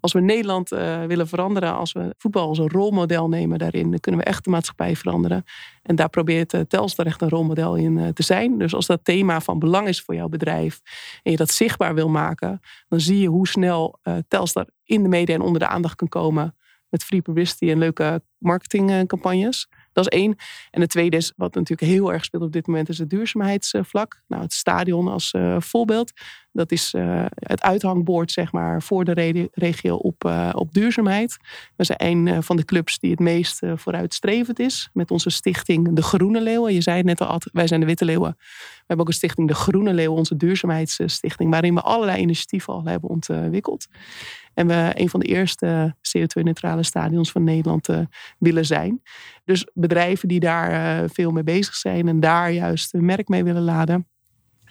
Als 0.00 0.12
we 0.12 0.20
Nederland 0.20 0.68
willen 0.68 1.28
veranderen, 1.28 1.74
als 1.76 1.92
we 1.92 2.14
voetbal 2.18 2.48
als 2.48 2.58
een 2.58 2.68
rolmodel 2.68 3.28
nemen 3.28 3.58
daarin, 3.58 3.90
dan 3.90 4.00
kunnen 4.00 4.20
we 4.20 4.26
echt 4.26 4.44
de 4.44 4.50
maatschappij 4.50 4.96
veranderen. 4.96 5.44
En 5.82 5.96
daar 5.96 6.08
probeert 6.08 6.54
Telstar 6.68 7.06
echt 7.06 7.22
een 7.22 7.28
rolmodel 7.28 7.76
in 7.76 8.12
te 8.12 8.22
zijn. 8.22 8.58
Dus 8.58 8.74
als 8.74 8.86
dat 8.86 9.04
thema 9.04 9.40
van 9.40 9.58
belang 9.58 9.88
is 9.88 10.00
voor 10.00 10.14
jouw 10.14 10.28
bedrijf 10.28 10.80
en 11.22 11.30
je 11.30 11.36
dat 11.36 11.50
zichtbaar 11.50 11.94
wil 11.94 12.08
maken, 12.08 12.60
dan 12.88 13.00
zie 13.00 13.20
je 13.20 13.28
hoe 13.28 13.48
snel 13.48 13.98
Telstar 14.28 14.66
in 14.84 15.02
de 15.02 15.08
media 15.08 15.34
en 15.34 15.40
onder 15.40 15.60
de 15.60 15.68
aandacht 15.68 15.94
kan 15.94 16.08
komen 16.08 16.54
met 16.88 17.04
free 17.04 17.22
publicity 17.22 17.70
en 17.70 17.78
leuke 17.78 18.22
marketingcampagnes. 18.38 19.68
Dat 19.92 20.12
is 20.12 20.18
één. 20.18 20.36
En 20.70 20.80
het 20.80 20.90
tweede 20.90 21.16
is, 21.16 21.32
wat 21.36 21.54
natuurlijk 21.54 21.90
heel 21.90 22.12
erg 22.12 22.24
speelt 22.24 22.42
op 22.42 22.52
dit 22.52 22.66
moment, 22.66 22.88
is 22.88 22.98
het 22.98 23.10
duurzaamheidsvlak. 23.10 24.22
Nou, 24.26 24.42
het 24.42 24.52
stadion 24.52 25.08
als 25.08 25.32
uh, 25.32 25.60
voorbeeld. 25.60 26.12
Dat 26.52 26.72
is 26.72 26.94
uh, 26.94 27.24
het 27.34 27.62
uithangbord, 27.62 28.30
zeg 28.32 28.52
maar, 28.52 28.82
voor 28.82 29.04
de 29.04 29.48
regio 29.52 29.96
op, 29.96 30.24
uh, 30.24 30.50
op 30.54 30.72
duurzaamheid. 30.72 31.36
We 31.76 31.84
zijn 31.84 31.98
een 31.98 32.42
van 32.42 32.56
de 32.56 32.64
clubs 32.64 32.98
die 32.98 33.10
het 33.10 33.18
meest 33.18 33.60
vooruitstrevend 33.74 34.58
is. 34.58 34.90
Met 34.92 35.10
onze 35.10 35.30
stichting 35.30 35.94
De 35.94 36.02
Groene 36.02 36.40
Leeuwen. 36.40 36.74
Je 36.74 36.80
zei 36.80 36.96
het 36.96 37.06
net 37.06 37.20
al, 37.20 37.40
wij 37.52 37.66
zijn 37.66 37.80
de 37.80 37.86
Witte 37.86 38.04
Leeuwen. 38.04 38.34
We 38.38 38.84
hebben 38.86 39.06
ook 39.06 39.12
een 39.12 39.18
stichting 39.18 39.48
De 39.48 39.54
Groene 39.54 39.92
Leeuwen, 39.92 40.18
onze 40.18 40.36
duurzaamheidsstichting. 40.36 41.50
Waarin 41.50 41.74
we 41.74 41.80
allerlei 41.80 42.20
initiatieven 42.20 42.74
al 42.74 42.84
hebben 42.84 43.10
ontwikkeld. 43.10 43.86
En 44.54 44.66
we 44.66 44.90
een 44.94 45.08
van 45.08 45.20
de 45.20 45.26
eerste 45.26 45.94
CO2-neutrale 46.18 46.82
stadions 46.82 47.30
van 47.30 47.44
Nederland 47.44 47.88
willen 48.38 48.66
zijn. 48.66 49.02
Dus 49.44 49.66
bedrijven 49.74 50.28
die 50.28 50.40
daar 50.40 51.08
veel 51.10 51.30
mee 51.30 51.42
bezig 51.42 51.74
zijn 51.74 52.08
en 52.08 52.20
daar 52.20 52.52
juist 52.52 52.94
een 52.94 53.04
merk 53.04 53.28
mee 53.28 53.44
willen 53.44 53.62
laden 53.62 54.06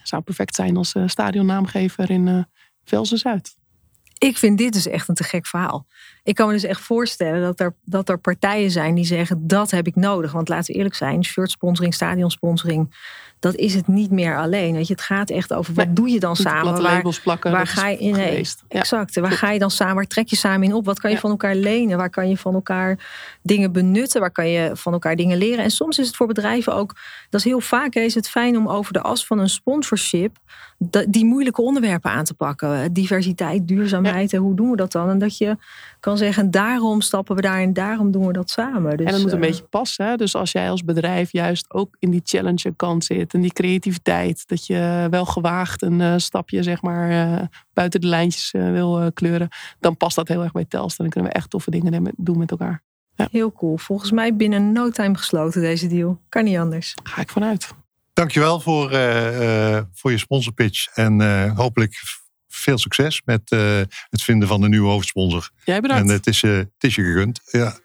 zou 0.02 0.22
perfect 0.22 0.54
zijn 0.54 0.76
als 0.76 0.94
uh, 0.94 1.02
stadionnaamgever 1.06 2.10
in 2.10 2.26
uh, 2.26 2.42
Velzen 2.84 3.18
Zuid. 3.18 3.56
Ik 4.18 4.38
vind 4.38 4.58
dit 4.58 4.72
dus 4.72 4.86
echt 4.86 5.08
een 5.08 5.14
te 5.14 5.24
gek 5.24 5.46
verhaal. 5.46 5.86
Ik 6.30 6.36
kan 6.36 6.46
me 6.46 6.52
dus 6.52 6.64
echt 6.64 6.80
voorstellen 6.80 7.40
dat 7.40 7.60
er, 7.60 7.74
dat 7.84 8.08
er 8.08 8.18
partijen 8.18 8.70
zijn 8.70 8.94
die 8.94 9.04
zeggen: 9.04 9.46
dat 9.46 9.70
heb 9.70 9.86
ik 9.86 9.96
nodig. 9.96 10.32
Want 10.32 10.48
laten 10.48 10.72
we 10.72 10.76
eerlijk 10.76 10.94
zijn: 10.94 11.24
shirt 11.24 11.50
sponsoring, 11.50 11.94
stadionsponsoring 11.94 12.94
dat 13.40 13.54
is 13.54 13.74
het 13.74 13.86
niet 13.86 14.10
meer 14.10 14.38
alleen. 14.38 14.74
Weet 14.74 14.86
je, 14.86 14.92
het 14.92 15.02
gaat 15.02 15.30
echt 15.30 15.52
over 15.52 15.74
wat 15.74 15.96
doe 15.96 16.08
je 16.08 16.20
dan 16.20 16.36
samen? 16.36 16.82
Waar, 16.82 17.20
plakken, 17.22 17.52
waar 17.52 17.66
ga 17.66 17.88
je 17.88 17.98
in? 17.98 18.12
Nee, 18.12 18.46
exact. 18.68 19.20
Waar 19.20 19.30
ga 19.30 19.50
je 19.50 19.58
dan 19.58 19.70
samen? 19.70 19.94
Waar 19.94 20.06
trek 20.06 20.28
je 20.28 20.36
samen 20.36 20.62
in 20.62 20.74
op? 20.74 20.84
Wat 20.84 21.00
kan 21.00 21.10
je 21.10 21.18
van 21.18 21.30
elkaar 21.30 21.54
lenen? 21.54 21.98
Waar 21.98 22.10
kan 22.10 22.28
je 22.28 22.36
van 22.36 22.54
elkaar 22.54 22.98
dingen 23.42 23.72
benutten? 23.72 24.20
Waar 24.20 24.30
kan 24.30 24.48
je 24.48 24.70
van 24.74 24.92
elkaar 24.92 25.16
dingen 25.16 25.38
leren? 25.38 25.64
En 25.64 25.70
soms 25.70 25.98
is 25.98 26.06
het 26.06 26.16
voor 26.16 26.26
bedrijven 26.26 26.74
ook, 26.74 26.96
dat 27.30 27.40
is 27.40 27.46
heel 27.46 27.60
vaak 27.60 27.94
is 27.94 28.14
het 28.14 28.28
fijn 28.28 28.56
om 28.56 28.68
over 28.68 28.92
de 28.92 29.00
as 29.00 29.26
van 29.26 29.38
een 29.38 29.48
sponsorship 29.48 30.36
die 31.08 31.24
moeilijke 31.24 31.62
onderwerpen 31.62 32.10
aan 32.10 32.24
te 32.24 32.34
pakken. 32.34 32.92
Diversiteit, 32.92 33.68
duurzaamheid. 33.68 34.32
En 34.32 34.40
hoe 34.40 34.54
doen 34.54 34.70
we 34.70 34.76
dat 34.76 34.92
dan? 34.92 35.08
En 35.08 35.18
dat 35.18 35.38
je 35.38 35.56
kan 36.00 36.18
zeggen, 36.20 36.44
en 36.44 36.50
daarom 36.50 37.00
stappen 37.00 37.36
we 37.36 37.42
daar 37.42 37.60
en 37.60 37.72
daarom 37.72 38.10
doen 38.10 38.26
we 38.26 38.32
dat 38.32 38.50
samen. 38.50 38.96
Dus, 38.96 39.06
en 39.06 39.12
dat 39.12 39.20
moet 39.20 39.32
een 39.32 39.42
eh, 39.42 39.48
beetje 39.48 39.62
passen. 39.62 40.06
Hè? 40.06 40.16
Dus 40.16 40.34
als 40.34 40.52
jij 40.52 40.70
als 40.70 40.84
bedrijf 40.84 41.32
juist 41.32 41.70
ook 41.70 41.96
in 41.98 42.10
die 42.10 42.20
challenger 42.24 42.74
kant 42.76 43.04
zit 43.04 43.34
en 43.34 43.40
die 43.40 43.52
creativiteit, 43.52 44.48
dat 44.48 44.66
je 44.66 45.06
wel 45.10 45.24
gewaagd 45.24 45.82
een 45.82 46.00
eh, 46.00 46.14
stapje 46.16 46.62
zeg 46.62 46.82
maar 46.82 47.10
eh, 47.10 47.46
buiten 47.72 48.00
de 48.00 48.06
lijntjes 48.06 48.50
wil 48.50 49.12
kleuren, 49.12 49.48
dan 49.80 49.96
past 49.96 50.16
dat 50.16 50.28
heel 50.28 50.42
erg 50.42 50.52
bij 50.52 50.64
Telstar. 50.64 51.06
Dan 51.06 51.08
kunnen 51.08 51.30
we 51.30 51.36
echt 51.36 51.50
toffe 51.50 51.70
dingen 51.70 51.90
nemen- 51.90 52.14
doen 52.16 52.38
met 52.38 52.50
elkaar. 52.50 52.82
Heel 53.14 53.52
cool. 53.52 53.76
Volgens 53.76 54.10
mij 54.10 54.36
binnen 54.36 54.72
no 54.72 54.90
time 54.90 55.16
gesloten 55.16 55.60
deze 55.60 55.86
deal. 55.86 56.20
Kan 56.28 56.44
niet 56.44 56.56
anders. 56.56 56.94
Ga 57.02 57.20
ik 57.20 57.30
vanuit. 57.30 57.74
Dankjewel 58.12 58.60
voor, 58.60 58.90
eh, 58.90 59.76
eh, 59.76 59.84
voor 59.92 60.10
je 60.10 60.18
sponsorpitch. 60.18 60.86
En 60.94 61.20
eh, 61.20 61.56
hopelijk 61.56 62.02
veel 62.50 62.78
succes 62.78 63.22
met 63.24 63.40
eh, 63.50 63.80
het 64.10 64.22
vinden 64.22 64.48
van 64.48 64.60
de 64.60 64.68
nieuwe 64.68 64.88
hoofdsponsor. 64.88 65.50
Jij 65.64 65.80
bedankt. 65.80 66.02
En 66.02 66.08
het 66.08 66.26
is, 66.26 66.42
eh, 66.42 66.56
het 66.56 66.68
is 66.78 66.94
je 66.94 67.02
gegund. 67.02 67.40
Ja. 67.50 67.78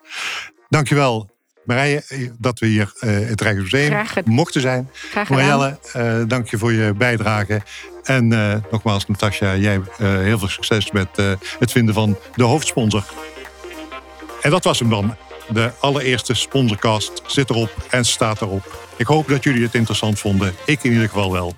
Dankjewel 0.70 1.30
Marije 1.66 2.04
dat 2.40 2.60
we 2.60 2.66
hier 2.66 2.94
eh 3.00 3.10
het 3.10 3.42
Rijksmuseum 3.42 4.06
mochten 4.26 4.62
zijn. 4.62 4.90
Graag 4.94 5.28
gedaan. 5.28 5.60
Marielle, 5.60 5.80
eh, 5.94 6.28
dank 6.28 6.50
je 6.50 6.58
voor 6.58 6.74
je 6.74 6.94
bijdrage. 6.94 7.62
En 8.06 8.34
eh, 8.34 8.56
nogmaals, 8.72 9.08
Natasja, 9.08 9.56
jij 9.56 9.82
eh, 9.98 10.18
heel 10.18 10.40
veel 10.40 10.48
succes 10.48 10.92
met 10.92 11.08
eh, 11.16 11.32
het 11.60 11.72
vinden 11.72 11.94
van 11.94 12.18
de 12.36 12.44
hoofdsponsor. 12.44 13.06
En 14.42 14.52
dat 14.52 14.64
was 14.64 14.80
hem 14.80 14.90
dan. 14.90 15.16
De 15.50 15.72
allereerste 15.80 16.34
sponsorcast 16.34 17.22
zit 17.28 17.50
erop 17.50 17.76
en 17.90 18.06
staat 18.06 18.42
erop. 18.42 18.88
Ik 18.98 19.06
hoop 19.06 19.28
dat 19.28 19.44
jullie 19.44 19.64
het 19.64 19.76
interessant 19.76 20.20
vonden. 20.20 20.54
Ik 20.66 20.84
in 20.84 20.92
ieder 20.92 21.08
geval 21.08 21.32
wel. 21.32 21.56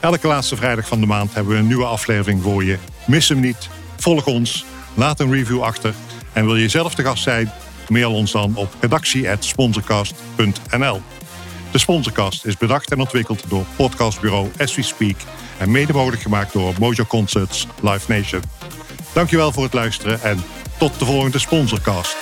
Elke 0.00 0.26
laatste 0.26 0.56
vrijdag 0.56 0.88
van 0.88 1.00
de 1.00 1.06
maand 1.06 1.34
hebben 1.34 1.52
we 1.52 1.58
een 1.58 1.66
nieuwe 1.66 1.84
aflevering 1.84 2.42
voor 2.42 2.64
je. 2.64 2.78
Mis 3.06 3.28
hem 3.28 3.40
niet. 3.40 3.68
Volg 3.96 4.26
ons. 4.26 4.64
Laat 4.94 5.20
een 5.20 5.32
review 5.32 5.62
achter. 5.62 5.94
En 6.32 6.44
wil 6.44 6.56
je 6.56 6.68
zelf 6.68 6.94
de 6.94 7.02
gast 7.02 7.22
zijn? 7.22 7.52
Mail 7.88 8.12
ons 8.12 8.32
dan 8.32 8.56
op 8.56 8.74
redactie.sponsorcast.nl. 8.80 11.00
De 11.70 11.78
Sponsorcast 11.78 12.44
is 12.44 12.56
bedacht 12.56 12.90
en 12.90 13.00
ontwikkeld 13.00 13.44
door 13.48 13.64
podcastbureau 13.76 14.50
As 14.58 14.74
We 14.74 14.82
Speak 14.82 15.16
en 15.58 15.70
mede 15.70 15.92
mogelijk 15.92 16.22
gemaakt 16.22 16.52
door 16.52 16.74
Mojo 16.78 17.04
Concerts 17.04 17.66
Live 17.80 18.12
Nation. 18.12 18.42
Dankjewel 19.12 19.52
voor 19.52 19.62
het 19.62 19.72
luisteren 19.72 20.22
en 20.22 20.42
tot 20.78 20.98
de 20.98 21.04
volgende 21.04 21.38
Sponsorcast. 21.38 22.16